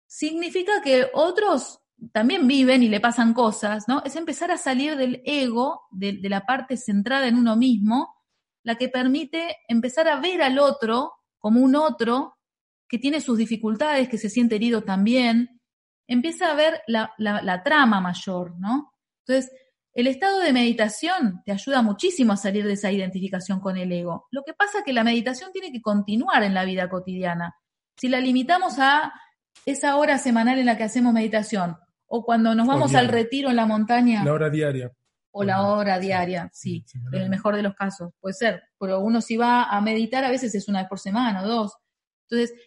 Significa 0.07 0.81
que 0.81 1.09
otros 1.13 1.81
también 2.11 2.47
viven 2.47 2.83
y 2.83 2.89
le 2.89 2.99
pasan 2.99 3.33
cosas, 3.33 3.87
¿no? 3.87 4.03
Es 4.03 4.15
empezar 4.15 4.51
a 4.51 4.57
salir 4.57 4.95
del 4.95 5.21
ego, 5.25 5.87
de, 5.91 6.19
la 6.23 6.45
parte 6.45 6.77
centrada 6.77 7.27
en 7.27 7.35
uno 7.35 7.55
mismo, 7.55 8.15
la 8.63 8.75
que 8.75 8.89
permite 8.89 9.57
empezar 9.67 10.07
a 10.07 10.19
ver 10.19 10.41
al 10.41 10.59
otro 10.59 11.13
como 11.39 11.61
un 11.61 11.75
otro 11.75 12.37
que 12.87 12.99
tiene 12.99 13.21
sus 13.21 13.37
dificultades, 13.37 14.09
que 14.09 14.17
se 14.17 14.29
siente 14.29 14.55
herido 14.55 14.83
también, 14.83 15.61
empieza 16.07 16.51
a 16.51 16.55
ver 16.55 16.81
la, 16.87 17.13
la 17.17 17.63
trama 17.63 17.99
mayor, 17.99 18.57
¿no? 18.59 18.93
Entonces, 19.25 19.51
el 19.93 20.07
estado 20.07 20.39
de 20.39 20.53
meditación 20.53 21.41
te 21.43 21.51
ayuda 21.51 21.81
muchísimo 21.81 22.33
a 22.33 22.37
salir 22.37 22.65
de 22.65 22.73
esa 22.73 22.91
identificación 22.91 23.59
con 23.59 23.77
el 23.77 23.91
ego. 23.91 24.27
Lo 24.31 24.43
que 24.43 24.53
pasa 24.53 24.79
es 24.79 24.83
que 24.83 24.93
la 24.93 25.03
meditación 25.03 25.51
tiene 25.51 25.71
que 25.71 25.81
continuar 25.81 26.43
en 26.43 26.53
la 26.53 26.65
vida 26.65 26.87
cotidiana. 26.87 27.55
Si 27.97 28.07
la 28.07 28.21
limitamos 28.21 28.77
a 28.77 29.11
esa 29.65 29.95
hora 29.97 30.19
semanal 30.19 30.59
en 30.59 30.67
la 30.67 30.77
que 30.77 30.83
hacemos 30.83 31.13
meditación 31.13 31.77
o 32.07 32.23
cuando 32.23 32.55
nos 32.55 32.67
vamos 32.67 32.95
al 32.95 33.07
retiro 33.07 33.49
en 33.49 33.55
la 33.55 33.65
montaña. 33.65 34.23
La 34.23 34.33
hora 34.33 34.49
diaria. 34.49 34.91
O 35.31 35.43
la 35.43 35.67
hora 35.67 35.99
diaria, 35.99 36.49
sí, 36.51 36.83
en 37.11 37.21
el 37.21 37.29
mejor 37.29 37.55
de 37.55 37.61
los 37.61 37.75
casos, 37.75 38.11
puede 38.19 38.33
ser. 38.33 38.63
Pero 38.79 39.01
uno 39.01 39.21
si 39.21 39.37
va 39.37 39.65
a 39.65 39.81
meditar 39.81 40.23
a 40.23 40.31
veces 40.31 40.55
es 40.55 40.67
una 40.67 40.79
vez 40.79 40.89
por 40.89 40.99
semana 40.99 41.43
o 41.43 41.47
dos. 41.47 41.73
Entonces, 42.27 42.57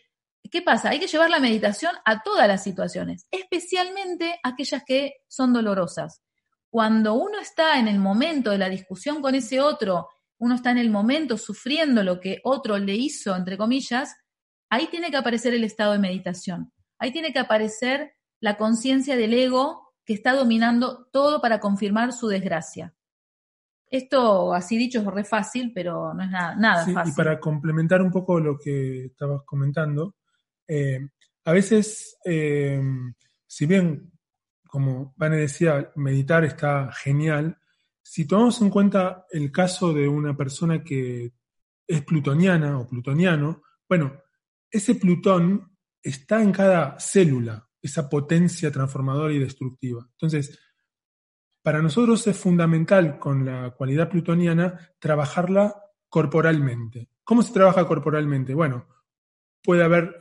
¿qué 0.51 0.63
pasa? 0.63 0.91
Hay 0.91 1.01
que 1.01 1.09
llevar 1.09 1.31
la 1.31 1.41
meditación 1.41 1.93
a 2.05 2.23
todas 2.23 2.47
las 2.47 2.63
situaciones, 2.63 3.27
especialmente 3.31 4.39
aquellas 4.45 4.85
que 4.87 5.15
son 5.27 5.53
dolorosas. 5.53 6.23
Cuando 6.69 7.15
uno 7.15 7.41
está 7.41 7.81
en 7.81 7.89
el 7.89 7.99
momento 7.99 8.51
de 8.51 8.59
la 8.59 8.69
discusión 8.69 9.21
con 9.21 9.35
ese 9.35 9.61
otro, 9.61 10.09
uno 10.39 10.55
está 10.55 10.71
en 10.71 10.79
el 10.79 10.91
momento 10.91 11.37
sufriendo 11.37 12.05
lo 12.05 12.21
que 12.21 12.41
otro 12.45 12.79
le 12.79 12.95
hizo, 12.95 13.35
entre 13.35 13.59
comillas, 13.59 14.15
ahí 14.71 14.87
tiene 14.87 15.11
que 15.11 15.17
aparecer 15.17 15.55
el 15.55 15.65
estado 15.65 15.93
de 15.93 15.99
meditación. 15.99 16.73
Ahí 16.99 17.13
tiene 17.13 17.33
que 17.33 17.41
aparecer 17.41 18.15
la 18.41 18.57
conciencia 18.57 19.17
del 19.17 19.35
ego 19.35 19.95
que 20.05 20.15
está 20.15 20.35
dominando 20.35 21.07
todo 21.13 21.41
para 21.41 21.61
confirmar 21.61 22.13
su 22.13 22.29
desgracia. 22.29 22.95
Esto, 23.89 24.55
así 24.55 24.77
dicho, 24.77 25.01
es 25.01 25.07
re 25.07 25.25
fácil, 25.25 25.73
pero 25.75 26.15
no 26.15 26.23
es 26.23 26.31
nada, 26.31 26.55
nada 26.57 26.87
fácil. 26.87 27.13
Y 27.13 27.17
para 27.17 27.39
complementar 27.41 28.01
un 28.03 28.11
poco 28.11 28.39
lo 28.41 28.59
que 28.59 29.07
estabas 29.07 29.43
comentando, 29.45 30.17
eh, 30.67 31.09
a 31.45 31.53
veces, 31.53 32.17
eh, 32.25 32.81
si 33.47 33.67
bien, 33.67 34.13
como 34.69 35.13
Vane 35.17 35.39
decía, 35.39 35.91
meditar 35.97 36.45
está 36.45 36.93
genial, 36.93 37.59
si 38.01 38.27
tomamos 38.27 38.61
en 38.63 38.71
cuenta 38.71 39.27
el 39.31 39.51
caso 39.51 39.93
de 39.93 40.09
una 40.09 40.37
persona 40.37 40.83
que 40.83 41.33
es 41.87 42.05
plutoniana 42.05 42.79
o 42.79 42.89
plutoniano, 42.89 43.63
bueno, 43.89 44.23
ese 44.71 44.95
Plutón 44.95 45.77
está 46.01 46.41
en 46.41 46.53
cada 46.53 46.99
célula, 47.01 47.69
esa 47.83 48.09
potencia 48.09 48.71
transformadora 48.71 49.33
y 49.33 49.39
destructiva. 49.39 50.07
Entonces, 50.13 50.59
para 51.63 51.83
nosotros 51.83 52.27
es 52.27 52.37
fundamental 52.37 53.19
con 53.19 53.45
la 53.45 53.71
cualidad 53.71 54.09
plutoniana 54.09 54.93
trabajarla 54.99 55.75
corporalmente. 56.09 57.09
¿Cómo 57.23 57.43
se 57.43 57.53
trabaja 57.53 57.87
corporalmente? 57.87 58.55
Bueno, 58.55 58.89
puede 59.63 59.85
haber, 59.85 60.17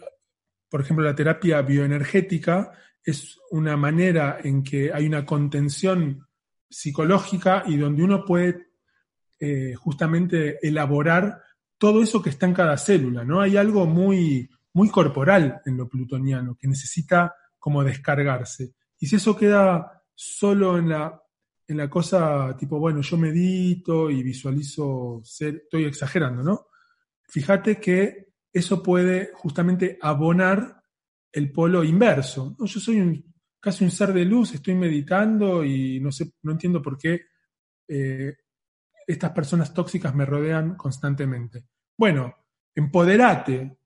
por 0.69 0.81
ejemplo, 0.81 1.05
la 1.05 1.15
terapia 1.15 1.61
bioenergética 1.61 2.71
es 3.03 3.39
una 3.51 3.77
manera 3.77 4.39
en 4.43 4.63
que 4.63 4.91
hay 4.93 5.07
una 5.07 5.25
contención 5.25 6.27
psicológica 6.69 7.63
y 7.65 7.77
donde 7.77 8.03
uno 8.03 8.23
puede 8.25 8.69
eh, 9.39 9.73
justamente 9.75 10.59
elaborar 10.65 11.41
todo 11.77 12.03
eso 12.03 12.21
que 12.21 12.29
está 12.29 12.45
en 12.45 12.53
cada 12.53 12.77
célula, 12.77 13.23
¿no? 13.23 13.39
Hay 13.39 13.55
algo 13.55 13.85
muy, 13.85 14.49
muy 14.73 14.89
corporal 14.89 15.61
en 15.65 15.77
lo 15.77 15.87
plutoniano 15.87 16.55
que 16.59 16.67
necesita 16.67 17.33
como 17.59 17.83
descargarse. 17.83 18.73
Y 18.97 19.07
si 19.07 19.17
eso 19.17 19.35
queda 19.35 20.03
solo 20.15 20.77
en 20.77 20.89
la, 20.89 21.21
en 21.67 21.77
la 21.77 21.89
cosa 21.89 22.55
tipo, 22.57 22.79
bueno, 22.79 23.01
yo 23.01 23.17
medito 23.17 24.09
y 24.09 24.23
visualizo 24.23 25.21
ser, 25.23 25.55
estoy 25.63 25.85
exagerando, 25.85 26.41
¿no? 26.41 26.67
Fíjate 27.27 27.79
que 27.79 28.29
eso 28.51 28.81
puede 28.81 29.31
justamente 29.35 29.99
abonar 30.01 30.81
el 31.31 31.51
polo 31.51 31.83
inverso. 31.83 32.55
Yo 32.59 32.79
soy 32.79 33.23
casi 33.59 33.83
un 33.83 33.91
ser 33.91 34.13
de 34.13 34.25
luz, 34.25 34.53
estoy 34.53 34.75
meditando 34.75 35.63
y 35.63 35.99
no 35.99 36.11
sé, 36.11 36.31
no 36.43 36.53
entiendo 36.53 36.81
por 36.81 36.97
qué 36.97 37.21
eh, 37.87 38.35
estas 39.05 39.31
personas 39.31 39.73
tóxicas 39.73 40.15
me 40.15 40.25
rodean 40.25 40.75
constantemente. 40.75 41.65
Bueno, 41.97 42.35
empoderate, 42.73 43.78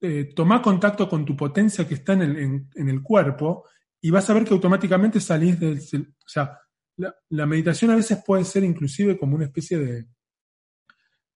eh, 0.00 0.32
toma 0.34 0.62
contacto 0.62 1.08
con 1.08 1.24
tu 1.24 1.36
potencia 1.36 1.86
que 1.86 1.94
está 1.94 2.12
en 2.12 2.22
el, 2.22 2.38
en, 2.74 2.88
el, 2.88 3.02
cuerpo 3.02 3.64
y 4.00 4.10
vas 4.10 4.30
a 4.30 4.34
ver 4.34 4.44
que 4.44 4.54
automáticamente 4.54 5.20
salís 5.20 5.58
del... 5.58 5.78
O 5.78 6.28
sea, 6.28 6.56
la, 6.96 7.46
meditación 7.46 7.90
a 7.90 7.96
veces 7.96 8.22
puede 8.24 8.44
ser 8.44 8.62
inclusive 8.62 9.18
como 9.18 9.34
una 9.34 9.46
especie 9.46 9.78
de, 9.78 10.06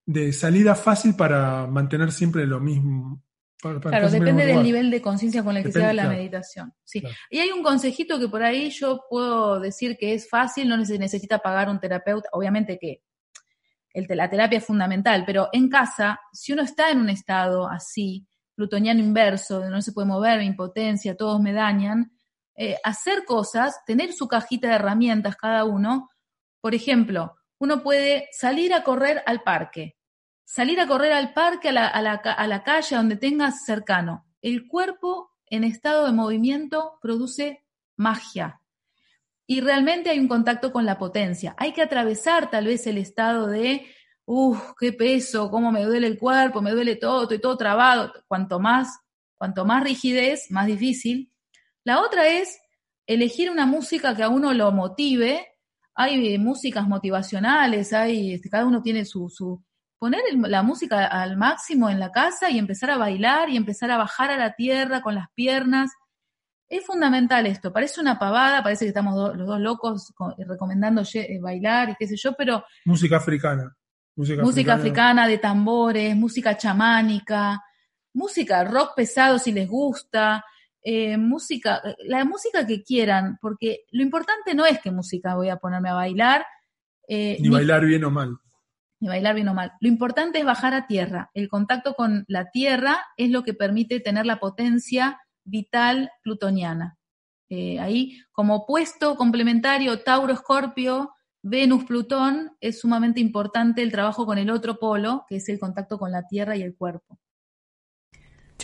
de 0.07 0.33
salida 0.33 0.75
fácil 0.75 1.17
para 1.17 1.67
mantener 1.67 2.13
siempre 2.13 2.47
lo 2.47 2.61
mismo. 2.61 3.23
claro, 3.61 4.11
depende 4.11 4.47
del 4.47 4.63
nivel 4.63 4.91
de 4.91 5.03
conciencia 5.03 5.43
con 5.43 5.57
el 5.57 5.65
que 5.65 5.73
se 5.73 5.83
haga 5.83 5.93
la 5.93 6.09
meditación. 6.09 6.73
Sí. 6.85 7.03
Y 7.31 7.39
hay 7.39 7.51
un 7.51 7.65
consejito 7.65 8.21
que 8.21 8.29
por 8.29 8.45
ahí 8.45 8.71
yo 8.71 9.03
puedo 9.11 9.59
decir 9.59 9.97
que 9.99 10.15
es 10.15 10.29
fácil, 10.29 10.69
no 10.69 10.85
se 10.85 10.99
necesita 10.99 11.39
pagar 11.39 11.69
un 11.69 11.81
terapeuta, 11.81 12.29
obviamente 12.33 12.79
que 12.81 13.03
el, 13.93 14.07
la 14.17 14.31
terapia 14.31 14.59
es 14.59 14.65
fundamental, 14.65 15.25
pero 15.27 15.49
en 15.53 15.69
casa, 15.69 16.21
si 16.33 16.53
uno 16.53 16.63
está 16.63 16.91
en 16.91 16.99
un 16.99 17.11
estado 17.11 17.69
así, 17.69 18.27
plutoniano 18.63 19.01
inverso, 19.01 19.59
de 19.59 19.71
no 19.71 19.83
se 19.83 19.91
puede 19.91 20.07
mover, 20.07 20.41
impotencia, 20.41 21.17
todos 21.17 21.41
me 21.41 21.53
dañan, 21.53 22.13
eh, 22.55 22.77
hacer 22.85 23.25
cosas, 23.25 23.85
tener 23.85 24.13
su 24.13 24.29
cajita 24.29 24.69
de 24.69 24.75
herramientas 24.75 25.35
cada 25.35 25.65
uno. 25.65 26.11
Por 26.61 26.73
ejemplo, 26.77 27.35
uno 27.59 27.83
puede 27.83 28.29
salir 28.31 28.73
a 28.73 28.85
correr 28.85 29.21
al 29.27 29.43
parque, 29.43 29.97
salir 30.45 30.79
a 30.79 30.87
correr 30.87 31.13
al 31.13 31.33
parque, 31.33 31.71
a 31.71 31.73
la, 31.73 31.89
a 31.89 32.01
la, 32.03 32.13
a 32.13 32.47
la 32.47 32.63
calle, 32.63 32.95
donde 32.95 33.17
tengas 33.17 33.65
cercano. 33.67 34.27
El 34.43 34.69
cuerpo 34.69 35.33
en 35.47 35.65
estado 35.65 36.07
de 36.07 36.13
movimiento 36.13 37.01
produce 37.03 37.65
magia. 37.97 38.61
Y 39.45 39.61
realmente 39.61 40.11
hay 40.11 40.21
un 40.21 40.29
contacto 40.29 40.71
con 40.71 40.87
la 40.87 40.99
potencia. 40.99 41.57
Hay 41.59 41.73
que 41.73 41.83
atravesar 41.83 42.49
tal 42.49 42.67
vez 42.67 42.87
el 42.87 42.99
estado 42.99 43.49
de, 43.49 43.87
uff, 44.33 44.72
qué 44.78 44.95
peso, 44.95 45.51
cómo 45.51 45.70
me 45.70 45.85
duele 45.85 46.07
el 46.07 46.18
cuerpo, 46.18 46.62
me 46.62 46.70
duele 46.70 46.97
todo, 46.97 47.24
estoy 47.24 47.39
todo 47.39 47.57
trabado. 47.59 48.12
Cuanto 48.26 48.59
más, 48.59 48.99
cuanto 49.37 49.66
más 49.66 49.85
rigidez, 49.85 50.51
más 50.51 50.66
difícil. 50.66 51.30
La 51.85 52.01
otra 52.01 52.26
es 52.28 52.59
elegir 53.07 53.51
una 53.51 53.66
música 53.66 54.16
que 54.16 54.22
a 54.22 54.30
uno 54.30 54.55
lo 54.55 54.72
motive. 54.72 55.47
Hay 55.95 56.39
músicas 56.39 56.89
motivacionales, 56.89 57.93
hay, 57.93 58.33
este, 58.33 58.49
cada 58.49 58.64
uno 58.64 58.80
tiene 58.80 59.05
su, 59.05 59.28
su 59.28 59.62
poner 59.99 60.22
la 60.35 60.62
música 60.62 61.07
al 61.07 61.37
máximo 61.37 61.91
en 61.91 62.01
la 62.01 62.11
casa 62.11 62.51
y 62.51 62.59
empezar 62.59 62.91
a 62.91 62.97
bailar 62.97 63.51
y 63.51 63.59
empezar 63.59 63.91
a 63.91 63.99
bajar 63.99 64.30
a 64.30 64.39
la 64.39 64.55
tierra 64.55 65.03
con 65.03 65.14
las 65.14 65.26
piernas 65.35 65.91
es 66.72 66.87
fundamental 66.87 67.47
esto, 67.47 67.70
parece 67.70 68.01
una 68.01 68.18
pavada, 68.18 68.62
parece 68.62 68.87
que 68.87 68.89
estamos 68.89 69.37
los 69.37 69.47
dos 69.47 69.61
locos 69.61 70.14
eh, 70.39 70.45
recomendando 70.47 71.03
eh, 71.12 71.39
bailar 71.39 71.91
y 71.91 71.97
qué 71.99 72.07
sé 72.07 72.16
yo, 72.16 72.33
pero... 72.33 72.64
Música 72.87 73.18
africana. 73.18 73.76
Música, 74.15 74.75
africana. 74.75 75.27
de 75.27 75.39
tambores, 75.39 76.15
música 76.15 76.57
chamánica, 76.57 77.63
música 78.13 78.63
rock 78.65 78.95
pesado 78.95 79.39
si 79.39 79.53
les 79.53 79.69
gusta, 79.69 80.45
eh, 80.83 81.17
música, 81.17 81.81
la 82.05 82.25
música 82.25 82.67
que 82.67 82.83
quieran, 82.83 83.39
porque 83.41 83.85
lo 83.91 84.03
importante 84.03 84.55
no 84.55 84.67
es 84.67 84.81
qué 84.81 84.91
música 84.91 85.35
voy 85.35 85.49
a 85.49 85.57
ponerme 85.57 85.91
a 85.91 85.95
bailar. 85.95 86.45
ni, 87.09 87.49
bailar 87.49 87.87
bien 87.87 88.05
o 88.05 88.11
mal. 88.11 88.37
Ni 89.01 89.09
bailar 89.09 89.35
bien 89.35 89.49
o 89.49 89.55
mal. 89.55 89.73
Lo 89.81 89.89
importante 89.89 90.39
es 90.39 90.45
bajar 90.45 90.75
a 90.75 90.87
tierra. 90.87 91.31
El 91.35 91.49
contacto 91.49 91.95
con 91.95 92.25
la 92.29 92.51
tierra 92.51 93.05
es 93.17 93.31
lo 93.31 93.43
que 93.43 93.55
permite 93.55 94.01
tener 94.01 94.27
la 94.27 94.39
potencia 94.39 95.21
vital 95.45 96.11
plutoniana. 96.23 96.99
Eh, 97.49 97.79
ahí, 97.81 98.19
como 98.33 98.57
opuesto 98.57 99.17
complementario 99.17 100.01
Tauro-Escorpio, 100.01 101.13
Venus-Plutón, 101.43 102.57
es 102.61 102.80
sumamente 102.80 103.20
importante 103.20 103.82
el 103.82 103.90
trabajo 103.90 104.24
con 104.26 104.38
el 104.38 104.51
otro 104.51 104.78
polo, 104.78 105.24
que 105.28 105.36
es 105.36 105.49
el 105.49 105.59
contacto 105.59 105.99
con 105.99 106.12
la 106.12 106.26
Tierra 106.26 106.57
y 106.57 106.62
el 106.62 106.76
cuerpo. 106.76 107.18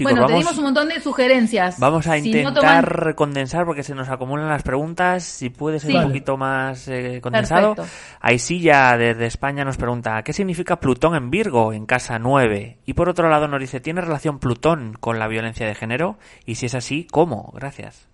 bueno, 0.00 0.26
tenemos 0.26 0.56
un 0.58 0.64
montón 0.64 0.88
de 0.88 1.00
sugerencias. 1.00 1.80
Vamos 1.80 2.06
a 2.06 2.18
intentar 2.18 3.16
condensar 3.16 3.66
porque 3.66 3.82
se 3.82 3.96
nos 3.96 4.08
acumulan 4.08 4.48
las 4.48 4.62
preguntas. 4.62 5.24
Si 5.24 5.50
puede 5.50 5.80
ser 5.80 5.96
un 5.96 6.04
poquito 6.04 6.36
más 6.36 6.86
eh, 6.86 7.18
condensado. 7.20 7.74
Aisilla 8.20 8.96
desde 8.96 9.26
España 9.26 9.64
nos 9.64 9.76
pregunta, 9.76 10.22
¿qué 10.22 10.32
significa 10.32 10.78
Plutón 10.78 11.16
en 11.16 11.30
Virgo 11.30 11.72
en 11.72 11.84
casa 11.84 12.20
9? 12.20 12.78
Y 12.86 12.92
por 12.94 13.08
otro 13.08 13.28
lado 13.28 13.48
nos 13.48 13.60
dice, 13.60 13.80
¿tiene 13.80 14.02
relación 14.02 14.38
Plutón 14.38 14.92
con 14.92 15.18
la 15.18 15.26
violencia 15.26 15.66
de 15.66 15.74
género? 15.74 16.16
Y 16.46 16.54
si 16.54 16.66
es 16.66 16.76
así, 16.76 17.08
¿cómo? 17.10 17.52
Gracias. 17.56 18.08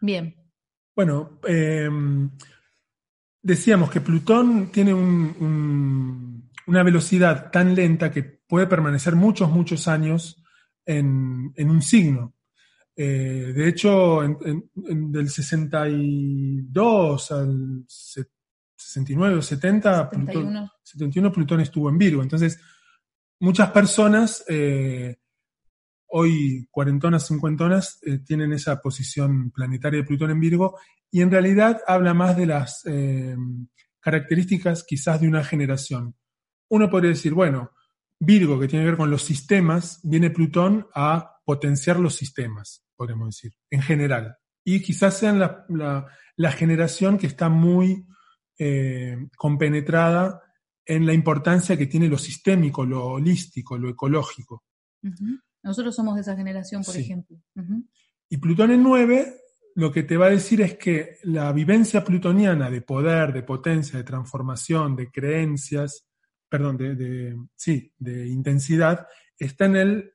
Bien. 0.00 0.36
Bueno, 0.94 1.40
em, 1.44 2.30
decíamos 3.44 3.90
que 3.90 4.00
Plutón 4.00 4.72
tiene 4.72 4.94
una 4.94 6.82
velocidad 6.82 7.50
tan 7.52 7.74
lenta 7.74 8.10
que 8.10 8.22
puede 8.22 8.66
permanecer 8.66 9.14
muchos, 9.14 9.50
muchos 9.50 9.86
años 9.86 10.42
en, 10.84 11.52
un 11.56 11.82
signo. 11.82 12.34
Eh, 12.96 13.52
de 13.54 13.68
hecho, 13.68 14.22
del 14.74 15.28
62 15.28 17.32
al 17.32 17.84
69 17.86 19.36
o 19.36 19.42
70, 19.42 20.10
71. 20.82 21.32
Plutón, 21.32 21.60
estuvo 21.60 21.90
en 21.90 21.98
Virgo. 21.98 22.22
Entonces, 22.22 22.58
muchas 23.40 23.70
personas, 23.70 24.42
eh, 24.48 25.16
hoy 26.16 26.68
cuarentonas, 26.70 27.26
cincuentonas, 27.26 27.98
eh, 28.02 28.18
tienen 28.18 28.52
esa 28.52 28.80
posición 28.80 29.50
planetaria 29.50 30.00
de 30.00 30.06
Plutón 30.06 30.30
en 30.30 30.38
Virgo 30.38 30.78
y 31.10 31.22
en 31.22 31.30
realidad 31.30 31.80
habla 31.86 32.14
más 32.14 32.36
de 32.36 32.46
las 32.46 32.82
características 34.00 34.84
quizás 34.84 35.20
de 35.20 35.28
una 35.28 35.44
generación. 35.44 36.14
Uno 36.68 36.90
podría 36.90 37.10
decir, 37.10 37.34
bueno, 37.34 37.70
Virgo, 38.18 38.58
que 38.58 38.68
tiene 38.68 38.84
que 38.84 38.90
ver 38.90 38.98
con 38.98 39.10
los 39.10 39.22
sistemas, 39.22 40.00
viene 40.02 40.30
Plutón 40.30 40.86
a 40.94 41.36
potenciar 41.44 41.98
los 41.98 42.14
sistemas, 42.14 42.84
podemos 42.96 43.28
decir, 43.28 43.52
en 43.70 43.82
general. 43.82 44.36
Y 44.64 44.80
quizás 44.82 45.18
sean 45.18 45.38
la, 45.38 46.50
generación 46.52 47.18
que 47.18 47.26
está 47.26 47.48
muy 47.48 48.06
eh, 48.58 49.16
compenetrada 49.36 50.40
en 50.86 51.06
la 51.06 51.12
importancia 51.12 51.76
que 51.76 51.86
tiene 51.86 52.08
lo 52.08 52.18
sistémico, 52.18 52.84
lo 52.84 53.04
holístico, 53.04 53.76
lo 53.78 53.88
ecológico. 53.88 54.64
Nosotros 55.64 55.96
somos 55.96 56.14
de 56.14 56.20
esa 56.20 56.36
generación, 56.36 56.84
por 56.84 56.96
ejemplo. 56.96 57.36
Y 58.28 58.36
Plutón 58.36 58.70
en 58.70 58.82
9 58.82 59.40
lo 59.76 59.90
que 59.90 60.04
te 60.04 60.16
va 60.16 60.26
a 60.26 60.30
decir 60.30 60.60
es 60.60 60.78
que 60.78 61.18
la 61.24 61.52
vivencia 61.52 62.04
plutoniana 62.04 62.70
de 62.70 62.80
poder, 62.80 63.32
de 63.32 63.42
potencia, 63.42 63.98
de 63.98 64.04
transformación, 64.04 64.94
de 64.94 65.10
creencias, 65.10 66.06
perdón, 66.48 66.76
de, 66.76 67.36
sí, 67.56 67.92
de 67.98 68.28
intensidad, 68.28 69.08
está 69.36 69.64
en 69.64 69.76
el 69.76 70.12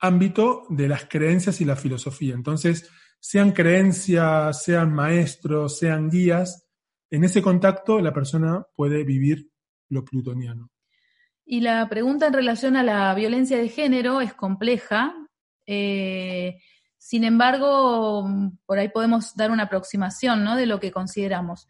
ámbito 0.00 0.64
de 0.70 0.88
las 0.88 1.04
creencias 1.04 1.60
y 1.60 1.64
la 1.64 1.76
filosofía. 1.76 2.34
Entonces, 2.34 2.90
sean 3.20 3.52
creencias, 3.52 4.64
sean 4.64 4.92
maestros, 4.92 5.78
sean 5.78 6.10
guías, 6.10 6.66
en 7.10 7.24
ese 7.24 7.42
contacto 7.42 8.00
la 8.00 8.12
persona 8.12 8.64
puede 8.74 9.04
vivir 9.04 9.50
lo 9.88 10.04
plutoniano. 10.04 10.69
Y 11.52 11.62
la 11.62 11.88
pregunta 11.88 12.28
en 12.28 12.32
relación 12.32 12.76
a 12.76 12.84
la 12.84 13.12
violencia 13.12 13.58
de 13.58 13.68
género 13.68 14.20
es 14.20 14.34
compleja. 14.34 15.16
Eh, 15.66 16.60
sin 16.96 17.24
embargo, 17.24 18.24
por 18.66 18.78
ahí 18.78 18.88
podemos 18.88 19.34
dar 19.34 19.50
una 19.50 19.64
aproximación 19.64 20.44
¿no? 20.44 20.54
de 20.54 20.66
lo 20.66 20.78
que 20.78 20.92
consideramos. 20.92 21.66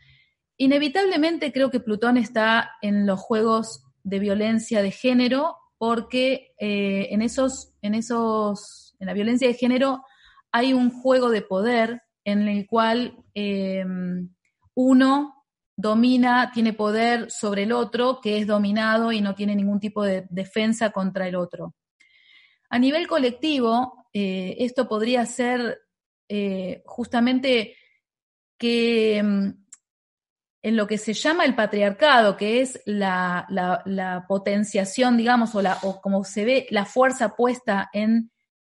Inevitablemente 0.58 1.50
creo 1.50 1.70
que 1.70 1.80
Plutón 1.80 2.18
está 2.18 2.72
en 2.82 3.06
los 3.06 3.20
juegos 3.20 3.86
de 4.02 4.18
violencia 4.18 4.82
de 4.82 4.90
género, 4.90 5.56
porque 5.78 6.52
eh, 6.60 7.08
en 7.10 7.22
esos, 7.22 7.72
en 7.80 7.94
esos, 7.94 8.94
en 8.98 9.06
la 9.06 9.14
violencia 9.14 9.48
de 9.48 9.54
género 9.54 10.04
hay 10.52 10.74
un 10.74 10.90
juego 10.90 11.30
de 11.30 11.40
poder 11.40 12.02
en 12.24 12.48
el 12.48 12.66
cual 12.66 13.24
eh, 13.34 13.82
uno 14.74 15.39
domina, 15.80 16.50
tiene 16.52 16.72
poder 16.72 17.30
sobre 17.30 17.64
el 17.64 17.72
otro, 17.72 18.20
que 18.20 18.38
es 18.38 18.46
dominado 18.46 19.12
y 19.12 19.20
no 19.20 19.34
tiene 19.34 19.54
ningún 19.54 19.80
tipo 19.80 20.02
de 20.02 20.26
defensa 20.30 20.90
contra 20.90 21.26
el 21.26 21.36
otro. 21.36 21.74
A 22.68 22.78
nivel 22.78 23.06
colectivo, 23.06 24.06
eh, 24.12 24.56
esto 24.58 24.88
podría 24.88 25.26
ser 25.26 25.82
justamente 26.84 27.74
que 28.56 29.20
mm, 29.20 29.50
en 30.62 30.76
lo 30.76 30.86
que 30.86 30.98
se 30.98 31.14
llama 31.14 31.44
el 31.44 31.54
patriarcado, 31.54 32.36
que 32.36 32.60
es 32.60 32.80
la, 32.84 34.24
potenciación, 34.28 35.16
digamos, 35.16 35.54
o 35.54 36.00
como 36.00 36.22
se 36.24 36.44
ve 36.44 36.66
la 36.70 36.84
fuerza 36.84 37.34
puesta 37.34 37.88
en 37.92 38.30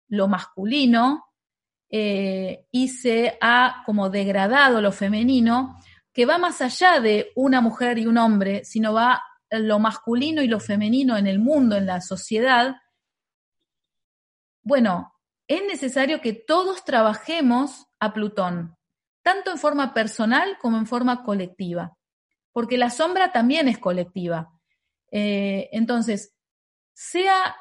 lo 0.08 0.28
masculino, 0.28 1.24
eh, 1.90 2.66
y 2.70 2.88
se 2.88 3.38
ha 3.40 3.82
como 3.86 4.10
degradado 4.10 4.82
lo 4.82 4.92
femenino, 4.92 5.78
que 6.18 6.26
va 6.26 6.36
más 6.36 6.60
allá 6.60 6.98
de 6.98 7.30
una 7.36 7.60
mujer 7.60 7.96
y 7.96 8.08
un 8.08 8.18
hombre, 8.18 8.64
sino 8.64 8.92
va 8.92 9.22
lo 9.50 9.78
masculino 9.78 10.42
y 10.42 10.48
lo 10.48 10.58
femenino 10.58 11.16
en 11.16 11.28
el 11.28 11.38
mundo, 11.38 11.76
en 11.76 11.86
la 11.86 12.00
sociedad. 12.00 12.74
Bueno, 14.60 15.14
es 15.46 15.62
necesario 15.62 16.20
que 16.20 16.32
todos 16.32 16.84
trabajemos 16.84 17.86
a 18.00 18.12
Plutón, 18.14 18.76
tanto 19.22 19.52
en 19.52 19.58
forma 19.58 19.94
personal 19.94 20.58
como 20.60 20.76
en 20.78 20.88
forma 20.88 21.22
colectiva, 21.22 21.96
porque 22.50 22.78
la 22.78 22.90
sombra 22.90 23.30
también 23.30 23.68
es 23.68 23.78
colectiva. 23.78 24.50
Eh, 25.12 25.68
entonces, 25.70 26.34
sea 26.94 27.54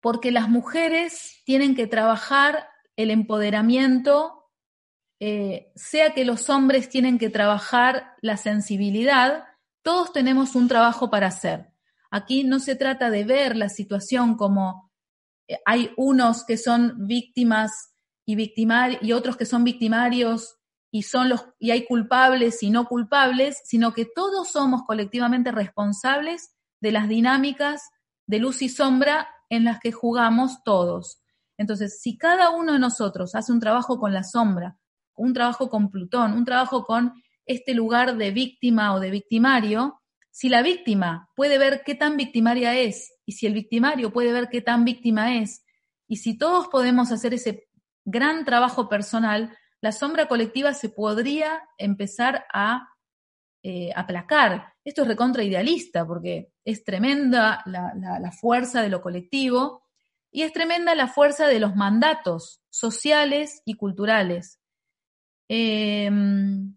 porque 0.00 0.32
las 0.32 0.48
mujeres 0.48 1.42
tienen 1.44 1.74
que 1.74 1.86
trabajar 1.86 2.66
el 2.96 3.10
empoderamiento, 3.10 4.41
eh, 5.24 5.70
sea 5.76 6.14
que 6.14 6.24
los 6.24 6.50
hombres 6.50 6.88
tienen 6.88 7.16
que 7.16 7.30
trabajar 7.30 8.16
la 8.22 8.36
sensibilidad, 8.36 9.44
todos 9.82 10.12
tenemos 10.12 10.56
un 10.56 10.66
trabajo 10.66 11.10
para 11.10 11.28
hacer. 11.28 11.72
Aquí 12.10 12.42
no 12.42 12.58
se 12.58 12.74
trata 12.74 13.08
de 13.08 13.22
ver 13.22 13.54
la 13.54 13.68
situación 13.68 14.36
como 14.36 14.90
eh, 15.46 15.58
hay 15.64 15.92
unos 15.96 16.44
que 16.44 16.56
son 16.56 17.06
víctimas 17.06 17.94
y, 18.26 18.36
y 19.00 19.12
otros 19.12 19.36
que 19.36 19.46
son 19.46 19.62
victimarios 19.62 20.56
y, 20.90 21.04
son 21.04 21.28
los, 21.28 21.46
y 21.60 21.70
hay 21.70 21.86
culpables 21.86 22.60
y 22.64 22.70
no 22.70 22.88
culpables, 22.88 23.62
sino 23.64 23.94
que 23.94 24.06
todos 24.12 24.50
somos 24.50 24.82
colectivamente 24.88 25.52
responsables 25.52 26.56
de 26.80 26.90
las 26.90 27.08
dinámicas 27.08 27.80
de 28.26 28.40
luz 28.40 28.60
y 28.60 28.68
sombra 28.68 29.28
en 29.50 29.62
las 29.62 29.78
que 29.78 29.92
jugamos 29.92 30.64
todos. 30.64 31.22
Entonces, 31.56 32.00
si 32.00 32.18
cada 32.18 32.50
uno 32.50 32.72
de 32.72 32.80
nosotros 32.80 33.36
hace 33.36 33.52
un 33.52 33.60
trabajo 33.60 34.00
con 34.00 34.12
la 34.12 34.24
sombra, 34.24 34.78
un 35.14 35.32
trabajo 35.32 35.68
con 35.68 35.90
Plutón, 35.90 36.32
un 36.32 36.44
trabajo 36.44 36.84
con 36.84 37.12
este 37.46 37.74
lugar 37.74 38.16
de 38.16 38.30
víctima 38.30 38.94
o 38.94 39.00
de 39.00 39.10
victimario, 39.10 40.00
si 40.30 40.48
la 40.48 40.62
víctima 40.62 41.28
puede 41.36 41.58
ver 41.58 41.82
qué 41.84 41.94
tan 41.94 42.16
victimaria 42.16 42.78
es 42.78 43.12
y 43.26 43.32
si 43.32 43.46
el 43.46 43.52
victimario 43.52 44.12
puede 44.12 44.32
ver 44.32 44.48
qué 44.48 44.62
tan 44.62 44.84
víctima 44.84 45.36
es 45.36 45.64
y 46.08 46.16
si 46.16 46.36
todos 46.36 46.68
podemos 46.68 47.12
hacer 47.12 47.34
ese 47.34 47.68
gran 48.04 48.44
trabajo 48.44 48.88
personal, 48.88 49.56
la 49.80 49.92
sombra 49.92 50.28
colectiva 50.28 50.74
se 50.74 50.88
podría 50.88 51.62
empezar 51.78 52.44
a 52.52 52.88
eh, 53.62 53.90
aplacar. 53.94 54.74
Esto 54.84 55.02
es 55.02 55.08
recontra 55.08 55.44
idealista 55.44 56.06
porque 56.06 56.52
es 56.64 56.84
tremenda 56.84 57.62
la, 57.66 58.32
fuerza 58.32 58.82
de 58.82 58.88
lo 58.88 59.00
colectivo 59.02 59.84
y 60.30 60.42
es 60.42 60.52
tremenda 60.52 60.94
la 60.94 61.08
fuerza 61.08 61.46
de 61.46 61.60
los 61.60 61.76
mandatos 61.76 62.62
sociales 62.70 63.62
y 63.64 63.74
culturales. 63.74 64.61
Em, 65.54 66.74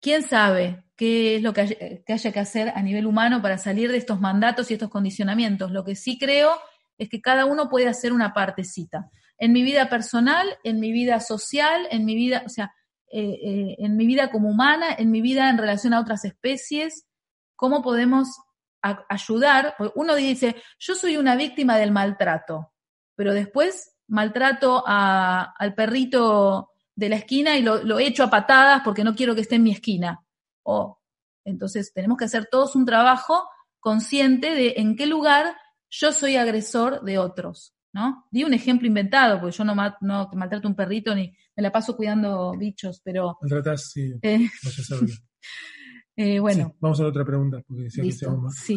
¿Quién 0.00 0.24
sabe 0.24 0.84
qué 0.96 1.36
es 1.36 1.42
lo 1.42 1.52
que, 1.52 2.02
que 2.04 2.12
haya 2.12 2.32
que 2.32 2.40
hacer 2.40 2.72
a 2.74 2.82
nivel 2.82 3.06
humano 3.06 3.40
para 3.40 3.56
salir 3.56 3.92
de 3.92 3.98
estos 3.98 4.20
mandatos 4.20 4.68
y 4.68 4.74
estos 4.74 4.90
condicionamientos? 4.90 5.70
Lo 5.70 5.84
que 5.84 5.94
sí 5.94 6.18
creo 6.18 6.58
es 6.98 7.08
que 7.08 7.20
cada 7.20 7.44
uno 7.44 7.68
puede 7.68 7.86
hacer 7.86 8.12
una 8.12 8.34
partecita. 8.34 9.08
En 9.38 9.52
mi 9.52 9.62
vida 9.62 9.88
personal, 9.88 10.58
en 10.64 10.80
mi 10.80 10.90
vida 10.90 11.20
social, 11.20 11.86
en 11.92 12.04
mi 12.04 12.16
vida, 12.16 12.42
o 12.44 12.48
sea, 12.48 12.74
eh, 13.12 13.38
eh, 13.44 13.76
en 13.78 13.96
mi 13.96 14.06
vida 14.06 14.32
como 14.32 14.50
humana, 14.50 14.86
en 14.98 15.12
mi 15.12 15.20
vida 15.20 15.48
en 15.48 15.58
relación 15.58 15.94
a 15.94 16.00
otras 16.00 16.24
especies, 16.24 17.06
cómo 17.54 17.80
podemos 17.80 18.40
ayudar. 18.82 19.76
Uno 19.94 20.16
dice, 20.16 20.56
yo 20.80 20.96
soy 20.96 21.16
una 21.16 21.36
víctima 21.36 21.78
del 21.78 21.92
maltrato, 21.92 22.72
pero 23.14 23.32
después 23.34 23.94
maltrato 24.08 24.82
al 24.84 25.74
perrito 25.76 26.72
de 26.98 27.08
la 27.08 27.16
esquina 27.16 27.56
y 27.56 27.62
lo, 27.62 27.84
lo, 27.84 28.00
echo 28.00 28.24
a 28.24 28.30
patadas 28.30 28.82
porque 28.84 29.04
no 29.04 29.14
quiero 29.14 29.36
que 29.36 29.42
esté 29.42 29.54
en 29.54 29.62
mi 29.62 29.70
esquina. 29.70 30.20
Oh, 30.64 30.98
entonces 31.44 31.92
tenemos 31.94 32.18
que 32.18 32.24
hacer 32.24 32.48
todos 32.50 32.74
un 32.74 32.84
trabajo 32.84 33.48
consciente 33.78 34.52
de 34.52 34.74
en 34.78 34.96
qué 34.96 35.06
lugar 35.06 35.56
yo 35.88 36.10
soy 36.10 36.34
agresor 36.34 37.04
de 37.04 37.18
otros, 37.18 37.72
¿no? 37.92 38.26
Di 38.32 38.42
un 38.42 38.52
ejemplo 38.52 38.88
inventado, 38.88 39.40
porque 39.40 39.56
yo 39.56 39.64
no, 39.64 39.76
no 40.00 40.28
maltrato 40.34 40.66
un 40.66 40.74
perrito 40.74 41.14
ni 41.14 41.32
me 41.54 41.62
la 41.62 41.70
paso 41.70 41.96
cuidando 41.96 42.52
bichos, 42.58 43.00
pero... 43.04 43.38
Maltratas, 43.42 43.92
sí, 43.92 44.12
eh, 44.20 44.48
eh, 46.16 46.40
bueno. 46.40 46.74
vamos 46.80 46.98
a 46.98 47.04
la 47.04 47.10
otra 47.10 47.24
pregunta, 47.24 47.62
porque 47.64 47.84
decía 47.84 48.02
que 48.02 48.36
más... 48.36 48.56
Sí. 48.56 48.76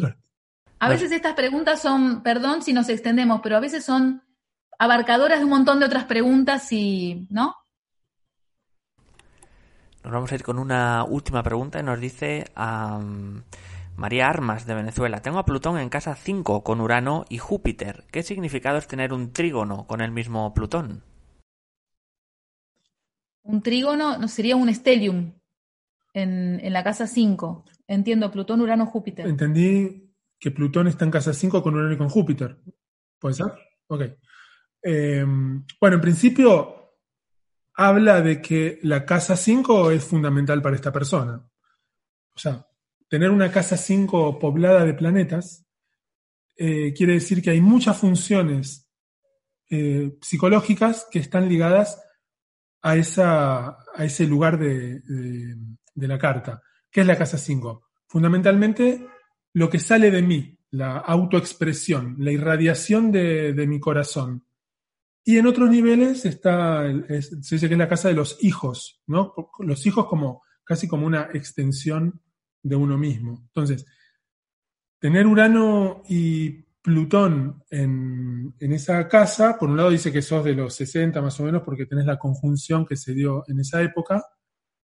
A 0.78 0.88
veces 0.88 1.10
estas 1.10 1.34
preguntas 1.34 1.82
son, 1.82 2.22
perdón 2.22 2.62
si 2.62 2.72
nos 2.72 2.88
extendemos, 2.88 3.40
pero 3.42 3.56
a 3.56 3.60
veces 3.60 3.84
son 3.84 4.22
abarcadoras 4.78 5.40
de 5.40 5.44
un 5.44 5.50
montón 5.50 5.80
de 5.80 5.86
otras 5.86 6.04
preguntas 6.04 6.72
y, 6.72 7.26
¿no? 7.28 7.56
Nos 10.04 10.12
vamos 10.12 10.32
a 10.32 10.34
ir 10.34 10.42
con 10.42 10.58
una 10.58 11.04
última 11.04 11.42
pregunta 11.42 11.80
y 11.80 11.82
nos 11.82 12.00
dice... 12.00 12.46
María 13.96 14.28
Armas, 14.28 14.66
de 14.66 14.74
Venezuela. 14.74 15.20
Tengo 15.20 15.38
a 15.38 15.44
Plutón 15.44 15.78
en 15.78 15.88
casa 15.88 16.14
5 16.14 16.64
con 16.64 16.80
Urano 16.80 17.24
y 17.28 17.38
Júpiter. 17.38 18.04
¿Qué 18.10 18.22
significado 18.22 18.78
es 18.78 18.86
tener 18.86 19.12
un 19.12 19.32
trígono 19.32 19.86
con 19.86 20.00
el 20.00 20.10
mismo 20.10 20.54
Plutón? 20.54 21.02
Un 23.42 23.62
trígono 23.62 24.18
no 24.18 24.28
sería 24.28 24.56
un 24.56 24.72
stellium 24.72 25.32
en, 26.14 26.72
la 26.72 26.82
casa 26.84 27.06
5. 27.06 27.64
Entiendo, 27.86 28.30
Plutón, 28.30 28.60
Urano, 28.60 28.86
Júpiter. 28.86 29.26
Entendí 29.26 30.10
que 30.38 30.50
Plutón 30.50 30.88
está 30.88 31.04
en 31.04 31.10
casa 31.10 31.32
5 31.32 31.62
con 31.62 31.74
Urano 31.74 31.92
y 31.92 31.98
con 31.98 32.08
Júpiter. 32.08 32.58
¿Puede 33.18 33.34
ser? 33.34 33.52
Ok. 33.88 34.02
Eh, 34.82 35.24
bueno, 35.80 35.96
en 35.96 36.00
principio 36.00 36.81
habla 37.74 38.20
de 38.20 38.40
que 38.40 38.78
la 38.82 39.04
casa 39.04 39.36
5 39.36 39.90
es 39.90 40.04
fundamental 40.04 40.60
para 40.62 40.76
esta 40.76 40.92
persona. 40.92 41.44
O 42.34 42.38
sea, 42.38 42.66
tener 43.08 43.30
una 43.30 43.50
casa 43.50 43.76
5 43.76 44.38
poblada 44.38 44.84
de 44.84 44.94
planetas 44.94 45.66
eh, 46.56 46.92
quiere 46.94 47.14
decir 47.14 47.42
que 47.42 47.50
hay 47.50 47.60
muchas 47.60 47.96
funciones 47.96 48.88
eh, 49.70 50.18
psicológicas 50.20 51.06
que 51.10 51.18
están 51.18 51.48
ligadas 51.48 52.00
a, 52.82 52.96
esa, 52.96 53.78
a 53.94 54.04
ese 54.04 54.26
lugar 54.26 54.58
de, 54.58 55.02
la 55.94 56.18
carta. 56.18 56.62
¿Qué 56.90 57.00
es 57.00 57.06
la 57.06 57.16
casa 57.16 57.38
5? 57.38 57.88
Fundamentalmente 58.06 59.06
lo 59.54 59.70
que 59.70 59.78
sale 59.78 60.10
de 60.10 60.22
mí, 60.22 60.58
la 60.70 60.98
autoexpresión, 60.98 62.16
la 62.18 62.32
irradiación 62.32 63.10
de, 63.10 63.64
mi 63.66 63.80
corazón. 63.80 64.44
Y 65.24 65.38
en 65.38 65.46
otros 65.46 65.70
niveles 65.70 66.24
está, 66.24 66.84
se 67.08 67.54
dice 67.54 67.68
que 67.68 67.74
es 67.74 67.78
la 67.78 67.88
casa 67.88 68.08
de 68.08 68.14
los 68.14 68.42
hijos, 68.42 69.02
¿no? 69.06 69.34
Los 69.60 69.86
hijos 69.86 70.06
como 70.06 70.42
casi 70.64 70.88
como 70.88 71.06
una 71.06 71.28
extensión 71.32 72.20
de 72.62 72.76
uno 72.76 72.98
mismo. 72.98 73.40
Entonces, 73.46 73.84
tener 74.98 75.26
Urano 75.26 76.02
y 76.08 76.62
Plutón 76.82 77.62
en, 77.70 78.54
esa 78.58 79.06
casa, 79.06 79.56
por 79.56 79.70
un 79.70 79.76
lado 79.76 79.90
dice 79.90 80.10
que 80.10 80.20
sos 80.20 80.44
de 80.44 80.54
los 80.54 80.74
60 80.74 81.20
más 81.22 81.38
o 81.38 81.44
menos 81.44 81.62
porque 81.62 81.86
tenés 81.86 82.06
la 82.06 82.18
conjunción 82.18 82.84
que 82.84 82.96
se 82.96 83.14
dio 83.14 83.44
en 83.46 83.60
esa 83.60 83.80
época 83.82 84.24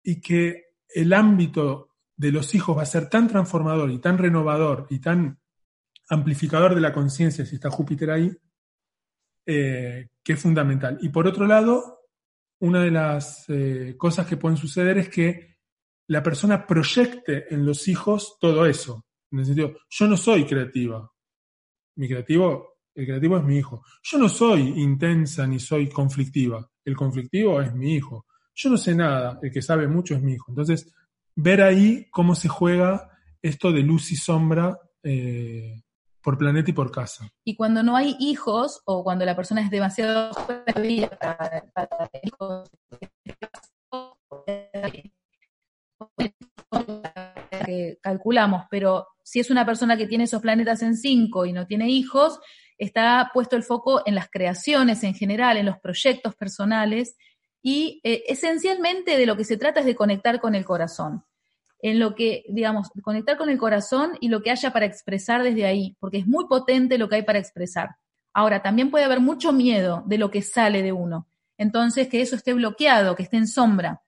y 0.02 0.20
que 0.20 0.76
el 0.88 1.12
ámbito 1.12 1.90
de 2.16 2.30
los 2.30 2.54
hijos 2.54 2.78
va 2.78 2.82
a 2.82 2.86
ser 2.86 3.08
tan 3.08 3.26
transformador 3.26 3.90
y 3.90 3.98
tan 3.98 4.16
renovador 4.16 4.86
y 4.90 5.00
tan 5.00 5.40
amplificador 6.08 6.76
de 6.76 6.80
la 6.80 6.92
conciencia, 6.92 7.44
si 7.44 7.56
está 7.56 7.70
Júpiter 7.70 8.10
ahí, 8.12 8.30
eh, 9.46 10.08
que 10.22 10.34
es 10.34 10.40
fundamental. 10.40 10.98
Y 11.02 11.08
por 11.08 11.26
otro 11.26 11.46
lado, 11.46 12.00
una 12.60 12.82
de 12.82 12.90
las 12.90 13.44
eh, 13.48 13.94
cosas 13.98 14.26
que 14.26 14.36
pueden 14.36 14.56
suceder 14.56 14.98
es 14.98 15.08
que 15.08 15.56
la 16.08 16.22
persona 16.22 16.66
proyecte 16.66 17.52
en 17.52 17.64
los 17.64 17.88
hijos 17.88 18.36
todo 18.40 18.66
eso. 18.66 19.06
En 19.30 19.40
el 19.40 19.46
sentido, 19.46 19.76
yo 19.88 20.06
no 20.06 20.16
soy 20.16 20.44
creativa. 20.44 21.10
Mi 21.96 22.08
creativo, 22.08 22.78
el 22.94 23.06
creativo 23.06 23.38
es 23.38 23.44
mi 23.44 23.58
hijo. 23.58 23.84
Yo 24.02 24.18
no 24.18 24.28
soy 24.28 24.60
intensa 24.80 25.46
ni 25.46 25.58
soy 25.58 25.88
conflictiva. 25.88 26.68
El 26.84 26.96
conflictivo 26.96 27.60
es 27.60 27.74
mi 27.74 27.94
hijo. 27.94 28.26
Yo 28.54 28.70
no 28.70 28.76
sé 28.76 28.94
nada, 28.94 29.38
el 29.42 29.50
que 29.50 29.62
sabe 29.62 29.88
mucho 29.88 30.14
es 30.14 30.22
mi 30.22 30.34
hijo. 30.34 30.46
Entonces, 30.50 30.92
ver 31.34 31.62
ahí 31.62 32.06
cómo 32.10 32.34
se 32.34 32.48
juega 32.48 33.10
esto 33.40 33.72
de 33.72 33.82
luz 33.82 34.12
y 34.12 34.16
sombra 34.16 34.78
eh, 35.02 35.82
por 36.22 36.38
planeta 36.38 36.70
y 36.70 36.74
por 36.74 36.90
casa. 36.90 37.28
Y 37.44 37.56
cuando 37.56 37.82
no 37.82 37.96
hay 37.96 38.16
hijos 38.18 38.80
o 38.84 39.02
cuando 39.02 39.24
la 39.24 39.36
persona 39.36 39.60
es 39.62 39.70
demasiado 39.70 40.30
para 40.46 42.10
hijos, 42.22 42.70
calculamos, 48.00 48.64
pero 48.70 49.08
si 49.22 49.40
es 49.40 49.50
una 49.50 49.66
persona 49.66 49.96
que 49.96 50.06
tiene 50.06 50.24
esos 50.24 50.42
planetas 50.42 50.82
en 50.82 50.96
5 50.96 51.46
y 51.46 51.52
no 51.52 51.66
tiene 51.66 51.88
hijos, 51.88 52.38
está 52.78 53.30
puesto 53.32 53.56
el 53.56 53.62
foco 53.62 54.02
en 54.06 54.14
las 54.14 54.28
creaciones 54.30 55.04
en 55.04 55.14
general, 55.14 55.56
en 55.56 55.66
los 55.66 55.78
proyectos 55.78 56.34
personales 56.34 57.16
y 57.62 58.00
eh, 58.02 58.24
esencialmente 58.26 59.16
de 59.16 59.26
lo 59.26 59.36
que 59.36 59.44
se 59.44 59.56
trata 59.56 59.80
es 59.80 59.86
de 59.86 59.94
conectar 59.94 60.40
con 60.40 60.54
el 60.54 60.64
corazón. 60.64 61.24
En 61.82 61.98
lo 61.98 62.14
que, 62.14 62.44
digamos, 62.48 62.88
conectar 63.02 63.36
con 63.36 63.50
el 63.50 63.58
corazón 63.58 64.12
y 64.20 64.28
lo 64.28 64.40
que 64.40 64.50
haya 64.50 64.72
para 64.72 64.86
expresar 64.86 65.42
desde 65.42 65.66
ahí, 65.66 65.96
porque 66.00 66.18
es 66.18 66.26
muy 66.26 66.46
potente 66.46 66.96
lo 66.96 67.08
que 67.08 67.16
hay 67.16 67.22
para 67.22 67.40
expresar. 67.40 67.96
Ahora, 68.32 68.62
también 68.62 68.90
puede 68.90 69.04
haber 69.04 69.20
mucho 69.20 69.52
miedo 69.52 70.02
de 70.06 70.16
lo 70.16 70.30
que 70.30 70.42
sale 70.42 70.82
de 70.82 70.92
uno. 70.92 71.28
Entonces, 71.58 72.08
que 72.08 72.22
eso 72.22 72.36
esté 72.36 72.54
bloqueado, 72.54 73.14
que 73.14 73.24
esté 73.24 73.36
en 73.36 73.46
sombra. 73.46 74.02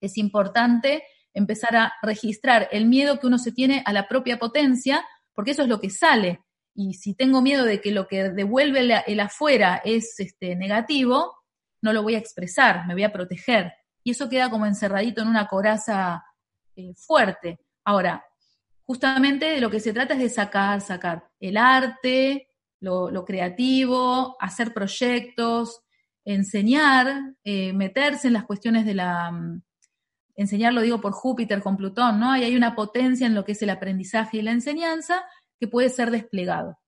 Es 0.00 0.16
importante 0.16 1.02
empezar 1.34 1.76
a 1.76 1.92
registrar 2.02 2.68
el 2.72 2.86
miedo 2.86 3.18
que 3.18 3.26
uno 3.26 3.38
se 3.38 3.52
tiene 3.52 3.82
a 3.84 3.92
la 3.92 4.08
propia 4.08 4.38
potencia, 4.38 5.04
porque 5.34 5.52
eso 5.52 5.62
es 5.62 5.68
lo 5.68 5.80
que 5.80 5.90
sale. 5.90 6.40
Y 6.74 6.94
si 6.94 7.14
tengo 7.14 7.42
miedo 7.42 7.64
de 7.64 7.80
que 7.80 7.92
lo 7.92 8.06
que 8.06 8.30
devuelve 8.30 9.02
el, 9.06 9.20
afuera 9.20 9.82
es 9.84 10.18
este, 10.18 10.56
negativo, 10.56 11.36
no 11.82 11.92
lo 11.92 12.02
voy 12.02 12.14
a 12.14 12.18
expresar, 12.18 12.86
me 12.86 12.94
voy 12.94 13.04
a 13.04 13.12
proteger. 13.12 13.72
Y 14.02 14.12
eso 14.12 14.28
queda 14.28 14.50
como 14.50 14.66
encerradito 14.66 15.22
en 15.22 15.28
una 15.28 15.46
coraza 15.46 16.24
eh, 16.76 16.94
fuerte. 16.94 17.60
Ahora, 17.84 18.24
justamente 18.82 19.46
de 19.46 19.60
lo 19.60 19.70
que 19.70 19.80
se 19.80 19.92
trata 19.92 20.14
es 20.14 20.20
de 20.20 20.28
sacar, 20.28 20.80
sacar 20.80 21.30
el 21.38 21.56
arte, 21.56 22.48
lo, 22.80 23.24
creativo, 23.24 24.36
hacer 24.40 24.72
proyectos, 24.72 25.82
enseñar, 26.24 27.34
eh, 27.44 27.72
meterse 27.72 28.28
en 28.28 28.34
las 28.34 28.44
cuestiones 28.44 28.86
de 28.86 28.94
la, 28.94 29.30
mm, 29.30 29.62
enseñar 30.36 30.72
lo 30.72 30.80
digo 30.80 31.00
por 31.00 31.12
Júpiter 31.12 31.62
con 31.62 31.76
Plutón, 31.76 32.18
¿no? 32.18 32.36
Y 32.36 32.44
hay 32.44 32.56
una 32.56 32.74
potencia 32.74 33.26
en 33.26 33.34
lo 33.34 33.44
que 33.44 33.52
es 33.52 33.62
el 33.62 33.70
aprendizaje 33.70 34.38
y 34.38 34.42
la 34.42 34.52
enseñanza 34.52 35.22
que 35.58 35.68
puede 35.68 35.90
ser 35.90 36.10
desplegado. 36.10 36.78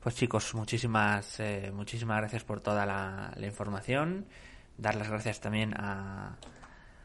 Pues 0.00 0.16
chicos, 0.16 0.54
muchísimas, 0.54 1.38
eh, 1.40 1.70
muchísimas 1.72 2.18
gracias 2.18 2.44
por 2.44 2.60
toda 2.60 2.84
la, 2.84 3.32
información. 3.46 4.26
Dar 4.78 4.94
las 4.94 5.08
gracias 5.08 5.40
también 5.40 5.74
a 5.76 6.38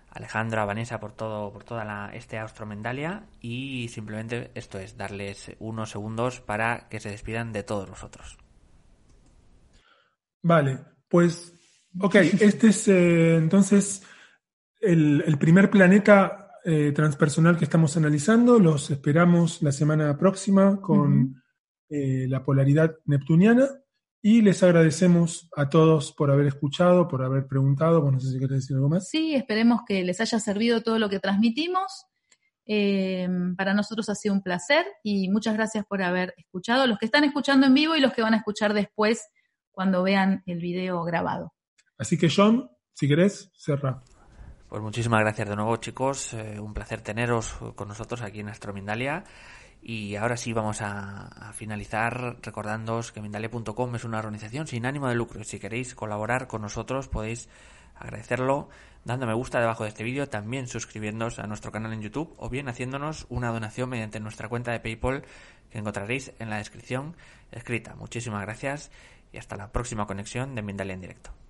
Alejandro, 0.09 0.61
a 0.61 0.65
Vanessa 0.65 0.99
por 0.99 1.11
todo, 1.11 1.51
por 1.51 1.63
toda 1.63 1.85
la, 1.85 2.11
este 2.13 2.37
Austromendalia 2.39 3.25
y 3.41 3.87
simplemente 3.89 4.51
esto 4.55 4.79
es 4.79 4.97
darles 4.97 5.55
unos 5.59 5.91
segundos 5.91 6.41
para 6.41 6.87
que 6.89 6.99
se 6.99 7.09
despidan 7.09 7.53
de 7.53 7.63
todos 7.63 7.89
nosotros. 7.89 8.37
Vale, 10.41 10.79
pues 11.09 11.57
Ok, 11.99 12.15
este 12.15 12.67
es 12.67 12.87
eh, 12.87 13.37
entonces 13.37 14.03
el, 14.79 15.37
primer 15.39 15.69
planeta 15.69 16.51
eh, 16.63 16.91
transpersonal 16.91 17.57
que 17.57 17.63
estamos 17.63 17.97
analizando. 17.97 18.59
Los 18.59 18.91
esperamos 18.91 19.63
la 19.63 19.71
semana 19.71 20.15
próxima 20.17 20.79
con 20.79 21.41
eh, 21.89 22.27
la 22.27 22.43
polaridad 22.43 22.95
neptuniana. 23.05 23.67
Y 24.21 24.41
les 24.41 24.61
agradecemos 24.63 25.49
a 25.55 25.69
todos 25.69 26.11
por 26.11 26.31
haber 26.31 26.47
escuchado, 26.47 27.07
por 27.07 27.23
haber 27.23 27.47
preguntado. 27.47 28.01
Bueno, 28.01 28.17
no 28.17 28.19
sé 28.19 28.31
si 28.31 28.39
querés 28.39 28.61
decir 28.61 28.75
algo 28.75 28.89
más. 28.89 29.07
Sí, 29.07 29.35
esperemos 29.35 29.81
que 29.87 30.03
les 30.03 30.19
haya 30.19 30.39
servido 30.39 30.81
todo 30.81 30.99
lo 30.99 31.09
que 31.09 31.19
transmitimos. 31.19 32.05
Eh, 32.65 33.29
para 33.55 33.73
nosotros 33.73 34.09
ha 34.09 34.15
sido 34.15 34.33
un 34.33 34.41
placer 34.41 34.85
y 35.01 35.29
muchas 35.29 35.53
gracias 35.53 35.85
por 35.85 36.01
haber 36.01 36.33
escuchado. 36.37 36.85
Los 36.87 36.97
que 36.97 37.05
están 37.05 37.23
escuchando 37.23 37.67
en 37.67 37.73
vivo 37.73 37.95
y 37.95 38.01
los 38.01 38.13
que 38.13 38.21
van 38.21 38.33
a 38.33 38.37
escuchar 38.37 38.73
después 38.73 39.25
cuando 39.71 40.03
vean 40.03 40.43
el 40.45 40.59
video 40.59 41.03
grabado. 41.03 41.53
Así 41.97 42.17
que 42.17 42.29
John, 42.35 42.69
si 42.93 43.07
querés, 43.07 43.51
cerra. 43.55 44.03
Pues 44.67 44.81
muchísimas 44.81 45.21
gracias 45.21 45.47
de 45.47 45.55
nuevo, 45.55 45.77
chicos. 45.77 46.33
Eh, 46.33 46.59
un 46.59 46.73
placer 46.73 47.01
teneros 47.01 47.53
con 47.75 47.87
nosotros 47.87 48.21
aquí 48.21 48.41
en 48.41 48.49
Astromindalia. 48.49 49.23
Y 49.81 50.15
ahora 50.15 50.37
sí 50.37 50.53
vamos 50.53 50.81
a, 50.81 51.53
finalizar 51.53 52.37
recordándoos 52.41 53.11
que 53.11 53.21
Mindalia.com 53.21 53.95
es 53.95 54.03
una 54.03 54.19
organización 54.19 54.67
sin 54.67 54.85
ánimo 54.85 55.07
de 55.07 55.15
lucro. 55.15 55.43
Si 55.43 55.59
queréis 55.59 55.95
colaborar 55.95 56.47
con 56.47 56.61
nosotros 56.61 57.07
podéis 57.07 57.49
agradecerlo 57.95 58.69
dando 59.05 59.25
me 59.25 59.33
gusta 59.33 59.59
debajo 59.59 59.83
de 59.83 59.89
este 59.89 60.03
vídeo, 60.03 60.27
también 60.27 60.67
suscribiéndonos 60.67 61.39
a 61.39 61.47
nuestro 61.47 61.71
canal 61.71 61.93
en 61.93 62.01
YouTube 62.01 62.35
o 62.37 62.49
bien 62.49 62.67
haciéndonos 62.67 63.25
una 63.29 63.49
donación 63.49 63.89
mediante 63.89 64.19
nuestra 64.19 64.49
cuenta 64.49 64.71
de 64.71 64.81
PayPal 64.81 65.23
que 65.71 65.79
encontraréis 65.79 66.33
en 66.39 66.49
la 66.49 66.57
descripción 66.57 67.15
escrita. 67.51 67.95
Muchísimas 67.95 68.41
gracias 68.41 68.91
y 69.31 69.37
hasta 69.37 69.55
la 69.55 69.71
próxima 69.71 70.05
conexión 70.05 70.55
de 70.55 70.61
Mindalia 70.61 70.93
en 70.93 71.01
directo. 71.01 71.46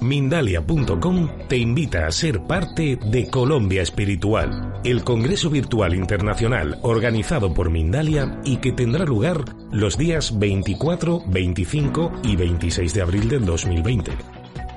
Mindalia.com 0.00 1.28
te 1.48 1.56
invita 1.56 2.06
a 2.06 2.12
ser 2.12 2.40
parte 2.42 2.96
de 2.96 3.28
Colombia 3.28 3.82
Espiritual, 3.82 4.80
el 4.84 5.02
Congreso 5.02 5.50
Virtual 5.50 5.94
Internacional 5.94 6.78
organizado 6.82 7.52
por 7.52 7.70
Mindalia 7.70 8.40
y 8.44 8.58
que 8.58 8.72
tendrá 8.72 9.04
lugar 9.04 9.44
los 9.72 9.98
días 9.98 10.38
24, 10.38 11.24
25 11.26 12.12
y 12.22 12.36
26 12.36 12.94
de 12.94 13.02
abril 13.02 13.28
del 13.28 13.44
2020. 13.44 14.37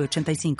85 0.00 0.56